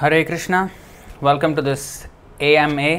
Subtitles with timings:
[0.00, 0.62] Hare Krishna
[1.22, 1.82] welcome to this
[2.42, 2.92] A M A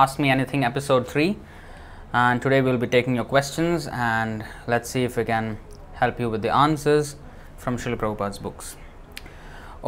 [0.00, 5.02] ask me anything episode three and today will be taking your question and let's see
[5.04, 5.48] if you can
[6.00, 7.10] help you with the answers
[7.62, 8.68] from Shrila Prabhupada's books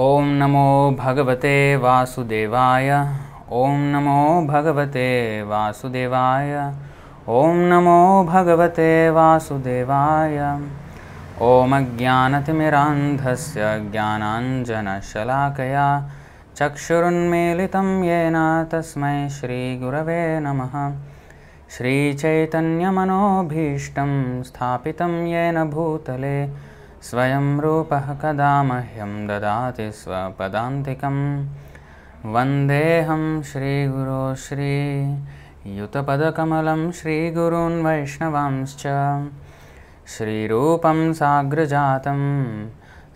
[0.07, 0.65] ओम नमो
[0.99, 2.91] भगवते वासुदेवाय
[3.61, 5.07] ओम नमो भगवते
[5.53, 6.53] वासुदेवाय
[7.37, 8.03] ओम नमो
[8.33, 8.91] भगवते
[9.21, 10.37] वासुदेवाय
[11.45, 15.89] ओम ज्ञानतिमिरांध से ज्ञानांजनशलाकया
[16.59, 18.37] चक्षुरुन्मीलितं येन
[18.73, 20.75] तस्मै श्रीगुरवे नमः।
[21.71, 26.49] श्रीचैतन्यमनोभीष्टं स्थापितं येन भूतले
[27.03, 31.47] स्वयं रूपः कदा मह्यं ददाति स्वपदान्तिकं
[32.33, 38.83] वन्देऽहं श्रीगुरो श्रीयुतपदकमलं श्रीगुरून् वैष्णवांश्च।
[40.17, 41.13] श्रीरूपं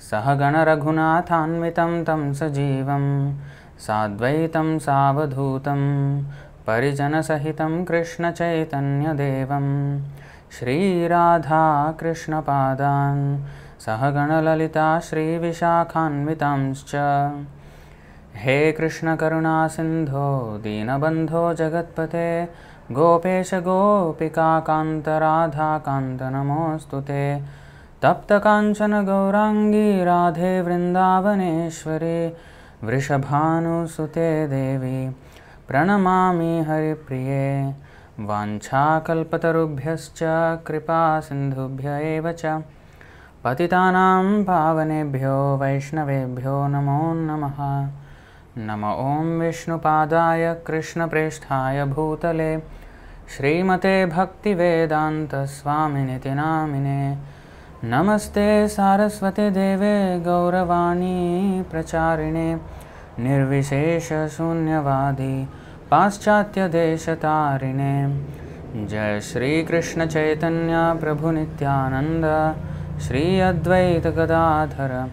[0.00, 3.34] सहगणरघुनाथान्वितं तं सजीवं
[3.78, 6.23] साद्वैतं सावधूतं
[6.66, 9.98] परिजनसहितं कृष्णचैतन्यदेवं।
[10.59, 13.40] श्रीराधाकृष्णपादान्
[13.80, 16.92] सहगणललिता श्रीविशाखान्वितांश्च।
[18.42, 22.48] हे कृष्णकरुणासिन्धो दीनबन्धो जगत्पते
[22.92, 25.09] गोपेश गोपिकान्त
[26.35, 27.60] नमोऽस्तु ते
[28.02, 32.32] तप्तकाञ्चन गौराङ्गी राधे वृन्दावनेश्वरी
[32.84, 35.10] वृषभानुसुते देवी
[35.68, 37.74] प्रणमामि हरिप्रिये।
[38.20, 40.18] वाञ्छाकल्पतरुभ्यश्च
[40.66, 42.62] कृपासिन्धुभ्य एव च।
[43.45, 47.88] पतितानां पावनेभ्यो वैष्णवेभ्यो नमो नमः।
[48.59, 52.62] नम ॐ विष्णुपादाय कृष्णप्रेष्ठाय भूतले।
[53.37, 57.18] श्रीमते भक्तिवेदान्तस्वामिनिति नामिने
[57.82, 62.54] नमस्ते सारस्वते देवे गौरवाणी प्रचारिणे
[63.18, 65.48] निर्विशेषशून्यवादी
[65.91, 68.16] पाश्चात्यदेशतारिणे
[68.86, 72.26] जय श्रीकृष्णचैतन्य प्रभुनित्यानन्द
[73.00, 75.06] श्री अद्वैतगदाधर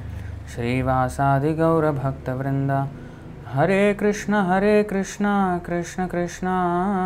[0.56, 2.72] श्रीवासादिगौरभक्तवृन्द
[3.54, 6.48] हरे कृष्ण हरे कृष्ण कृष्ण कृष्ण,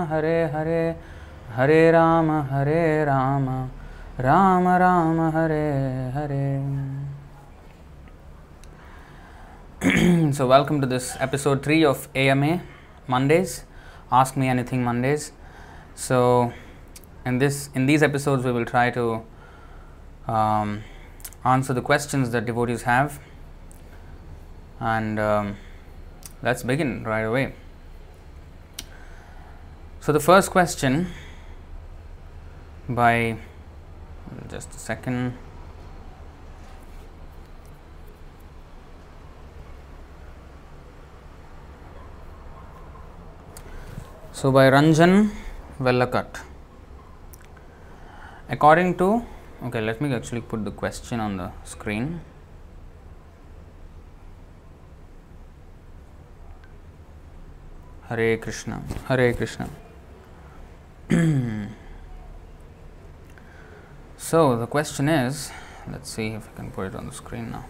[0.09, 0.95] हरे हरे
[1.55, 3.47] हरे राम हरे Ram.
[4.20, 5.64] Ram Ram Hare
[6.14, 6.44] Hare
[10.36, 12.62] so welcome to this episode 3 of AMA
[13.14, 13.64] Mondays
[14.20, 15.30] ask me anything Mondays
[15.94, 16.52] so
[17.24, 19.06] in this in these episodes we will try to
[20.26, 20.82] um,
[21.44, 23.20] answer the questions that devotees have
[24.80, 25.56] and um,
[26.42, 27.52] let's begin right away.
[30.00, 31.08] So, the first question
[32.88, 33.38] by
[34.49, 35.37] just a second.
[44.31, 45.29] So, by Ranjan
[45.79, 46.41] Vellakat.
[48.49, 49.23] According to,
[49.63, 52.21] okay, let me actually put the question on the screen.
[58.09, 59.69] Hare Krishna, Hare Krishna.
[61.11, 61.60] Hmm.
[64.31, 65.51] So the question is
[65.91, 67.65] let's see if I can put it on the screen now.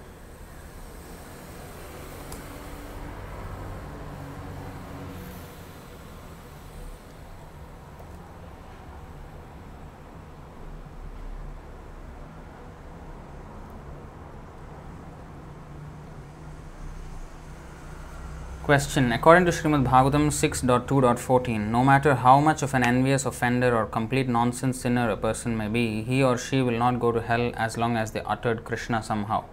[18.71, 23.85] Question According to Srimad Bhagavatam 6.2.14, no matter how much of an envious offender or
[23.85, 27.51] complete nonsense sinner a person may be, he or she will not go to hell
[27.57, 29.43] as long as they uttered Krishna somehow.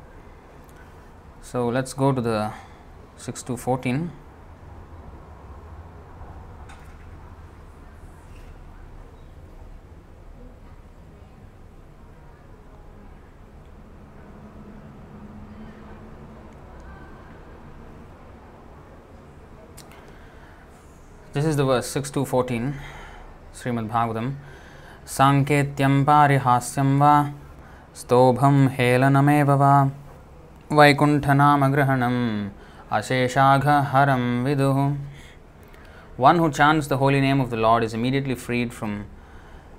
[1.42, 2.52] So let's go to the
[3.18, 4.10] 6.2.14.
[4.12, 4.27] This
[21.48, 22.74] is the verse 6 to 14,
[23.54, 24.34] Srimad Bhagavatam.
[25.06, 27.32] Sanketyam parihasyam va
[27.94, 29.90] stobham helanameva va
[30.70, 32.50] vaikuntanamagrahanam
[32.90, 34.98] asheshagha haram viduhu.
[36.18, 39.06] One who chants the holy name of the Lord is immediately freed from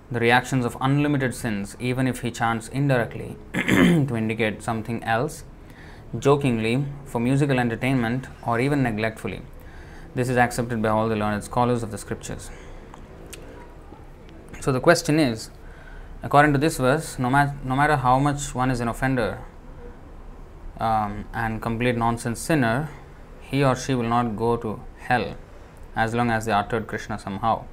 [0.10, 5.44] the reactions of unlimited sins, even if he chants indirectly to indicate something else,
[6.18, 9.42] jokingly, for musical entertainment, or even neglectfully.
[10.16, 12.50] This is accepted by all the learned scholars of the scriptures.
[14.60, 15.52] So the question is
[16.24, 17.30] according to this verse, no,
[17.64, 19.40] no matter how much one is an offender
[20.80, 22.90] um, and complete nonsense sinner,
[23.40, 25.36] he or she will not go to hell
[25.96, 27.66] as long as they uttered Krishna somehow.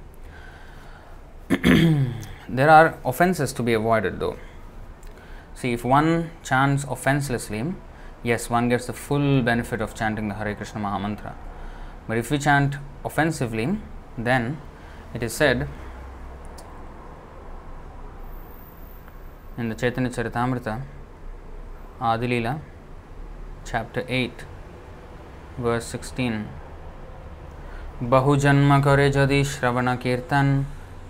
[1.49, 4.37] there are offenses to be avoided though.
[5.55, 7.73] See, if one chants offenselessly,
[8.21, 11.33] yes, one gets the full benefit of chanting the Hare Krishna Mahamantra.
[12.08, 13.78] But if we chant offensively,
[14.16, 14.58] then
[15.14, 15.68] it is said
[19.58, 20.82] in the Chaitanya Charitamrita,
[22.00, 22.60] Adilila,
[23.64, 24.44] chapter 8,
[25.58, 26.44] verse 16.
[28.02, 30.48] बहुजन्म करे यदि श्रवण कीर्तन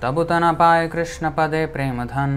[0.03, 2.35] तबुतन पाए कृष्ण पदे प्रेम धन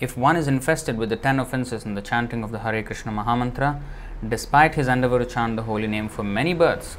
[0.00, 3.12] If one is infested with the ten offenses in the chanting of the Hare Krishna
[3.12, 3.80] Mahamantra,
[4.28, 6.96] despite his endeavor to chant the holy name for many births,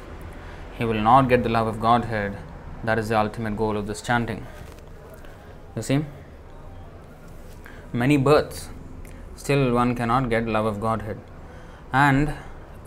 [0.79, 2.37] he will not get the love of Godhead.
[2.85, 4.47] That is the ultimate goal of this chanting.
[5.75, 6.05] You see?
[7.91, 8.69] Many births,
[9.35, 11.19] still one cannot get love of Godhead.
[11.91, 12.33] And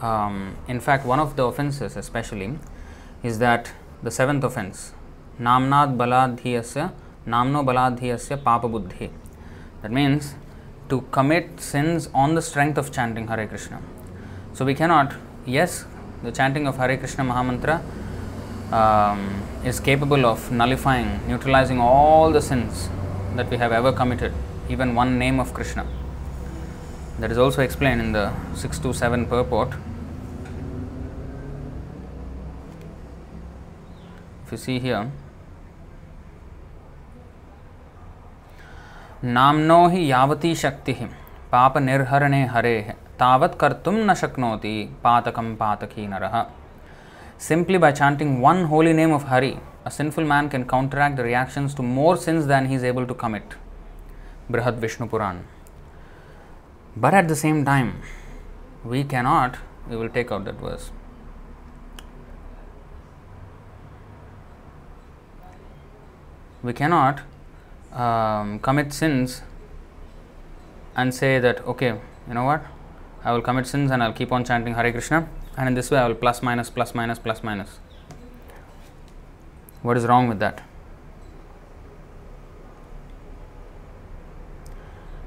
[0.01, 2.59] um, in fact, one of the offenses, especially,
[3.23, 3.73] is that
[4.03, 4.93] the seventh offense,
[5.39, 6.93] namnad baladhiyasya,
[7.27, 9.11] namno baladhiyasya papa buddhi.
[9.83, 10.35] That means
[10.89, 13.83] to commit sins on the strength of chanting Hare Krishna.
[14.55, 15.15] So we cannot,
[15.45, 15.85] yes,
[16.24, 17.82] the chanting of Hare Krishna Mahamantra
[18.72, 22.90] um, is capable of nullifying, neutralizing all the sins
[23.36, 24.34] that we have ever committed,
[24.70, 25.86] even one name of Krishna.
[27.20, 29.70] That is also explained in the 627 purport.
[34.46, 35.12] If you see here,
[39.26, 40.94] नाम्नो हि यावती शक्ति
[41.52, 42.78] पाप निर्हरणे हरे
[43.19, 44.75] तावत् कर्तुम न शक्नोति
[45.05, 46.45] पातकम पातकी नरः
[47.39, 51.75] Simply by chanting one holy name of Hari, a sinful man can counteract the reactions
[51.75, 53.57] to more sins than he is able to commit.
[54.49, 55.45] Brihad Vishnu Puran.
[56.97, 58.01] But at the same time,
[58.85, 59.57] we cannot,
[59.91, 60.93] we will take out that verse.
[66.63, 67.23] We cannot
[67.93, 69.43] um, commit sins
[70.95, 71.99] and say that, okay,
[72.29, 72.65] you know what,
[73.24, 76.00] I will commit sins and I'll keep on chanting Hare Krishna, and in this way
[76.00, 77.80] I will plus minus, plus minus, plus minus.
[79.82, 80.64] What is wrong with that?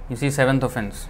[0.08, 1.08] You see, seventh offense.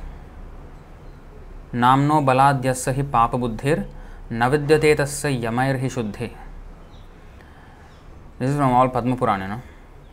[1.75, 3.85] नामनो बलाद्यस्य हि पापबुद्धिर
[4.33, 6.31] न विद्यते तस्य यमैर्हि शुद्धि
[8.41, 9.61] This is from all Padma Purana, no?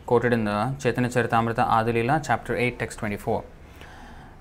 [0.04, 3.44] quoted in the Chaitanya Charitamrita Adilila, chapter 8, text 24,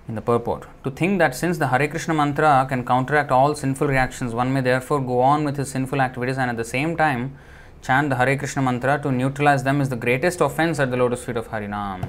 [0.08, 0.66] in the purport.
[0.84, 4.60] To think that since the Hare Krishna mantra can counteract all sinful reactions, one may
[4.60, 7.36] therefore go on with his sinful activities and at the same time
[7.82, 11.24] chant the Hare Krishna mantra to neutralize them is the greatest offense at the lotus
[11.24, 12.08] feet of Harinam.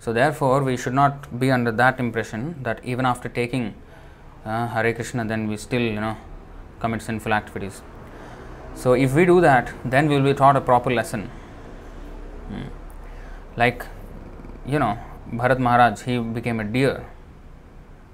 [0.00, 3.74] So, therefore, we should not be under that impression that even after taking
[4.44, 6.16] uh, Hare Krishna, then we still, you know,
[6.78, 7.80] commit sinful activities.
[8.74, 11.30] So, if we do that, then we will be taught a proper lesson.
[12.48, 12.68] Hmm.
[13.56, 13.86] Like,
[14.66, 14.98] you know,
[15.38, 17.04] Bharat Maharaj, he became a deer.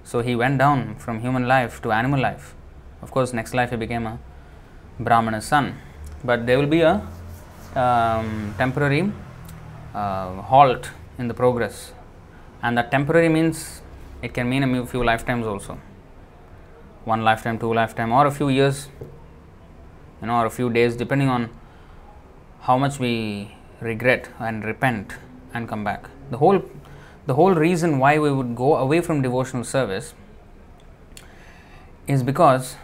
[0.05, 2.55] So he went down from human life to animal life.
[3.03, 4.19] Of course, next life he became a
[4.99, 5.75] Brahmana's son.
[6.25, 7.07] But there will be a
[7.77, 9.13] um, temporary
[9.95, 11.93] uh, halt in the progress.
[12.63, 13.83] And that temporary means
[14.23, 15.79] it can mean a few lifetimes also.
[17.05, 18.89] One lifetime, two lifetime, or a few years,
[20.21, 21.51] you know, or a few days, depending on
[22.61, 25.15] how much we regret and repent
[25.55, 26.09] and come back.
[26.31, 26.63] The whole
[27.27, 30.15] the whole reason why we would go away from devotional service
[32.07, 32.77] is because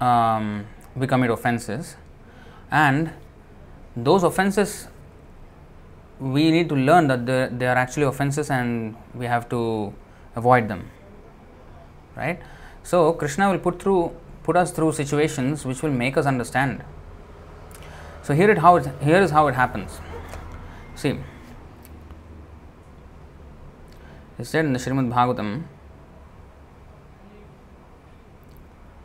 [0.00, 0.66] um,
[0.96, 1.96] we commit offenses.
[2.70, 3.12] And
[3.96, 4.88] those offenses
[6.20, 9.92] we need to learn that they, they are actually offenses and we have to
[10.36, 10.90] avoid them.
[12.16, 12.40] Right?
[12.82, 14.12] So krishna will put through
[14.42, 16.84] put us through situations which will make us understand.
[18.22, 20.00] So here it how it, here is how it happens.
[20.94, 21.18] See,
[24.36, 25.62] he said in the Srimad Bhagavatam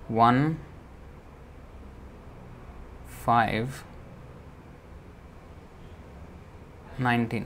[0.10, 0.58] 1
[3.26, 3.84] 5
[7.00, 7.46] 19.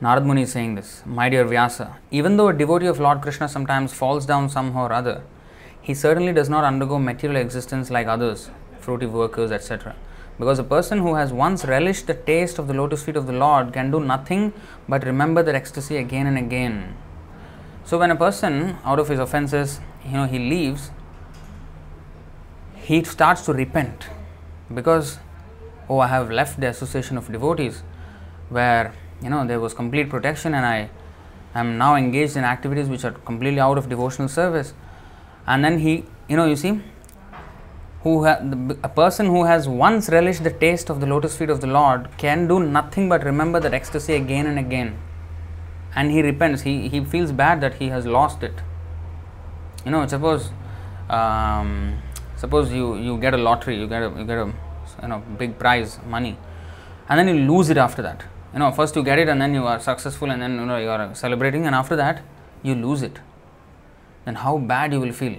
[0.00, 3.48] Narad Muni is saying this, my dear Vyasa, even though a devotee of Lord Krishna
[3.48, 5.22] sometimes falls down somehow or other,
[5.82, 8.48] he certainly does not undergo material existence like others,
[8.78, 9.96] fruity workers, etc.
[10.38, 13.32] Because a person who has once relished the taste of the lotus feet of the
[13.32, 14.52] Lord can do nothing
[14.88, 16.96] but remember that ecstasy again and again.
[17.84, 20.90] So when a person out of his offenses, you know, he leaves,
[22.76, 24.08] he starts to repent
[24.74, 25.18] because
[25.88, 27.82] oh I have left the association of devotees
[28.48, 30.90] where you know there was complete protection and I
[31.54, 34.72] am now engaged in activities which are completely out of devotional service
[35.46, 36.80] and then he you know you see
[38.02, 41.50] who ha- the, a person who has once relished the taste of the lotus feet
[41.50, 44.98] of the Lord can do nothing but remember that ecstasy again and again.
[45.94, 46.62] And he repents.
[46.62, 48.54] He, he feels bad that he has lost it.
[49.84, 50.50] You know suppose
[51.08, 51.98] um,
[52.36, 54.52] suppose you you get a lottery you get a you get a
[55.02, 56.36] you know big prize money
[57.08, 58.24] and then you lose it after that.
[58.52, 60.76] You know first you get it and then you are successful and then you know
[60.76, 62.22] you are celebrating and after that
[62.62, 63.18] you lose it.
[64.24, 65.36] Then how bad you will feel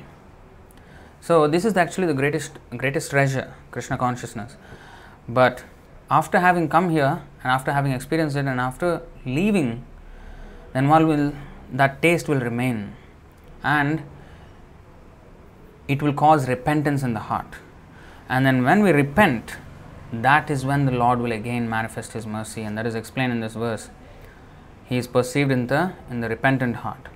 [1.21, 4.55] so this is actually the greatest greatest treasure krishna consciousness
[5.27, 5.63] but
[6.09, 9.85] after having come here and after having experienced it and after leaving
[10.73, 11.33] then one will
[11.71, 12.95] that taste will remain
[13.63, 14.03] and
[15.87, 17.55] it will cause repentance in the heart
[18.27, 19.57] and then when we repent
[20.11, 23.41] that is when the Lord will again manifest His mercy, and that is explained in
[23.41, 23.89] this verse.
[24.85, 27.09] He is perceived in the in the repentant heart.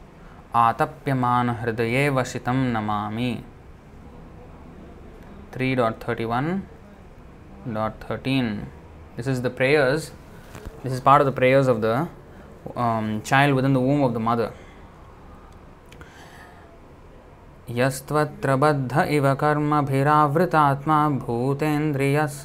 [5.53, 5.61] Atapyaman hridaye
[6.77, 8.33] vashitam namami.
[8.33, 8.65] 3.31.13.
[9.15, 10.11] This is the prayers.
[10.83, 12.07] This is part of the prayers of the
[12.75, 14.51] um, child within the womb of the mother.
[17.69, 22.39] यस्त्वत्र बद्ध इव कर्मभिरावृतात्मा भूतेन्द्रियस्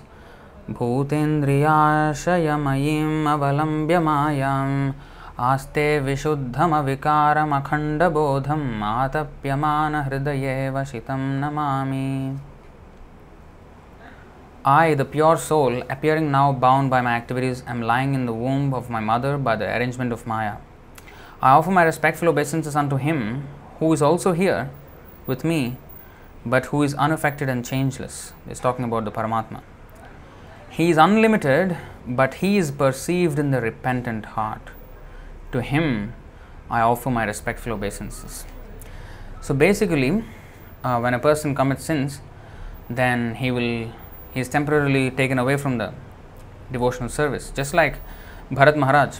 [0.79, 4.93] भूतेन्द्रियाशयमयीम् अवलम्ब्य मायाम्
[5.49, 12.07] आस्ते विशुद्धमविकारमखण्डबोधम् आतप्यमानहृदये वशितं Namami
[14.69, 18.75] I, the pure soul, appearing now bound by my activities, am lying in the womb
[18.75, 20.57] of my mother by the arrangement of Maya.
[21.41, 23.49] I offer my respectful obeisances unto him
[23.79, 24.69] who is also here
[25.27, 25.79] with me,
[26.45, 28.35] but who is unaffected and changeless.
[28.47, 29.63] He's talking about the Paramatma.
[30.69, 34.69] He is unlimited, but he is perceived in the repentant heart.
[35.53, 36.13] To him,
[36.69, 38.45] I offer my respectful obeisances.
[39.41, 40.25] So basically,
[40.85, 42.21] uh, when a person commits sins,
[42.91, 43.95] then he will
[44.38, 45.92] he is temporarily taken away from the
[46.71, 47.50] devotional service.
[47.61, 47.97] Just like
[48.52, 49.18] Bharat Maharaj,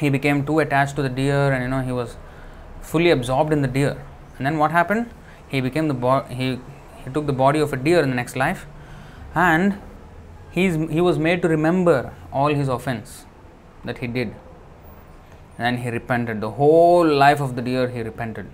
[0.00, 2.16] he became too attached to the deer, and you know he was
[2.82, 3.94] fully absorbed in the deer.
[4.36, 5.10] And then what happened?
[5.48, 6.58] He became the bo- he
[7.02, 8.66] he took the body of a deer in the next life,
[9.34, 9.78] and
[10.50, 13.24] he's, he was made to remember all his offense
[13.84, 14.34] that he did.
[15.58, 16.40] And he repented.
[16.40, 18.46] The whole life of the deer he repented.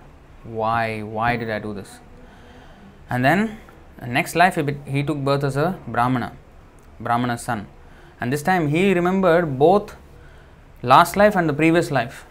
[0.43, 1.01] Why?
[1.01, 1.99] Why did I do this?
[3.09, 3.59] And then,
[4.07, 6.33] next life he, took birth as a Brahmana,
[6.99, 7.67] Brahmana's son.
[8.21, 9.95] And this time he remembered both
[10.81, 12.25] last life and the previous life.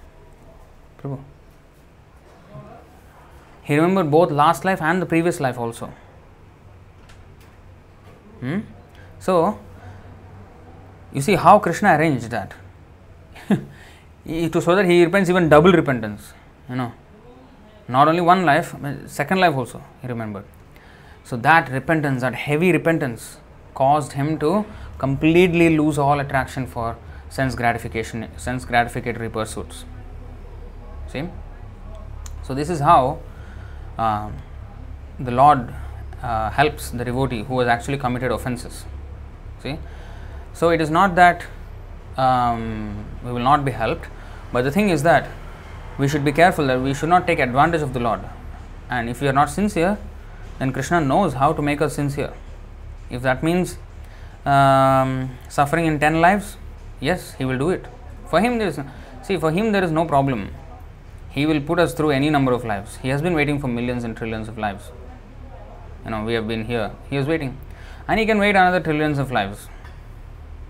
[0.99, 1.19] Prabhu.
[3.63, 5.93] He remembered both last life and the previous life also.
[8.41, 8.61] Hmm?
[9.19, 9.59] So,
[11.13, 12.55] you see how Krishna arranged that.
[13.49, 16.33] to so that he repents even double repentance.
[16.69, 16.93] You know,
[17.89, 18.75] not only one life,
[19.07, 20.45] second life also he remembered.
[21.29, 23.37] So that repentance, that heavy repentance,
[23.75, 24.65] caused him to
[24.97, 26.97] completely lose all attraction for
[27.29, 29.85] sense gratification, sense gratificatory pursuits.
[31.13, 31.29] See?
[32.43, 33.19] So this is how
[33.99, 34.31] uh,
[35.21, 35.75] the Lord
[36.23, 38.87] uh, helps the devotee who has actually committed offenses.
[39.63, 39.79] See?
[40.55, 41.45] So it is not that
[42.17, 44.07] um, we will not be helped,
[44.51, 45.29] but the thing is that
[45.99, 48.21] we should be careful that we should not take advantage of the Lord.
[48.89, 49.99] And if we are not sincere,
[50.59, 52.33] then Krishna knows how to make us sincere.
[53.11, 53.79] If that means
[54.45, 56.57] um, suffering in 10 lives,
[57.01, 57.87] yes, He will do it.
[58.29, 58.81] For Him, there is
[59.23, 60.55] see, for Him, there is no problem.
[61.31, 62.97] He will put us through any number of lives.
[62.97, 64.91] He has been waiting for millions and trillions of lives.
[66.05, 66.91] You know, we have been here.
[67.09, 67.57] He is waiting.
[68.09, 69.69] And He can wait another trillions of lives.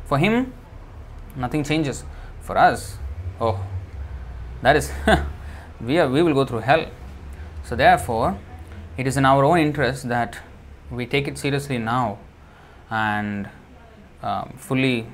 [0.04, 0.52] For Him,
[1.36, 2.04] nothing changes.
[2.42, 2.98] For us,
[3.40, 3.64] oh,
[4.62, 4.90] that is,
[5.80, 6.86] we, are, we will go through hell.
[7.62, 8.38] So, therefore,
[8.98, 10.38] it is in our own interest that
[10.90, 12.18] we take it seriously now
[12.90, 13.48] and
[14.22, 15.06] uh, fully,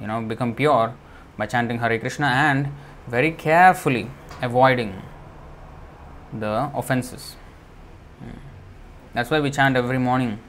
[0.00, 0.94] you know, become pure
[1.38, 2.72] by chanting Hare Krishna and
[3.06, 4.10] very carefully
[4.42, 5.00] avoiding
[6.32, 7.36] the offenses.
[9.12, 10.40] That's why we chant every morning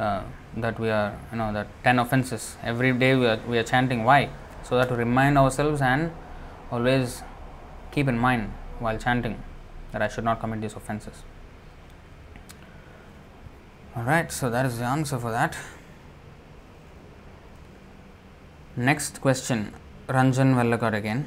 [0.00, 0.24] uh,
[0.56, 2.56] that we are, you know, that 10 offenses.
[2.64, 4.02] Every day we are, we are chanting.
[4.02, 4.30] Why?
[4.64, 6.10] So that to remind ourselves and
[6.72, 7.22] always
[7.92, 9.40] keep in mind while chanting
[9.92, 11.22] that I should not commit these offenses.
[13.98, 15.56] Alright, so that is the answer for that.
[18.76, 19.74] Next question
[20.06, 21.26] Ranjan Vellakat again.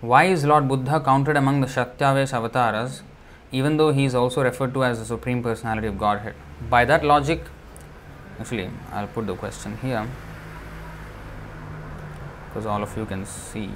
[0.00, 3.02] Why is Lord Buddha counted among the Shaktavesh avatars
[3.50, 6.36] even though he is also referred to as the Supreme Personality of Godhead?
[6.68, 7.42] By that logic,
[8.38, 10.08] actually, I'll put the question here
[12.46, 13.68] because all of you can see.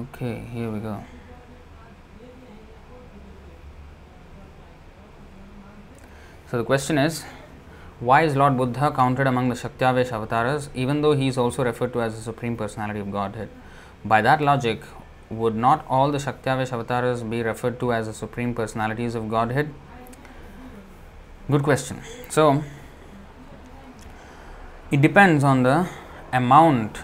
[0.00, 1.04] Okay, here we go.
[6.50, 7.24] So the question is
[7.98, 11.92] why is Lord Buddha counted among the Shaktiavesh avatars even though he is also referred
[11.92, 13.50] to as the Supreme Personality of Godhead?
[14.02, 14.82] By that logic,
[15.28, 19.74] would not all the Shaktiavesh avatars be referred to as the Supreme Personalities of Godhead?
[21.50, 22.00] Good question.
[22.30, 22.64] So,
[24.90, 25.86] it depends on the
[26.32, 27.00] amount,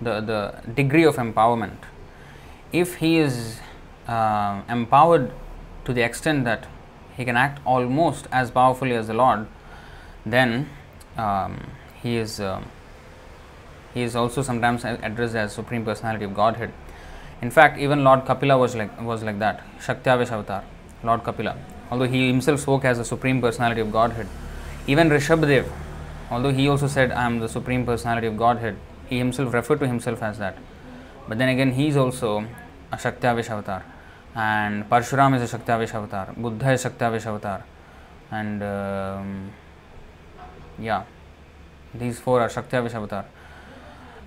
[0.00, 1.78] the, the degree of empowerment.
[2.72, 3.58] If he is
[4.06, 5.32] uh, empowered
[5.84, 6.68] to the extent that
[7.16, 9.48] he can act almost as powerfully as the Lord,
[10.24, 10.70] then
[11.16, 11.66] um,
[12.00, 12.62] he is uh,
[13.92, 16.72] he is also sometimes addressed as Supreme Personality of Godhead.
[17.42, 20.62] In fact, even Lord Kapila was like was like that, Shaktiavesh Avatar,
[21.02, 21.56] Lord Kapila.
[21.90, 24.28] Although he himself spoke as the Supreme Personality of Godhead,
[24.86, 25.68] even Rishabdev,
[26.30, 28.76] although he also said, "I am the Supreme Personality of Godhead,"
[29.08, 30.56] he himself referred to himself as that.
[31.28, 32.44] But then again, he is also
[32.92, 33.84] a Shaktiavesh Avatar,
[34.34, 37.64] and Parshuram is a Shaktiavesh Avatar, Buddha is Shaktiavesh Avatar,
[38.30, 39.50] and um,
[40.78, 41.04] yeah,
[41.94, 43.24] these four are Shaktiavesh Avatar.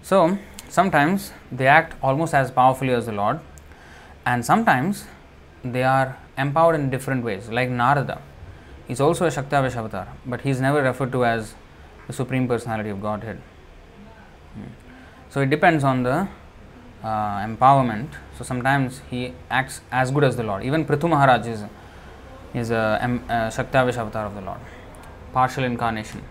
[0.01, 0.38] So
[0.70, 3.39] sometimes they act almost as powerfully as the Lord,
[4.25, 5.05] and sometimes
[5.63, 7.49] they are empowered in different ways.
[7.49, 8.21] Like Narada
[8.88, 11.56] is also a Shaktiavesh avatar, but he is never referred to as
[12.08, 13.41] the Supreme Personality of Godhead.
[14.56, 14.71] Hmm.
[15.30, 16.28] So it depends on the
[17.03, 18.09] uh, empowerment.
[18.37, 20.63] So sometimes he acts as good as the Lord.
[20.63, 21.63] Even Prithu Maharaj is,
[22.53, 24.59] is a, a Shaktiavesh avatar of the Lord,
[25.33, 26.23] partial incarnation.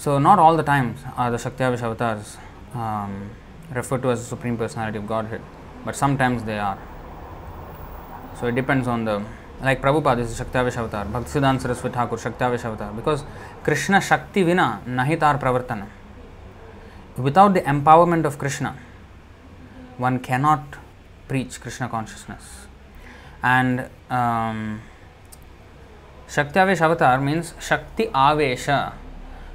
[0.00, 2.38] So, not all the times are the Shaktiavesh avatars
[2.72, 3.32] um,
[3.70, 5.42] referred to as the Supreme Personality of Godhead,
[5.84, 6.78] but sometimes they are.
[8.40, 9.22] So, it depends on the
[9.62, 13.24] like Prabhupada is Shaktiavesh avatar, Bhaktisiddhanta Saraswati Thakur Shaktiavesh avatar because
[13.62, 15.86] Krishna Shakti Vina Nahitar Pravartana.
[17.20, 18.76] Without the empowerment of Krishna,
[19.98, 20.76] one cannot
[21.28, 22.66] preach Krishna consciousness.
[23.42, 24.82] And um,
[26.28, 28.94] Shaktiavesh avatar means Shakti Avesha.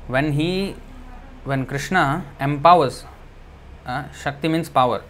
[0.07, 0.75] When he
[1.45, 3.05] when krishna empowers
[3.85, 5.03] uh, shakti means power.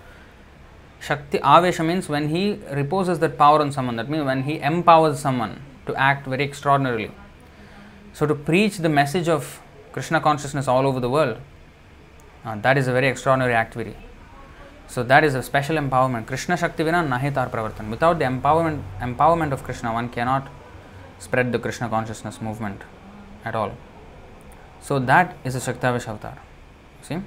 [0.99, 5.19] Shakti avesha means when he reposes that power on someone that means when he empowers
[5.19, 7.09] someone to act very extraordinarily.
[8.13, 9.61] So to preach the message of
[9.93, 11.37] krishna consciousness all over the world
[12.45, 13.95] uh, that is a very extraordinary activity
[14.88, 19.51] so that is a special empowerment krishna shakti vina nahitar pravartan without the empowerment empowerment
[19.58, 20.47] of krishna one cannot
[21.25, 22.81] spread the krishna consciousness movement
[23.43, 23.73] at all
[24.86, 26.38] so that is a Shaktavesh avatar.
[27.01, 27.19] See?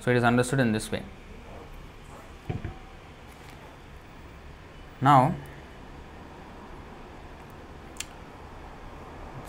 [0.00, 1.02] So it is understood in this way.
[5.00, 5.34] Now,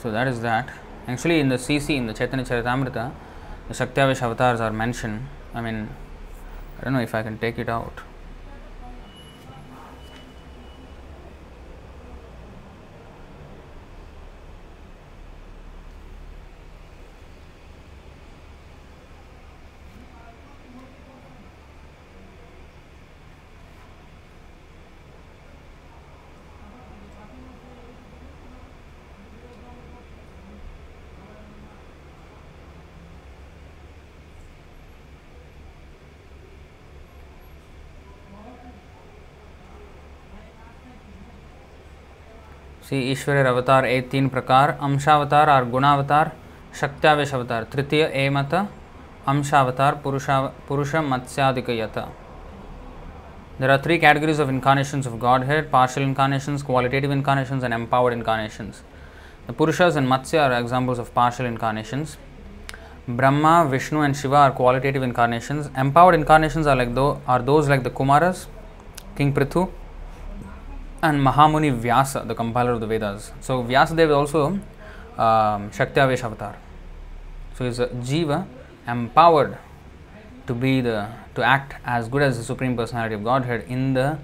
[0.01, 0.69] so that is that.
[1.07, 3.12] Actually, in the CC, in the Chaitanya Charitamrita,
[3.67, 5.27] the Shaktavesh avatars are mentioned.
[5.53, 5.89] I mean,
[6.79, 8.01] I don't know if I can take it out.
[42.89, 46.32] Shri ईश्वर अवतार ए तीन प्रकार, अंशावतार और गुणावतार,
[46.80, 48.54] शक्त्यावेश अवतार तृतीय ए मत,
[49.28, 51.97] अंशावतार पुरुषाव पुरुष मत्स्यादिक यत
[53.60, 58.71] there are three categories of incarnation of godhead partial incarnation qualitative incarnation and empowered incarnation
[59.49, 62.06] the Purushas and Matsya are examples of partial incarnation
[63.10, 67.84] Brahma Vishnu and Shiva are qualitative incarnation empowered incarnation are like though are those like
[67.84, 68.47] the Kumaras
[69.17, 69.65] king Prithvi
[71.01, 73.31] and Mahamuni Vyasa, the compiler of the Vedas.
[73.41, 76.57] So Vyasadeva is also um, Shaktiavesh avatar.
[77.55, 78.45] So he's a Jiva
[78.88, 79.57] empowered
[80.47, 84.17] to be the to act as good as the Supreme Personality of Godhead in the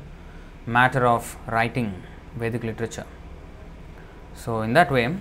[0.66, 2.04] matter of writing
[2.36, 3.06] Vedic literature.
[4.34, 5.16] So in that way,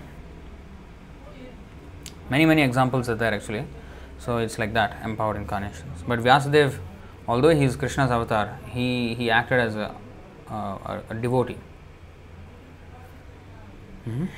[2.30, 3.66] many many examples are there actually.
[4.18, 6.02] So it's like that, empowered incarnations.
[6.06, 6.78] But Vyasadeva,
[7.28, 9.94] although he is Krishna's avatar, he he acted as a
[10.54, 11.58] uh, a, devotee.
[14.06, 14.28] Mhm.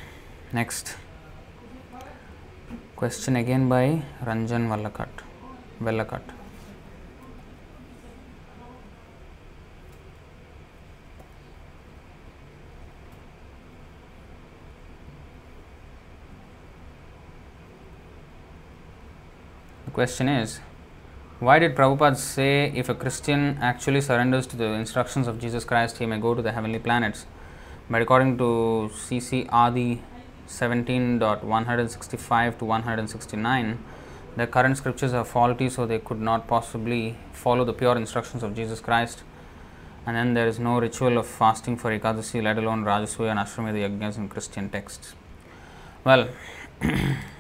[0.53, 0.97] Next
[2.97, 5.25] question again by Ranjan Vallakat.
[5.81, 6.23] Vellakat.
[19.87, 20.61] The question is
[21.39, 25.99] why did Prabhupada say if a Christian actually surrenders to the instructions of Jesus Christ,
[25.99, 27.27] he may go to the heavenly planets?
[27.91, 30.03] But according to CC Adi
[30.49, 33.79] 17.165 to 169,
[34.37, 38.55] the current scriptures are faulty, so they could not possibly follow the pure instructions of
[38.55, 39.23] Jesus Christ.
[40.07, 43.89] And then there is no ritual of fasting for Ekadasi, let alone Rajasuya and Ashvamedha
[43.89, 45.15] yajnas in Christian texts.
[46.05, 46.29] Well,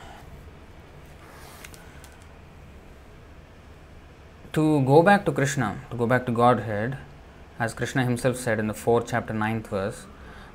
[4.56, 6.96] to go back to Krishna, to go back to Godhead,
[7.58, 10.06] as Krishna himself said in the 4th chapter, 9th verse,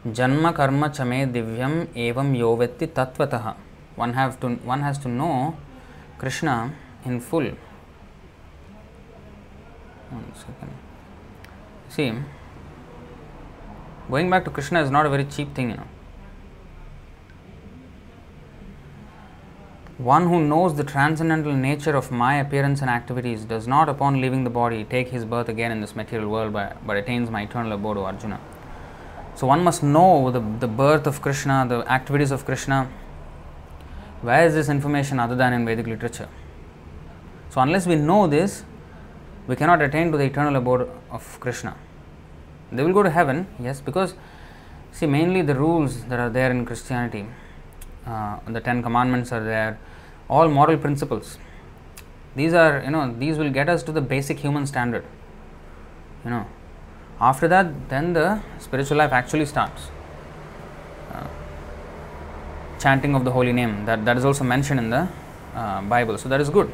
[0.08, 3.56] Janma karma chame divyam evam yovetti tatvatah.
[3.96, 5.56] One, have to, one has to know
[6.18, 6.74] Krishna
[7.06, 7.52] in full.
[10.10, 10.74] One second.
[11.90, 12.12] See,
[14.10, 15.88] going back to Krishna is not a very cheap thing, you know.
[20.02, 24.44] One who knows the transcendental nature of my appearance and activities does not, upon leaving
[24.44, 27.74] the body, take his birth again in this material world, but, but attains my eternal
[27.74, 28.40] abode, O Arjuna.
[29.36, 32.90] So, one must know the, the birth of Krishna, the activities of Krishna.
[34.24, 36.30] Where is this information other than in Vedic literature?
[37.52, 38.64] So, unless we know this,
[39.46, 41.76] we cannot attain to the eternal abode of Krishna.
[42.72, 44.16] They will go to heaven, yes, because
[44.92, 47.28] see, mainly the rules that are there in Christianity,
[48.08, 49.78] uh, the Ten Commandments are there,
[50.32, 51.38] all moral principles.
[52.36, 55.04] These are, you know, these will get us to the basic human standard.
[56.24, 56.46] You know,
[57.20, 59.90] after that, then the spiritual life actually starts.
[61.12, 61.28] Uh,
[62.80, 65.10] chanting of the holy name, that, that is also mentioned in the
[65.54, 66.18] uh, Bible.
[66.18, 66.72] So, that is good.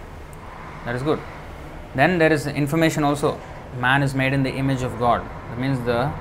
[0.86, 1.20] That is good.
[1.96, 3.40] Then there is information also.
[3.80, 5.28] Man is made in the image of God.
[5.50, 6.12] That means the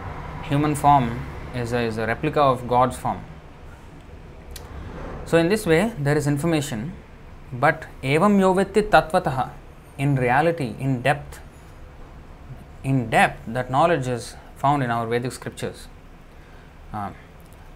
[0.45, 1.21] human form
[1.55, 3.23] is a, is a replica of God's form.
[5.27, 6.93] So, in this way, there is information,
[7.53, 9.51] but evam yovetti tatvatah,
[9.99, 11.41] in reality, in depth,
[12.83, 15.89] in depth, that knowledge is found in our Vedic scriptures.
[16.93, 17.11] Uh,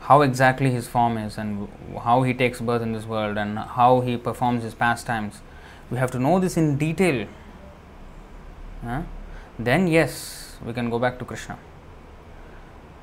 [0.01, 1.69] how exactly his form is, and
[2.03, 5.41] how he takes birth in this world, and how he performs his pastimes.
[5.91, 7.27] We have to know this in detail.
[8.85, 9.03] Uh,
[9.59, 11.59] then, yes, we can go back to Krishna.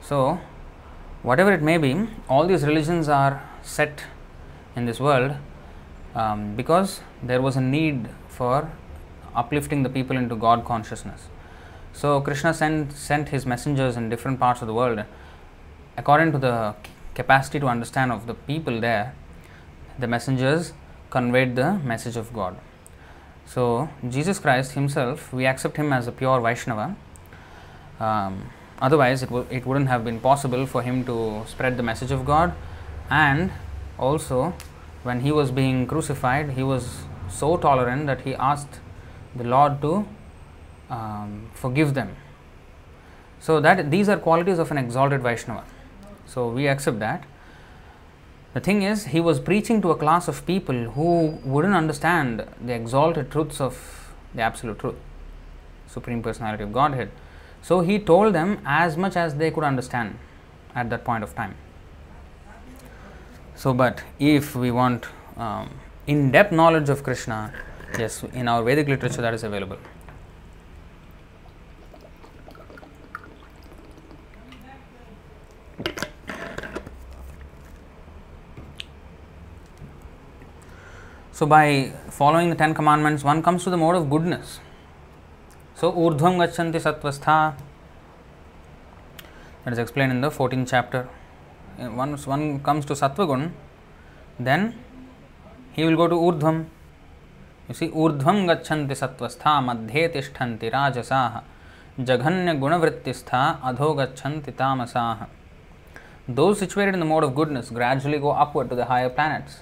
[0.01, 0.39] So,
[1.21, 4.06] whatever it may be, all these religions are set
[4.75, 5.36] in this world
[6.17, 8.71] um, because there was a need for
[9.36, 11.27] uplifting the people into God consciousness.
[11.93, 15.03] So, Krishna sent, sent his messengers in different parts of the world
[15.95, 16.75] according to the
[17.13, 19.13] capacity to understand of the people there.
[19.99, 20.73] The messengers
[21.10, 22.58] conveyed the message of God.
[23.45, 26.95] So, Jesus Christ himself, we accept him as a pure Vaishnava.
[27.99, 28.49] Um,
[28.80, 32.25] otherwise, it, w- it wouldn't have been possible for him to spread the message of
[32.25, 32.53] God
[33.10, 33.51] and
[33.97, 34.53] also
[35.09, 36.87] when he was being crucified he was
[37.29, 38.79] so tolerant that he asked
[39.35, 40.05] the lord to
[40.89, 42.15] um, forgive them.
[43.39, 45.63] So that these are qualities of an exalted vaishnava.
[46.25, 47.23] So we accept that.
[48.53, 52.73] The thing is he was preaching to a class of people who wouldn't understand the
[52.73, 54.95] exalted truths of the absolute truth
[55.87, 57.11] supreme personality of godhead.
[57.61, 60.17] So he told them as much as they could understand
[60.75, 61.55] at that point of time
[63.57, 65.71] so, but if we want um,
[66.05, 67.51] in depth knowledge of Krishna,
[67.97, 69.77] yes, in our Vedic literature that is available.
[81.31, 84.59] So, by following the Ten Commandments, one comes to the mode of goodness.
[85.73, 87.55] So, urdhvam gachanti satvastha,
[89.63, 91.09] that is explained in the 14th chapter
[91.79, 93.51] Uh, once one comes to Sattvagun,
[94.39, 94.73] then
[95.73, 96.65] he will go to Urdhvam.
[97.67, 101.43] You see, Urdhvam gachanti sattvastha madhye tishtanti rajasaha
[101.99, 105.27] jaghanya gunavrittistha adho gachanti tamasaha.
[106.27, 109.59] Those situated in the mode of goodness gradually go upward to the higher planets.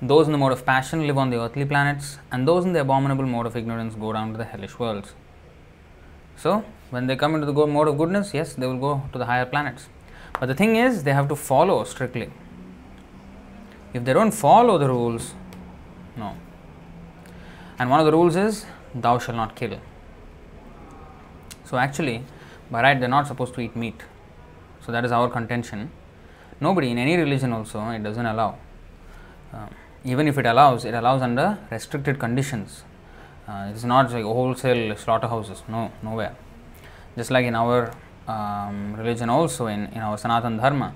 [0.00, 2.80] Those in the mode of passion live on the earthly planets, and those in the
[2.80, 5.14] abominable mode of ignorance go down to the hellish worlds.
[6.36, 9.26] So, when they come into the mode of goodness, yes, they will go to the
[9.26, 9.88] higher planets.
[10.38, 12.30] But the thing is, they have to follow strictly.
[13.94, 15.34] If they don't follow the rules,
[16.16, 16.34] no.
[17.78, 19.78] And one of the rules is, thou shall not kill.
[21.64, 22.24] So, actually,
[22.70, 24.00] by right, they're not supposed to eat meat.
[24.84, 25.90] So, that is our contention.
[26.60, 28.58] Nobody in any religion also, it doesn't allow.
[29.52, 29.66] Uh,
[30.04, 32.84] even if it allows, it allows under restricted conditions.
[33.46, 36.34] Uh, it's not like wholesale slaughterhouses, no, nowhere.
[37.16, 37.92] Just like in our
[38.28, 40.94] um, religion, also in, in our Sanatan Dharma,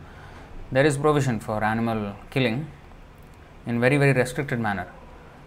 [0.73, 2.67] there is provision for animal killing
[3.67, 4.87] in very very restricted manner.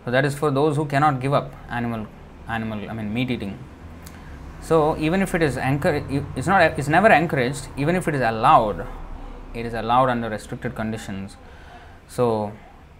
[0.05, 2.07] So that is for those who cannot give up animal
[2.47, 3.57] animal I mean meat eating.
[4.61, 7.67] So even if it is encouraged, it's not it's never encouraged.
[7.77, 8.85] Even if it is allowed,
[9.53, 11.37] it is allowed under restricted conditions.
[12.07, 12.51] So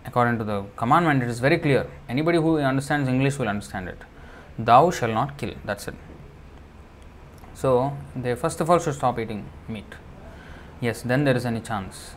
[0.05, 1.87] according to the commandment, it is very clear.
[2.07, 3.97] Anybody who understands English will understand it.
[4.57, 5.53] Thou shall not kill.
[5.65, 5.95] That's it.
[7.61, 9.95] So they first of all should stop eating meat.
[10.79, 12.11] Yes, then there is any chance.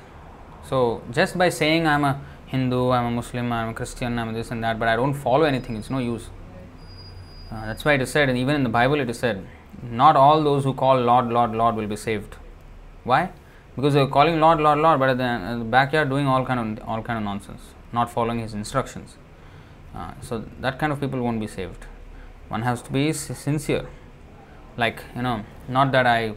[0.68, 4.52] So just by saying I'm a Hindu, I'm a Muslim, I'm a Christian, I'm this
[4.52, 6.28] and that, but I don't follow anything, it's no use.
[7.50, 9.44] Uh, that's why it is said, and even in the Bible it is said,
[9.82, 12.36] not all those who call Lord, Lord, Lord will be saved.
[13.02, 13.30] Why?
[13.74, 16.46] Because they are calling Lord, Lord, Lord, but at the, at the, backyard doing all
[16.46, 19.16] kind of all kind of nonsense, not following His instructions.
[19.92, 21.86] Uh, so that kind of people won't be saved.
[22.48, 23.88] One has to be sincere.
[24.76, 26.34] Like you know, not that I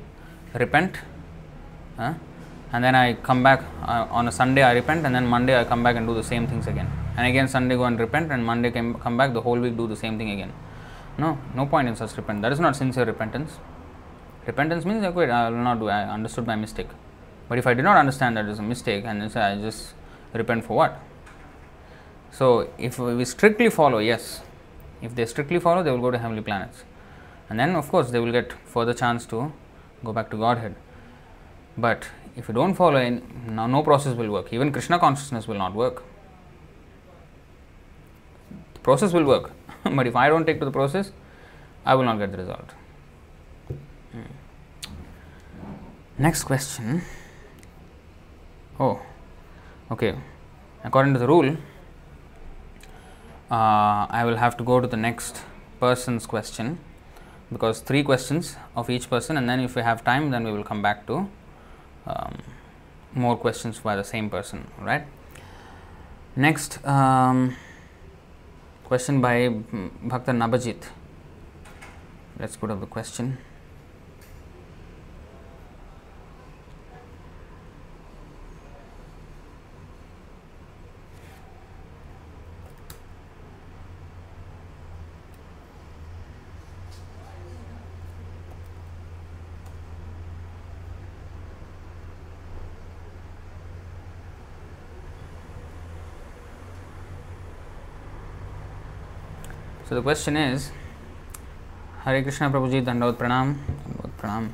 [0.53, 0.97] repent,
[1.97, 2.13] uh,
[2.73, 5.63] and then I come back uh, on a Sunday I repent, and then Monday I
[5.63, 8.45] come back and do the same things again, and again Sunday go and repent, and
[8.45, 10.51] Monday come, come back the whole week do the same thing again.
[11.17, 12.41] No, no point in such repent.
[12.41, 13.59] That is not sincere repentance.
[14.45, 15.87] Repentance means okay, I will not do.
[15.87, 16.89] I understood my mistake.
[17.47, 19.93] But if I did not understand that is a mistake and say I just
[20.33, 20.99] repent for what?
[22.31, 24.41] So, if we strictly follow, yes,
[25.01, 26.83] if they strictly follow, they will go to heavenly planets.
[27.49, 29.51] And then, of course, they will get further chance to
[30.03, 30.75] go back to Godhead.
[31.77, 34.51] But if you don't follow, in, no, no process will work.
[34.51, 36.03] Even Krishna consciousness will not work.
[38.73, 39.51] The process will work,
[39.83, 41.11] but if I don't take to the process,
[41.85, 42.71] I will not get the result.
[44.11, 44.21] Hmm.
[46.17, 47.03] Next question.
[48.79, 48.99] Oh,
[49.91, 50.15] okay.
[50.83, 51.57] According to the rule,
[53.51, 55.41] uh, I will have to go to the next
[55.79, 56.79] person's question
[57.55, 60.65] because three questions of each person, and then if we have time, then we will
[60.65, 61.29] come back to
[62.05, 62.33] um,
[63.13, 64.67] more questions by the same person.
[64.77, 65.05] Right.
[66.35, 67.55] Next um,
[68.83, 70.83] question by Bhakta Nabajit.
[72.37, 73.37] Let's put up the question.
[99.95, 100.71] So the question is
[102.03, 103.55] Hare Krishna Prabhuji Dandavat Pranam,
[104.19, 104.49] Pranam.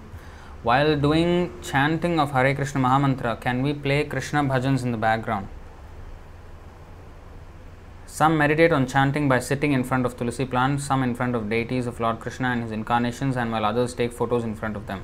[0.62, 5.48] While doing chanting of Hare Krishna Mahamantra, can we play Krishna bhajans in the background?
[8.06, 11.50] Some meditate on chanting by sitting in front of Tulsi plants, some in front of
[11.50, 14.86] deities of Lord Krishna and his incarnations, and while others take photos in front of
[14.86, 15.02] them.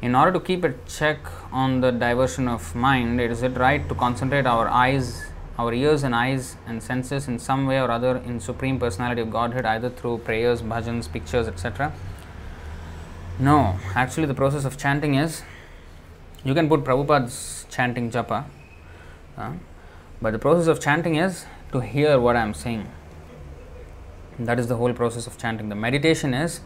[0.00, 1.18] In order to keep a check
[1.52, 5.26] on the diversion of mind, is it right to concentrate our eyes
[5.58, 9.30] our ears and eyes and senses in some way or other in Supreme Personality of
[9.30, 11.92] Godhead, either through prayers, bhajans, pictures, etc.
[13.38, 15.42] No, actually, the process of chanting is
[16.44, 18.44] you can put Prabhupada's chanting japa,
[19.36, 19.52] uh,
[20.20, 22.86] but the process of chanting is to hear what I am saying.
[24.38, 25.68] That is the whole process of chanting.
[25.68, 26.60] The meditation is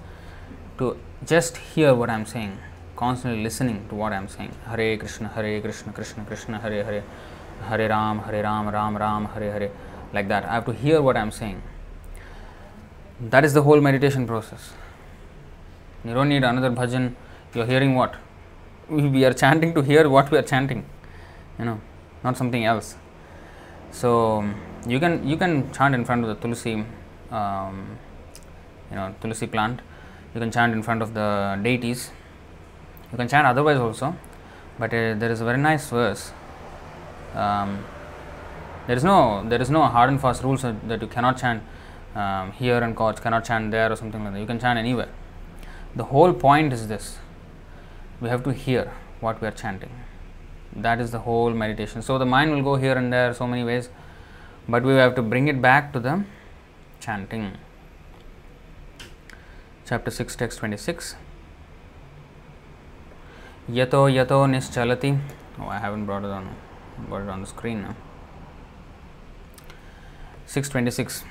[0.79, 2.59] to just hear what I am saying,
[2.97, 4.53] constantly listening to what I am saying.
[4.67, 7.05] Hare Krishna, Hare Krishna, Krishna Krishna, Hare Hare.
[7.69, 9.71] Hare Ram, Hare Ram, Ram Ram, Hare Hare,
[10.13, 10.45] like that.
[10.45, 11.63] I have to hear what I am saying.
[13.21, 14.73] That is the whole meditation process.
[16.05, 17.15] You don't need another bhajan.
[17.55, 18.15] You are hearing what?
[18.89, 20.85] We are chanting to hear what we are chanting,
[21.59, 21.81] you know,
[22.25, 22.97] not something else.
[23.91, 24.49] So
[24.87, 26.85] you can you can chant in front of the tulsi,
[27.31, 27.99] um,
[28.91, 29.81] you know, tulsi plant.
[30.35, 32.11] You can chant in front of the deities.
[33.11, 34.15] You can chant otherwise also,
[34.79, 36.33] but uh, there is a very nice verse
[37.35, 37.85] um,
[38.87, 41.63] there is no there is no hard and fast rules that you cannot chant
[42.15, 44.41] um, here and chords cannot chant there or something like that.
[44.41, 45.09] You can chant anywhere.
[45.95, 47.19] The whole point is this:
[48.21, 49.91] we have to hear what we are chanting.
[50.75, 52.03] That is the whole meditation.
[52.03, 53.89] So the mind will go here and there so many ways,
[54.69, 56.25] but we have to bring it back to the
[57.01, 57.53] chanting.
[59.87, 61.17] Chapter 6, text 26.
[63.71, 65.19] Yato yato nischalati.
[65.59, 66.55] Oh, I haven't brought it on,
[67.09, 67.95] brought it on the screen now.
[70.47, 71.25] 626.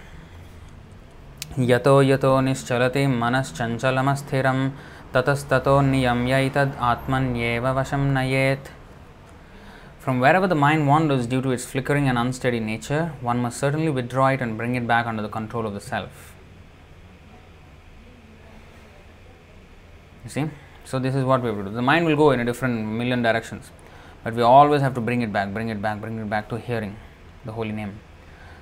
[1.59, 4.59] यतो यतो निश्चलति मनश्चञ्चलमस्थिरं
[5.13, 8.69] ततस्ततो नियम्यैतद् आत्मन्येव वशं नयेत्
[10.07, 13.89] From wherever the mind wanders due to its flickering and unsteady nature, one must certainly
[13.89, 16.33] withdraw it and bring it back under the control of the self.
[20.23, 20.49] You see?
[20.85, 21.71] So, this is what we have to do.
[21.71, 23.69] The mind will go in a different million directions,
[24.23, 26.57] but we always have to bring it back, bring it back, bring it back to
[26.57, 26.95] hearing
[27.45, 27.99] the holy name.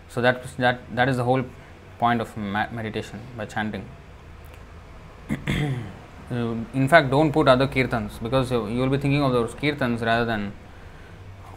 [0.10, 1.44] So, that, that, that is the whole
[2.00, 3.86] point of meditation by chanting.
[6.32, 10.02] Uh, in fact, don't put other kirtans because you will be thinking of those kirtans
[10.04, 10.52] rather than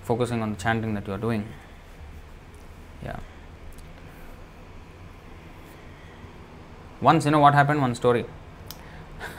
[0.03, 1.49] focusing on the chanting that you are doing.
[3.03, 3.19] Yeah.
[7.01, 7.81] Once, you know what happened?
[7.81, 8.27] One story.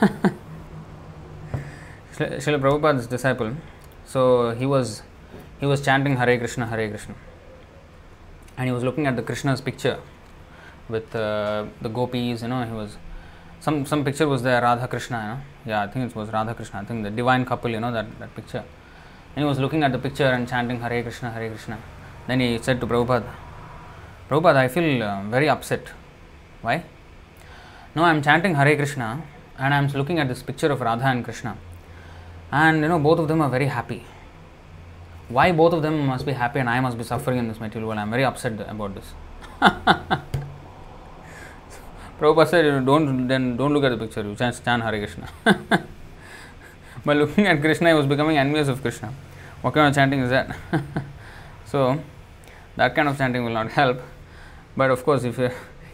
[2.14, 3.54] Srila Prabhupada's disciple,
[4.12, 4.20] so
[4.60, 5.02] he was
[5.60, 7.14] he was chanting Hare Krishna, Hare Krishna,
[8.56, 9.98] and he was looking at the Krishna's picture
[10.88, 12.42] with uh, the gopis.
[12.42, 12.96] You know, he was
[13.60, 15.18] some some picture was there Radha Krishna.
[15.20, 15.40] You know,
[15.72, 16.80] yeah, I think it was Radha Krishna.
[16.80, 17.70] I think the divine couple.
[17.70, 18.64] You know that that picture.
[19.36, 21.78] And he was looking at the picture and chanting Hare Krishna, Hare Krishna.
[22.26, 23.32] Then he said to Prabhupada,
[24.28, 25.92] Prabhupada, I feel uh, very upset.
[26.62, 26.82] Why?
[27.94, 29.22] No, I am chanting Hare Krishna
[29.56, 31.56] and I am looking at this picture of Radha and Krishna.
[32.52, 34.04] And you know, both of them are very happy.
[35.28, 37.88] Why both of them must be happy and I must be suffering in this material
[37.88, 38.00] world?
[38.00, 39.14] I am very upset about this.
[42.18, 45.28] Prabhupada said, don't, then don't look at the picture, you chant, chant Hare Krishna.
[47.04, 49.14] By looking at Krishna, he was becoming envious of Krishna.
[49.62, 50.56] What kind of chanting is that?
[51.64, 52.02] so,
[52.76, 54.02] that kind of chanting will not help.
[54.76, 55.46] But of course, if you,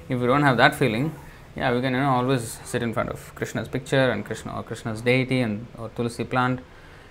[0.08, 1.14] if you don't have that feeling,
[1.56, 4.62] yeah, we can you know always sit in front of Krishna's picture and Krishna or
[4.62, 6.60] Krishna's deity and or tulsi plant.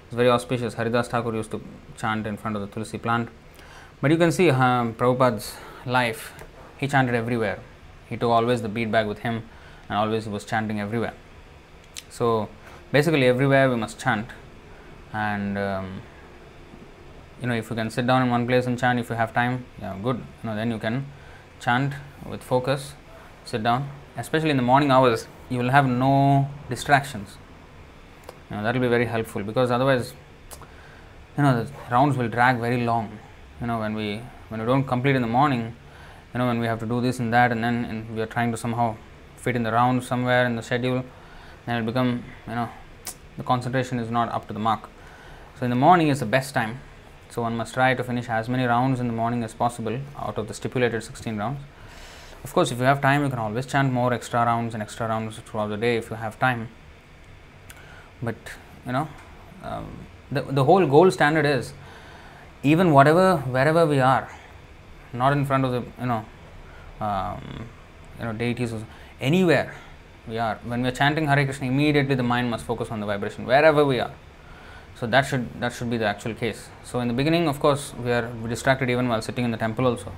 [0.06, 0.76] It's very auspicious.
[0.76, 1.62] Haridas Thakur used to
[1.98, 3.30] chant in front of the tulsi plant.
[4.02, 5.56] But you can see um, Prabhupada's
[5.86, 6.34] life.
[6.78, 7.60] He chanted everywhere.
[8.08, 9.44] He took always the bead bag with him,
[9.90, 11.14] and always was chanting everywhere.
[12.10, 12.50] So
[12.92, 14.28] basically, everywhere we must chant,
[15.12, 16.02] and um,
[17.42, 19.34] you know if you can sit down in one place and chant, if you have
[19.34, 20.18] time, yeah, good.
[20.18, 21.08] You know then you can
[21.60, 21.94] chant
[22.30, 22.94] with focus.
[23.44, 25.28] Sit down, especially in the morning hours.
[25.50, 27.38] You will have no distractions.
[28.50, 30.14] You know that will be very helpful because otherwise,
[31.38, 33.20] you know the rounds will drag very long.
[33.62, 35.76] You know when we when we don't complete in the morning
[36.36, 38.26] you know when we have to do this and that and then and we are
[38.26, 38.96] trying to somehow
[39.38, 41.04] fit in the round somewhere in the schedule
[41.66, 42.68] then it become you know
[43.38, 44.90] the concentration is not up to the mark
[45.58, 46.80] so in the morning is the best time
[47.30, 50.38] so one must try to finish as many rounds in the morning as possible out
[50.38, 51.62] of the stipulated 16 rounds
[52.46, 55.08] of course if you have time you can always chant more extra rounds and extra
[55.12, 56.68] rounds throughout the day if you have time.
[58.22, 58.36] But
[58.86, 59.08] you know
[59.64, 59.88] um,
[60.32, 61.74] the, the whole goal standard is
[62.72, 64.30] even whatever wherever we are
[65.22, 66.22] not in front of the you know
[67.08, 67.68] um,
[68.20, 68.74] you know deities
[69.20, 69.74] anywhere
[70.28, 73.08] we are when we are chanting Hare Krishna immediately the mind must focus on the
[73.08, 74.14] vibration wherever we are.
[75.00, 76.70] So that should that should be the actual case.
[76.84, 79.88] So in the beginning of course we are distracted even while sitting in the temple
[79.88, 80.12] also.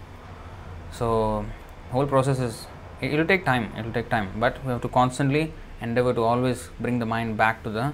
[0.91, 1.45] So
[1.92, 2.66] whole process is
[3.00, 5.44] it will take time it will take time but we have to constantly
[5.80, 7.92] endeavor to always bring the mind back to the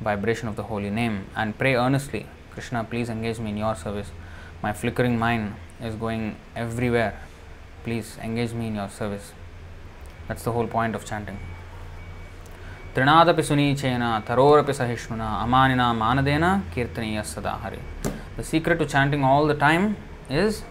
[0.00, 4.10] vibration of the holy name and pray earnestly krishna please engage me in your service
[4.60, 7.20] my flickering mind is going everywhere.
[7.84, 9.32] Please engage me in your service.
[10.26, 11.38] That's the whole point of chanting.
[12.94, 17.78] त्रिणादपि सुनीचेन तरोरपि सहिष्णुना अमानिना मानदेन कीर्तनीय सदा Hari
[18.36, 19.96] The secret to chanting all the time
[20.28, 20.62] is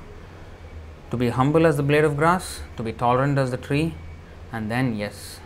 [1.12, 3.94] to be humble as the blade of grass, to be tolerant as the tree,
[4.50, 5.40] and then, yes,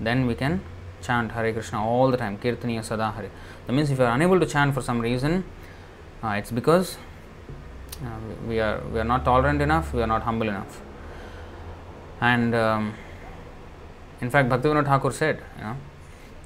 [0.00, 0.60] then we can
[1.02, 3.28] chant Hare Krishna all the time, Kirtaniya Sadahari.
[3.66, 5.42] That means if you are unable to chant for some reason,
[6.22, 6.96] uh, it's because
[8.04, 10.80] uh, we are we are not tolerant enough we are not humble enough.
[12.20, 12.94] And um,
[14.20, 15.76] in fact bhaktivinoda thakur said you know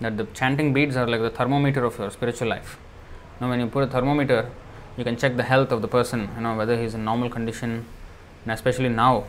[0.01, 2.79] that the chanting beads are like the thermometer of your spiritual life.
[3.41, 4.51] You when you put a thermometer
[4.97, 7.31] you can check the health of the person you know whether he is in normal
[7.31, 7.85] condition
[8.45, 9.25] and especially now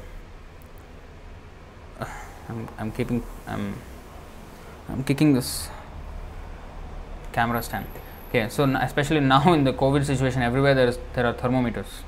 [2.49, 3.75] I'm, I'm keeping I'm,
[4.89, 5.69] I'm kicking this
[7.31, 7.85] camera stand
[8.29, 12.03] okay so especially now in the covid situation everywhere there is there are thermometers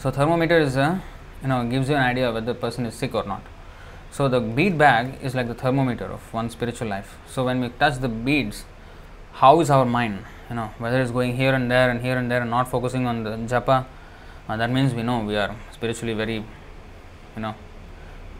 [0.00, 1.02] so thermometer is a,
[1.42, 3.42] you know gives you an idea whether the person is sick or not.
[4.10, 7.18] So the bead bag is like the thermometer of one's spiritual life.
[7.26, 8.64] So when we touch the beads,
[9.34, 10.24] how is our mind?
[10.48, 13.06] you know whether it's going here and there and here and there and not focusing
[13.06, 13.86] on the japa
[14.50, 16.36] uh, that means we know we are spiritually very
[17.36, 17.54] you know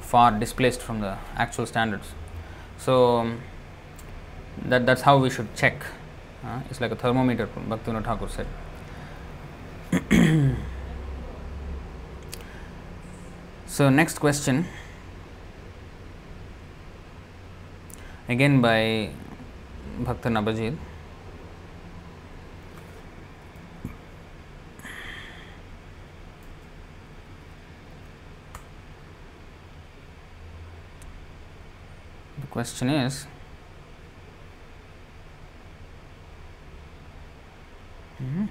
[0.01, 2.09] far displaced from the actual standards.
[2.79, 3.41] So um,
[4.65, 5.85] that that's how we should check.
[6.45, 8.47] Uh, it's like a thermometer bhaktivinoda thakur said.
[13.71, 14.67] So next question.
[18.29, 19.11] Again by
[20.01, 20.77] Bhakta Nabajit.
[32.51, 33.27] Question is
[38.19, 38.47] hmm,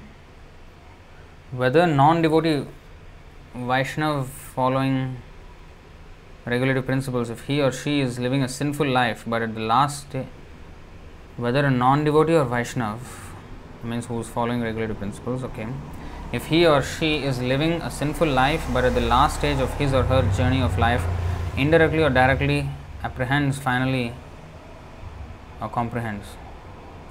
[1.51, 2.65] whether non devotee
[3.55, 5.17] Vaishnav following
[6.45, 10.09] regulative principles, if he or she is living a sinful life, but at the last
[10.11, 10.27] day,
[11.37, 12.99] whether a non devotee or Vaishnav,
[13.83, 15.67] means who is following regulative principles, okay,
[16.31, 19.73] if he or she is living a sinful life, but at the last stage of
[19.75, 21.03] his or her journey of life,
[21.57, 22.69] indirectly or directly
[23.03, 24.13] apprehends finally
[25.61, 26.27] or comprehends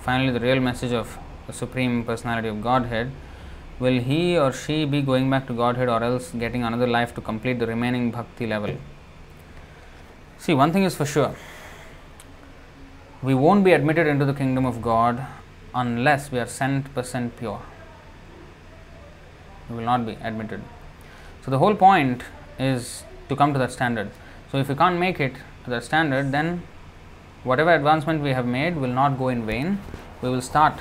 [0.08, 3.10] finally the real message of the Supreme Personality of Godhead,
[3.78, 7.20] will he or she be going back to Godhead or else getting another life to
[7.20, 8.76] complete the remaining bhakti level?
[10.38, 11.34] See, one thing is for sure
[13.22, 15.26] we won't be admitted into the kingdom of God
[15.74, 17.60] unless we are 100% pure.
[19.68, 20.62] We will not be admitted.
[21.44, 22.22] So, the whole point
[22.58, 24.10] is to come to that standard.
[24.52, 25.34] So, if we can't make it
[25.68, 26.62] to that standard, then
[27.44, 29.80] whatever advancement we have made will not go in vain.
[30.22, 30.74] We will start,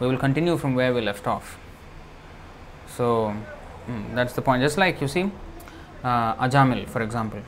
[0.00, 1.58] we will continue from where we left off.
[2.86, 3.34] So,
[3.88, 4.62] mm, that's the point.
[4.62, 5.30] Just like you see,
[6.04, 7.40] uh, Ajamil, for example.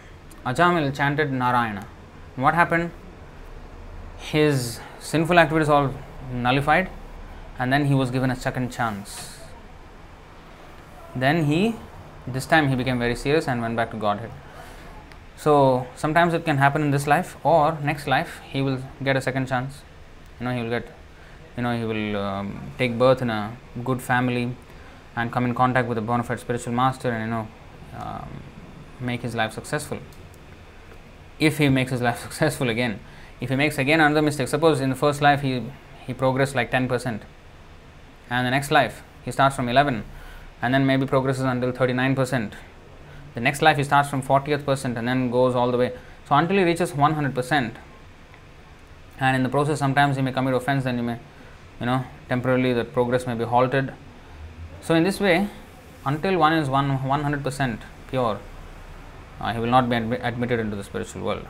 [0.44, 1.86] Ajamil chanted Narayana.
[2.36, 2.90] What happened?
[4.18, 5.94] His sinful activities all
[6.32, 6.88] nullified,
[7.58, 9.38] and then he was given a second chance.
[11.14, 11.76] Then he,
[12.26, 14.30] this time he became very serious and went back to Godhead.
[15.36, 19.20] So sometimes it can happen in this life or next life he will get a
[19.20, 19.82] second chance.
[20.40, 20.88] You know he will get,
[21.56, 24.54] you know he will um, take birth in a good family
[25.14, 27.48] and come in contact with a bona fide spiritual master and you know
[27.98, 28.28] um,
[29.00, 29.98] make his life successful.
[31.38, 33.00] If he makes his life successful again,
[33.40, 35.62] if he makes again another mistake, suppose in the first life he
[36.06, 37.22] he progressed like ten percent,
[38.30, 40.04] and the next life he starts from eleven,
[40.62, 42.54] and then maybe progresses until thirty nine percent
[43.36, 45.92] the next life he starts from 40th percent and then goes all the way.
[46.26, 47.76] So until he reaches 100 percent,
[49.20, 51.18] and in the process sometimes he may commit offense, then you may,
[51.78, 53.92] you know, temporarily the progress may be halted.
[54.80, 55.48] So in this way,
[56.06, 58.40] until one is one 100 percent pure,
[59.38, 61.46] uh, he will not be admi- admitted into the spiritual world.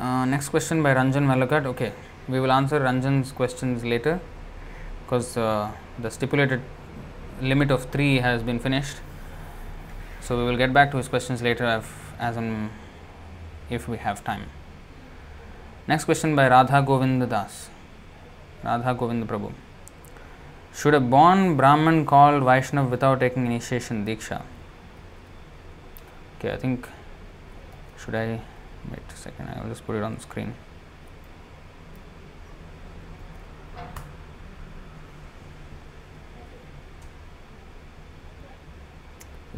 [0.00, 1.66] Uh, next question by Ranjan Malakat.
[1.66, 1.92] Okay,
[2.28, 4.20] we will answer Ranjan's questions later
[5.04, 6.60] because uh, the stipulated
[7.40, 8.96] limit of 3 has been finished.
[10.20, 12.36] So, we will get back to his questions later if, as
[13.70, 14.44] if we have time.
[15.86, 17.70] Next question by Radha Govind Das.
[18.62, 19.52] Radha Govind Prabhu.
[20.74, 24.42] Should a born Brahman call Vaishnav without taking initiation Diksha?
[26.38, 26.86] Okay, I think,
[27.98, 28.40] should I
[28.90, 30.54] wait a second, I will just put it on the screen.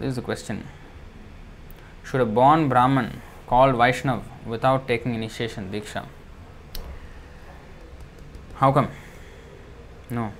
[0.00, 0.66] This is the question.
[2.02, 6.06] Should a born Brahman call Vaishnav without taking initiation Diksha?
[8.54, 8.88] How come?
[10.08, 10.32] No.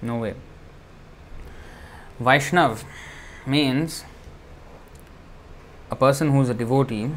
[0.00, 0.34] No way.
[2.22, 2.84] Vaishnav
[3.44, 4.04] means
[5.90, 7.10] a person who is a devotee,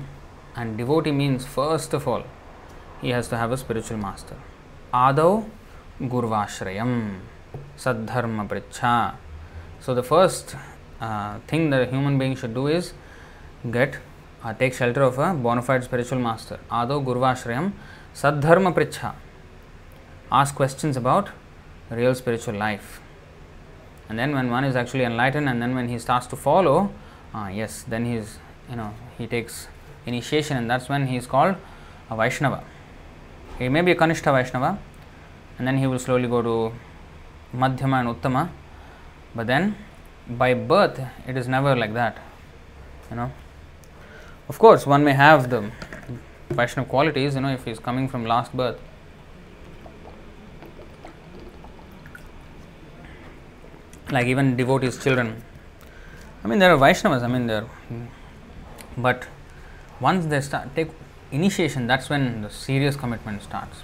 [0.55, 2.24] and devotee means first of all
[2.99, 4.38] he has to have a spiritual master.
[4.91, 5.47] Adau
[6.01, 7.19] Gurvashrayam
[7.78, 9.17] Sadharma Pricha.
[9.80, 10.55] So the first
[11.02, 12.93] uh, thing that a human being should do is
[13.70, 13.97] get
[14.43, 16.60] uh, take shelter of a bona fide spiritual master.
[16.72, 17.74] Adau Gurvashrayam
[18.14, 19.14] Sadharma Pricha.
[20.32, 21.30] Ask questions about
[21.89, 23.02] real spiritual life.
[24.10, 26.91] And then when one is actually enlightened and then when he starts to follow,
[27.34, 28.39] uh, yes, then he is,
[28.70, 29.68] you know, he takes
[30.06, 31.56] initiation and that's when he is called
[32.10, 32.64] a Vaishnava.
[33.58, 34.80] He may be a Kanishta Vaishnava
[35.58, 36.74] and then he will slowly go to
[37.56, 38.49] Madhyama and Uttama,
[39.36, 39.76] but then
[40.28, 42.17] by birth it is never like that,
[43.09, 43.32] you know.
[44.49, 45.72] Of course, one may have the
[46.49, 48.80] Vaishnava qualities, you know, if he is coming from last birth.
[54.09, 55.41] Like even devotees' children.
[56.43, 57.65] I mean, there are Vaishnavas, I mean, there
[58.97, 59.28] but
[59.99, 60.89] once they start take
[61.32, 63.84] initiation, that's when the serious commitment starts.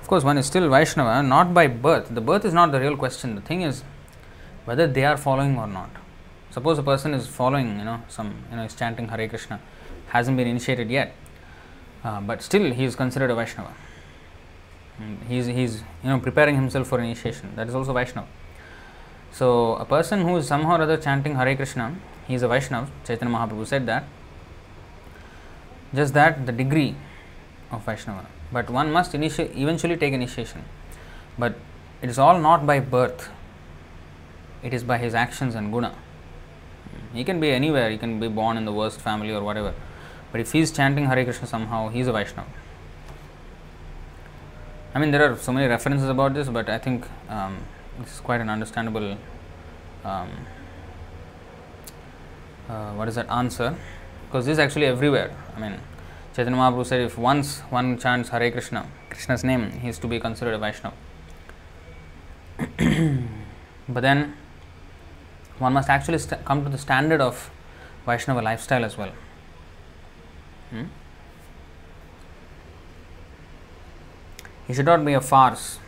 [0.00, 2.14] Of course, one is still Vaishnava, not by birth.
[2.14, 3.34] The birth is not the real question.
[3.34, 3.84] The thing is
[4.66, 5.90] whether they are following or not.
[6.50, 9.60] Suppose a person is following, you know, some, you know, is chanting Hare Krishna,
[10.08, 11.14] hasn't been initiated yet,
[12.04, 13.72] uh, but still he is considered a Vaishnava.
[15.28, 17.54] He's, he's, you know, preparing himself for initiation.
[17.56, 18.28] That is also Vaishnava.
[19.32, 21.96] So, a person who is somehow or other chanting Hare Krishna,
[22.26, 22.90] he is a Vaishnava.
[23.04, 24.04] Chaitanya Mahaprabhu said that.
[25.94, 26.94] Just that the degree
[27.70, 30.64] of Vaishnava but one must initi- eventually take initiation.
[31.38, 31.56] But
[32.02, 33.28] it is all not by birth,
[34.66, 35.94] it is by his actions and guna.
[37.14, 39.74] He can be anywhere, he can be born in the worst family or whatever.
[40.32, 42.48] But if he is chanting Hare Krishna somehow, he is a Vaishnava.
[44.94, 47.58] I mean, there are so many references about this, but I think um,
[48.00, 49.16] this is quite an understandable.
[50.04, 50.30] Um,
[52.68, 53.76] uh, what is that answer?
[54.26, 55.30] Because this is actually everywhere.
[55.56, 55.78] I mean,
[56.34, 60.18] Chaitanya Mahaprabhu said if once one chants Hare Krishna, Krishna's name, he is to be
[60.18, 60.96] considered a Vaishnava.
[63.88, 64.34] but then
[65.58, 67.50] one must actually come to the standard of
[68.04, 69.10] Vaishnava lifestyle as well.
[70.70, 70.84] Hmm?
[74.68, 75.78] It should not be a farce.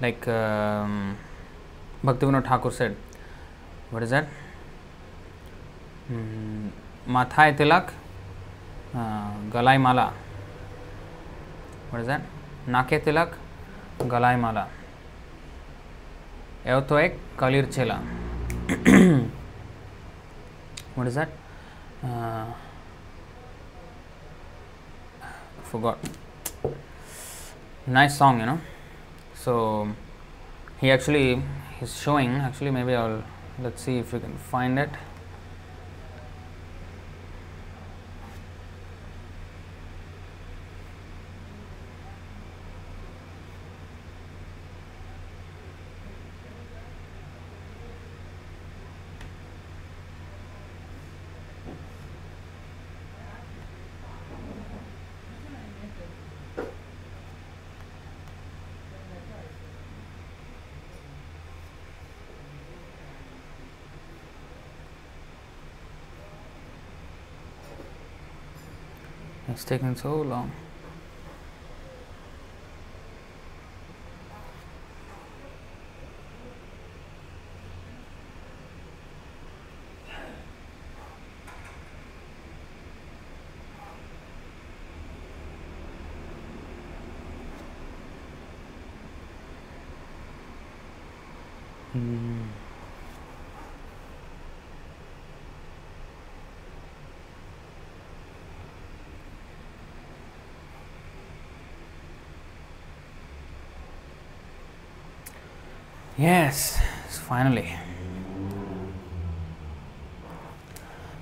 [0.00, 1.18] Like um,
[2.04, 2.96] Bhaktivinoda Thakur said,
[3.90, 4.26] what is that?
[6.08, 6.68] Hmm,
[7.08, 7.90] Mathai Tilak,
[8.94, 10.12] uh, Galai Mala.
[11.90, 12.22] What is that?
[12.66, 13.34] Nake Tilak,
[13.98, 14.68] Galai Mala.
[16.64, 17.12] এও তো এক
[20.96, 21.30] what is that?
[22.04, 22.46] Uh,
[25.64, 25.98] forgot.
[27.86, 28.60] Nice song you know.
[29.34, 29.88] So
[30.80, 31.42] he actually
[31.80, 33.22] is showing actually maybe i'll
[33.62, 34.90] let's see if we can find it.
[69.70, 70.50] Taking so long.
[106.20, 106.78] Yes,
[107.26, 107.72] finally.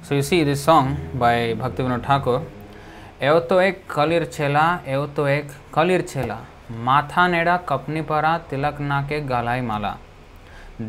[0.02, 2.40] So you see this song by Bhaktivinoda Thakur.
[3.20, 6.38] एव तो एक कलिर छेला एव तो एक कलिर छेला
[6.86, 9.92] माथा नेड़ा company परा तिलक नाके गालाई माला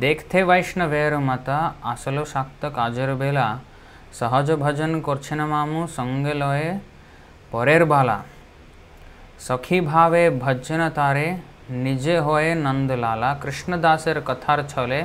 [0.02, 1.58] দেখতে বৈষ্ণবের মাতা
[1.92, 3.48] আসল শাক্ত কাজের বেলা
[4.20, 6.70] সহজ ভজন করছেন মামু সঙ্গে লয়ে
[7.52, 8.18] পরের বালা
[9.46, 11.28] সখী ভাবে ভজন তারে
[11.86, 15.02] ನಿಜೆ ಹೋಯೆ ನಂದುಲಾಲ ಕೃಷ್ಣದಾಸರ ಕಥಾರ್ ಛೋಲೆ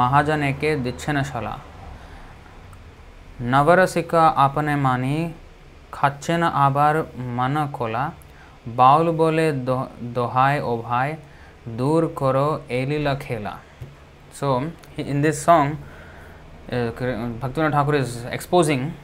[0.00, 1.48] ಮಹಾಜನೇಕೆ ದಿಚ್ಚನ ಶೊಲ
[3.54, 4.14] ನವರಸಿಕ
[4.46, 5.16] ಆಪನೆ ಮಾನಿ
[5.92, 6.96] खच्चन आबार
[7.36, 8.08] मन कोला
[8.76, 9.76] बाउल बोले दो,
[10.16, 11.12] दोहाय ओ भाई
[11.78, 13.54] दूर करो एलीला खेला
[14.32, 14.48] so
[14.96, 15.76] in this song
[16.70, 18.94] uh, Bhaktivinoda Thakur is exposing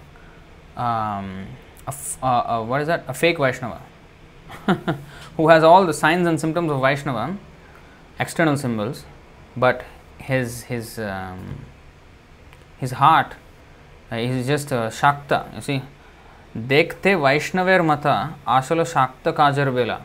[0.76, 1.46] um,
[1.86, 3.80] a, a, a, what is that a fake Vaishnava
[5.36, 7.36] who has all the signs and symptoms of Vaishnava,
[8.18, 9.04] external symbols,
[9.56, 9.84] but
[10.18, 11.64] his his um,
[12.78, 13.34] his heart
[14.12, 15.54] uh, is just a Shakta.
[15.54, 15.82] You see,
[16.56, 20.02] dekhte Vaishnaver Mata Asala Shakta Kajarvela.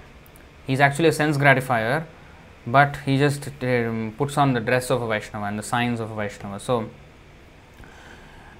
[0.67, 2.05] He's actually a sense gratifier,
[2.65, 6.11] but he just um, puts on the dress of a Vaishnava and the signs of
[6.11, 6.59] a Vaishnava.
[6.59, 6.89] So,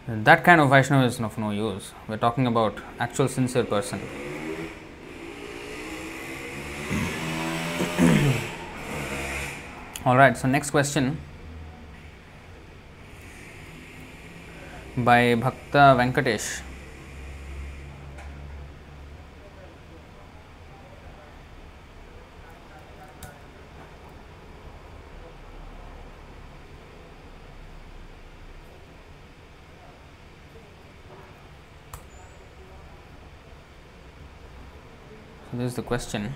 [0.08, 1.94] that kind of Vaishnava is of no use.
[2.08, 4.02] We're talking about actual sincere person
[10.06, 11.18] all right so next question
[14.98, 16.62] by bhakta venkatesh
[35.52, 36.34] So this is the question.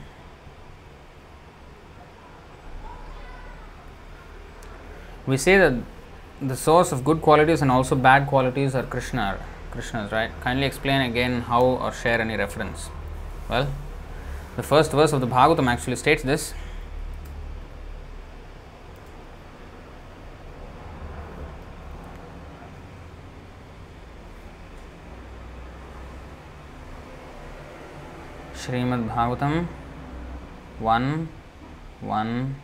[5.28, 5.74] We say that
[6.42, 9.40] the source of good qualities and also bad qualities are Krishna,
[9.72, 10.30] Krishna's, right?
[10.42, 12.90] Kindly explain again how or share any reference.
[13.50, 13.68] Well,
[14.56, 16.54] the first verse of the Bhagavatam actually states this.
[29.16, 29.68] Bhagavatam
[30.80, 31.30] 1
[32.02, 32.56] 1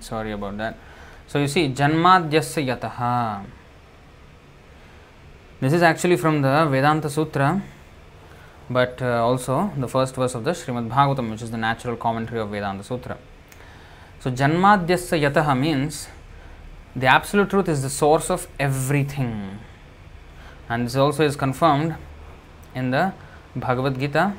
[0.00, 0.76] sorry about that.
[1.26, 3.44] So you see, Janmadhyasya Yataha.
[5.60, 7.62] This is actually from the Vedanta Sutra,
[8.70, 12.40] but uh, also the first verse of the Srimad Bhagavatam, which is the natural commentary
[12.40, 13.18] of Vedanta Sutra.
[14.20, 16.08] So Janmadhyasya Yataha means
[16.96, 19.58] the absolute truth is the source of everything.
[20.68, 21.96] And this also is confirmed
[22.74, 23.12] in the
[23.54, 24.34] Bhagavad Gita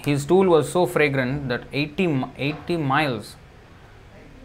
[0.06, 3.36] his stool was so fragrant that 80, 80 miles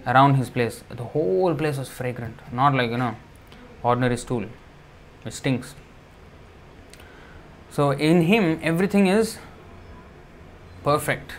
[0.07, 3.17] around his place, the whole place was fragrant, not like you know,
[3.83, 4.45] ordinary stool,
[5.25, 5.75] it stinks.
[7.71, 9.39] So, in him, everything is
[10.83, 11.33] perfect,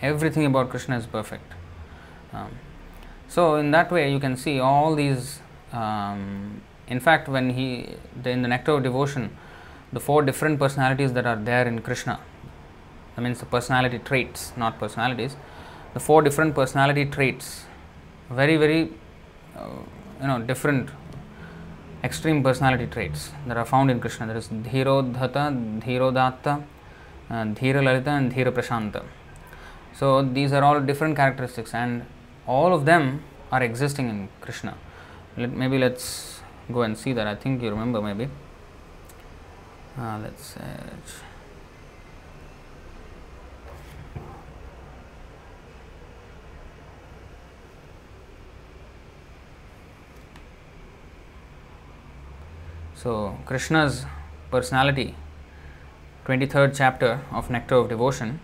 [0.00, 1.52] everything about Krishna is perfect.
[2.32, 2.52] Um,
[3.28, 5.40] so, in that way, you can see all these.
[5.72, 9.36] Um, in fact, when he in the nectar of devotion,
[9.92, 12.20] the four different personalities that are there in Krishna,
[13.16, 15.36] that means the personality traits, not personalities,
[15.94, 17.64] the four different personality traits,
[18.30, 18.92] very, very,
[19.56, 19.68] uh,
[20.20, 20.90] you know, different
[22.04, 24.26] extreme personality traits that are found in Krishna.
[24.26, 26.62] There is Dhirodhata, Dhirodatta,
[27.30, 29.04] uh, Dhira and Dhira.
[29.94, 32.04] So these are all different characteristics, and
[32.46, 34.76] all of them are existing in Krishna.
[35.38, 36.40] Let, maybe let's
[36.70, 37.26] go and see that.
[37.26, 38.28] I think you remember, maybe.
[39.98, 40.54] Uh, let's.
[53.06, 54.04] So, Krishna's
[54.50, 55.14] personality,
[56.26, 58.40] 23rd chapter of Nectar of Devotion.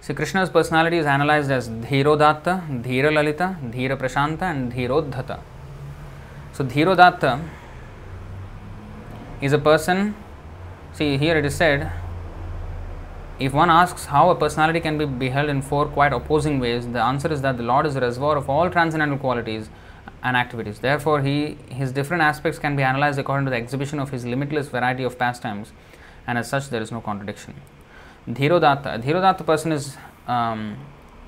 [0.00, 5.40] See, Krishna's personality is analyzed as Dhirodatta, Dhira Lalita, Dhira Prashanta, and Dhirodhata.
[6.52, 7.42] So, Dhirodatta
[9.40, 10.14] is a person,
[10.92, 11.90] see, here it is said,
[13.40, 17.02] if one asks how a personality can be beheld in four quite opposing ways, the
[17.02, 19.68] answer is that the Lord is the reservoir of all transcendental qualities
[20.22, 20.80] and activities.
[20.80, 24.68] Therefore, he, his different aspects can be analyzed according to the exhibition of his limitless
[24.68, 25.72] variety of pastimes,
[26.26, 27.54] and as such, there is no contradiction.
[28.28, 29.02] Dhirodatta.
[29.02, 29.96] Dhirodatta person is
[30.26, 30.76] um,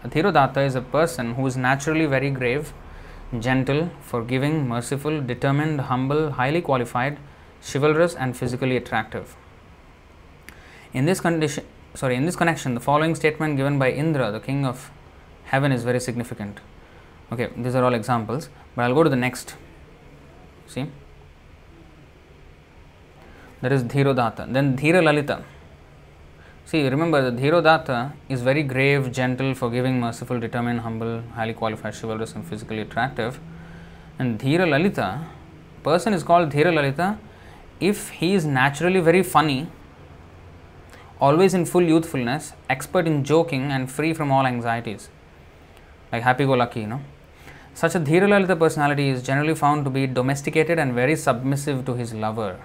[0.04, 2.72] Dhirodatta is a person who is naturally very grave,
[3.38, 7.18] gentle, forgiving, merciful, determined, humble, highly qualified,
[7.62, 9.36] chivalrous, and physically attractive.
[10.92, 11.64] In this condition,
[11.94, 14.90] sorry, in this connection, the following statement given by Indra, the king of
[15.44, 16.58] heaven, is very significant.
[17.30, 19.54] Okay, these are all examples, but I'll go to the next.
[20.66, 20.86] See,
[23.60, 25.42] there is Dhirodata, then Dhira Lalita.
[26.64, 32.34] See, remember the Dhirodata is very grave, gentle, forgiving, merciful, determined, humble, highly qualified, chivalrous,
[32.34, 33.40] and physically attractive.
[34.18, 35.26] And Dhira Lalita,
[35.82, 37.18] person is called Dhira Lalita
[37.80, 39.66] if he is naturally very funny,
[41.20, 45.08] always in full youthfulness, expert in joking, and free from all anxieties,
[46.12, 47.00] like happy go lucky, you know.
[47.80, 52.12] Such a Dhiralalita personality is generally found to be domesticated and very submissive to his
[52.12, 52.60] lover.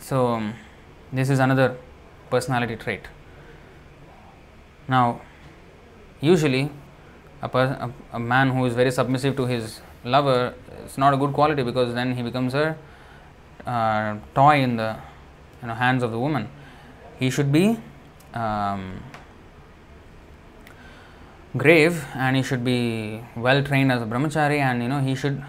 [0.00, 0.42] So,
[1.12, 1.76] this is another
[2.30, 3.02] personality trait.
[4.88, 5.20] Now,
[6.20, 6.68] usually
[7.40, 11.16] a, per, a, a man who is very submissive to his lover is not a
[11.16, 12.76] good quality because then he becomes a
[13.66, 14.96] uh, toy in the
[15.62, 16.48] you know, hands of the woman.
[17.20, 17.78] He should be
[18.34, 19.00] um,
[21.56, 25.42] grave and he should be well trained as a brahmachari and you know he should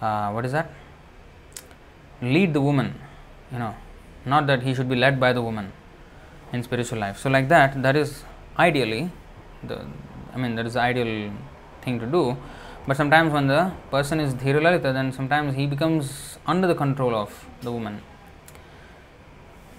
[0.00, 0.70] uh, what is that?
[2.22, 2.94] Lead the woman
[3.52, 3.74] you know
[4.24, 5.72] not that he should be led by the woman
[6.52, 7.18] in spiritual life.
[7.18, 8.24] So like that that is
[8.58, 9.10] ideally
[9.62, 9.84] the
[10.32, 11.32] i mean that is the ideal
[11.82, 12.36] thing to do.
[12.86, 17.46] But sometimes when the person is dhiralalita then sometimes he becomes under the control of
[17.62, 18.02] the woman.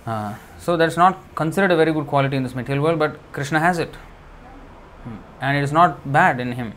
[0.06, 3.60] Uh, so that's not considered a very good quality in this material world but krishna
[3.60, 3.96] has it
[5.42, 6.74] and it is not bad in him.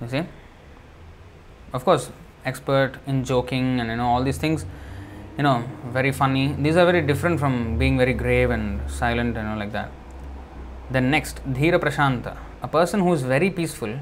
[0.00, 0.24] You see,
[1.72, 2.10] of course,
[2.44, 4.64] expert in joking and you know all these things,
[5.36, 6.54] you know, very funny.
[6.58, 9.90] These are very different from being very grave and silent, you know, like that.
[10.90, 13.98] Then next, Dhira Prashanta, a person who is very peaceful,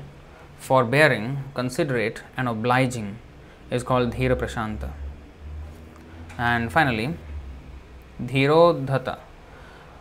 [0.58, 3.18] forbearing, considerate, and obliging,
[3.70, 4.90] is called Dhira Prashanta.
[6.36, 7.14] And finally,
[8.22, 9.18] Dhirodhata,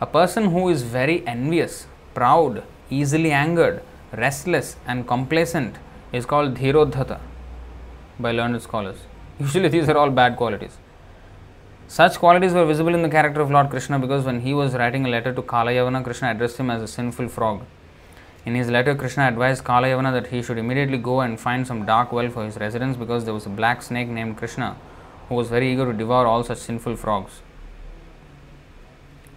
[0.02, 3.82] a person who is very envious, proud, easily angered,
[4.14, 5.76] restless, and complacent
[6.12, 7.20] is called Dhirodhata
[8.20, 8.98] by learned scholars.
[9.40, 10.78] Usually, these are all bad qualities.
[11.88, 15.06] Such qualities were visible in the character of Lord Krishna because when he was writing
[15.06, 17.64] a letter to Kalayavana, Krishna addressed him as a sinful frog.
[18.46, 22.12] In his letter, Krishna advised Kalayavana that he should immediately go and find some dark
[22.12, 24.76] well for his residence because there was a black snake named Krishna
[25.30, 27.42] who was very eager to devour all such sinful frogs.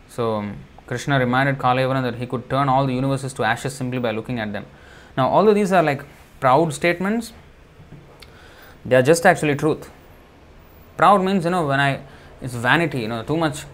[0.08, 0.50] So,
[0.86, 4.38] Krishna reminded Kalayavana that he could turn all the universes to ashes simply by looking
[4.38, 4.66] at them.
[5.16, 6.04] Now, although these are like
[6.40, 7.32] proud statements,
[8.84, 9.90] they are just actually truth.
[10.96, 12.00] Proud means, you know, when I,
[12.40, 13.64] it's vanity, you know, too much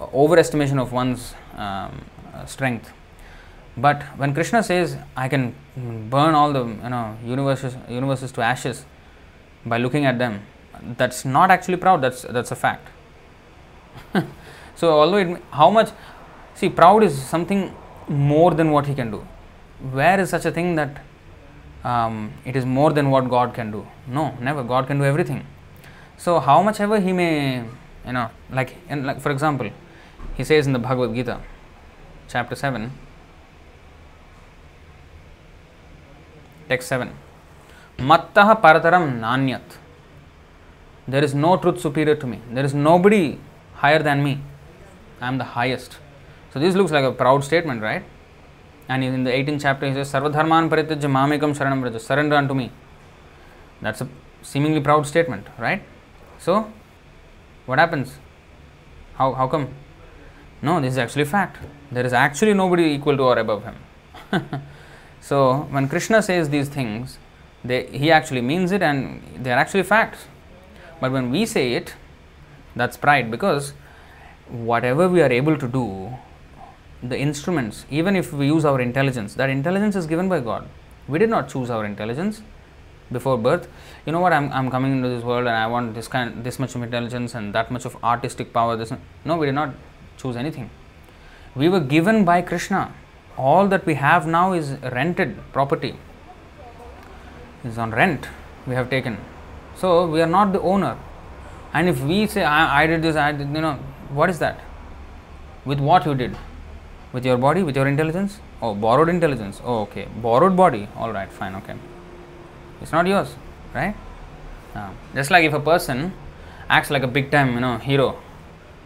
[0.00, 2.04] overestimation of one's um,
[2.46, 2.90] strength.
[3.76, 5.54] But when Krishna says, I can
[6.10, 8.84] burn all the, you know, universes, universes to ashes
[9.64, 10.42] by looking at them,
[10.96, 12.88] that's not actually proud, that's, that's a fact.
[14.74, 15.90] so, although it, how much,
[16.58, 17.72] See, proud is something
[18.08, 19.18] more than what he can do.
[19.92, 21.02] Where is such a thing that
[21.84, 23.86] um, it is more than what God can do?
[24.08, 24.64] No, never.
[24.64, 25.46] God can do everything.
[26.16, 27.58] So, how much ever he may,
[28.04, 29.70] you know, like, like for example,
[30.36, 31.40] he says in the Bhagavad Gita,
[32.26, 32.90] chapter 7,
[36.68, 37.12] text 7,
[37.98, 39.62] Mattaha parataram nanyat.
[41.06, 42.40] There is no truth superior to me.
[42.50, 43.38] There is nobody
[43.74, 44.40] higher than me.
[45.20, 45.98] I am the highest.
[46.52, 48.04] So this looks like a proud statement, right?
[48.88, 52.72] And in the 18th chapter, he says, Sarvadharman parityajya mamekam sharanam vraja, surrender unto me.
[53.82, 54.08] That's a
[54.42, 55.82] seemingly proud statement, right?
[56.38, 56.72] So,
[57.66, 58.16] what happens?
[59.14, 59.68] How, how come?
[60.62, 61.58] No, this is actually fact.
[61.92, 63.76] There is actually nobody equal to or above him.
[65.20, 67.18] so, when Krishna says these things,
[67.62, 70.26] they, he actually means it and they are actually facts.
[71.00, 71.94] But when we say it,
[72.74, 73.74] that's pride because
[74.48, 76.16] whatever we are able to do
[77.02, 80.68] the instruments, even if we use our intelligence, that intelligence is given by God.
[81.06, 82.42] We did not choose our intelligence
[83.12, 83.68] before birth.
[84.04, 84.32] You know what?
[84.32, 87.34] I'm, I'm coming into this world and I want this kind, this much of intelligence
[87.34, 88.76] and that much of artistic power.
[88.76, 88.92] This
[89.24, 89.74] no, we did not
[90.16, 90.70] choose anything.
[91.54, 92.92] We were given by Krishna.
[93.36, 95.96] All that we have now is rented property.
[97.64, 98.28] Is on rent.
[98.66, 99.18] We have taken.
[99.76, 100.98] So we are not the owner.
[101.72, 103.74] And if we say I, I did this, I did, you know,
[104.10, 104.60] what is that?
[105.64, 106.36] With what you did?
[107.18, 108.38] With your body, with your intelligence?
[108.62, 109.60] Oh, borrowed intelligence.
[109.64, 110.06] Oh, okay.
[110.26, 110.82] Borrowed body.
[110.96, 111.76] All right, fine, okay.
[112.80, 113.34] It's not yours,
[113.74, 113.94] right?
[114.74, 116.12] Uh, just like if a person
[116.68, 118.08] acts like a big time, you know, hero,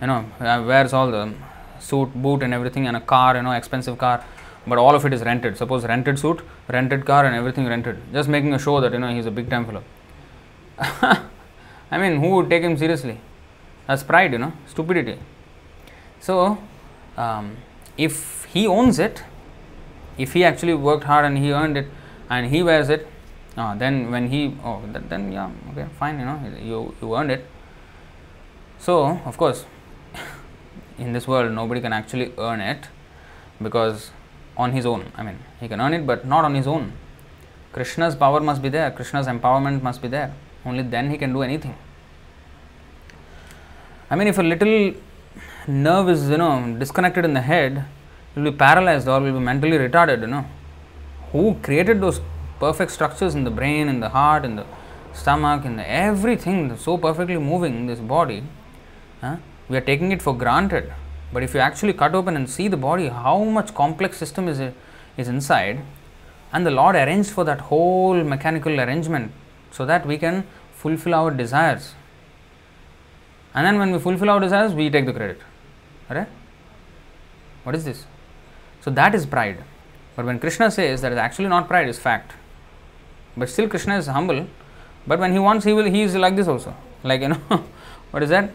[0.00, 1.24] you know, uh, wears all the
[1.78, 4.24] suit, boot, and everything, and a car, you know, expensive car,
[4.66, 5.58] but all of it is rented.
[5.58, 7.98] Suppose rented suit, rented car, and everything rented.
[8.12, 9.84] Just making a show that you know he's a big time fellow.
[11.90, 13.18] I mean, who would take him seriously?
[13.86, 15.18] That's pride, you know, stupidity.
[16.20, 16.36] So,
[17.16, 17.56] um,
[17.97, 19.22] if he owns it,
[20.18, 21.86] if he actually worked hard and he earned it
[22.28, 23.07] and he wears it,
[23.57, 27.30] uh, then when he, oh, that, then yeah, okay, fine, you know, you, you earned
[27.30, 27.47] it.
[28.78, 29.64] So, of course,
[30.99, 32.88] in this world, nobody can actually earn it
[33.61, 34.11] because
[34.57, 36.93] on his own, I mean, he can earn it, but not on his own.
[37.72, 40.34] Krishna's power must be there, Krishna's empowerment must be there.
[40.64, 41.74] Only then he can do anything.
[44.11, 44.95] I mean, if a little
[45.66, 47.84] nerve is you know disconnected in the head,
[48.34, 50.20] will be paralyzed or will be mentally retarded.
[50.20, 50.44] You know,
[51.32, 52.20] who created those
[52.58, 54.66] perfect structures in the brain, in the heart, in the
[55.12, 58.42] stomach, in the everything so perfectly moving in this body?
[59.20, 59.36] Huh?
[59.68, 60.92] We are taking it for granted.
[61.32, 64.60] But if you actually cut open and see the body, how much complex system is
[65.16, 65.80] is inside,
[66.52, 69.32] and the Lord arranged for that whole mechanical arrangement
[69.70, 71.94] so that we can fulfill our desires.
[73.54, 75.40] And then when we fulfill our desires, we take the credit.
[76.14, 76.28] Right?
[77.64, 78.04] What is this?
[78.80, 79.58] So that is pride.
[80.16, 82.32] But when Krishna says that is actually not pride, is fact.
[83.36, 84.46] But still Krishna is humble.
[85.06, 86.74] But when he wants, he will he is like this also.
[87.02, 87.40] Like you know,
[88.10, 88.50] what is that?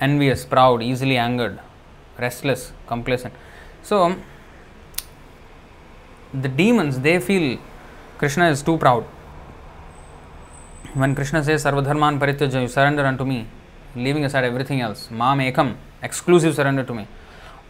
[0.00, 1.58] Envious, proud, easily angered,
[2.18, 3.34] restless, complacent.
[3.82, 4.16] So
[6.32, 7.58] the demons they feel
[8.18, 9.04] Krishna is too proud.
[10.94, 13.46] When Krishna says Sarvadharman Parityaja, you surrender unto me,
[13.98, 17.06] leaving aside everything else, Mam Ekam, exclusive surrender to me.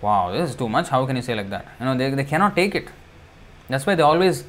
[0.00, 0.88] Wow, this is too much.
[0.88, 1.66] How can you say like that?
[1.80, 2.88] You know, they, they cannot take it.
[3.68, 4.44] That's why they always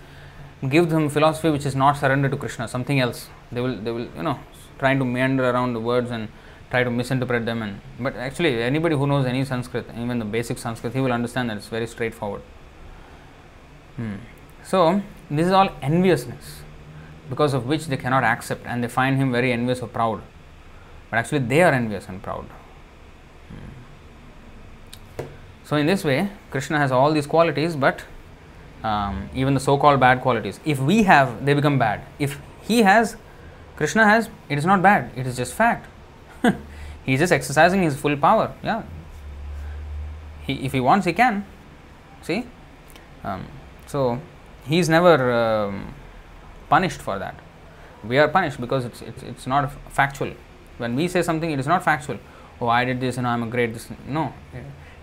[0.67, 3.29] give them philosophy which is not surrender to Krishna, something else.
[3.51, 4.39] They will, they will, you know,
[4.77, 6.29] trying to meander around the words and
[6.69, 7.61] try to misinterpret them.
[7.61, 11.49] And but actually, anybody who knows any Sanskrit, even the basic Sanskrit, he will understand
[11.49, 12.41] that it's very straightforward.
[13.95, 14.15] Hmm.
[14.63, 15.01] So
[15.31, 16.61] this is all enviousness,
[17.29, 20.21] because of which they cannot accept, and they find him very envious or proud.
[21.09, 22.45] But actually, they are envious and proud.
[23.49, 25.23] Hmm.
[25.63, 28.03] So in this way, Krishna has all these qualities, but
[28.83, 30.59] um, even the so-called bad qualities.
[30.65, 32.01] If we have, they become bad.
[32.19, 33.17] If he has,
[33.75, 35.11] Krishna has, it is not bad.
[35.15, 35.87] It is just fact.
[37.03, 38.53] he is just exercising his full power.
[38.63, 38.83] Yeah.
[40.45, 41.45] He, if he wants, he can.
[42.21, 42.45] See.
[43.23, 43.45] Um,
[43.87, 44.21] so
[44.65, 45.93] he is never um,
[46.69, 47.35] punished for that.
[48.03, 50.31] We are punished because it's it's it's not factual.
[50.79, 52.17] When we say something, it is not factual.
[52.61, 53.73] Oh, I did this and I am a great.
[53.73, 54.33] This no.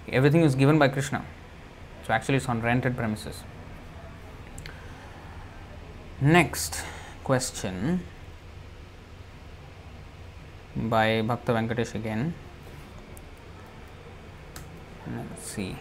[0.09, 1.25] Everything is given by Krishna.
[2.07, 3.43] So actually, it's on rented premises.
[6.21, 6.83] Next
[7.25, 8.01] question
[10.75, 12.33] by Bhakta Venkatesh again.
[15.15, 15.77] Let's see.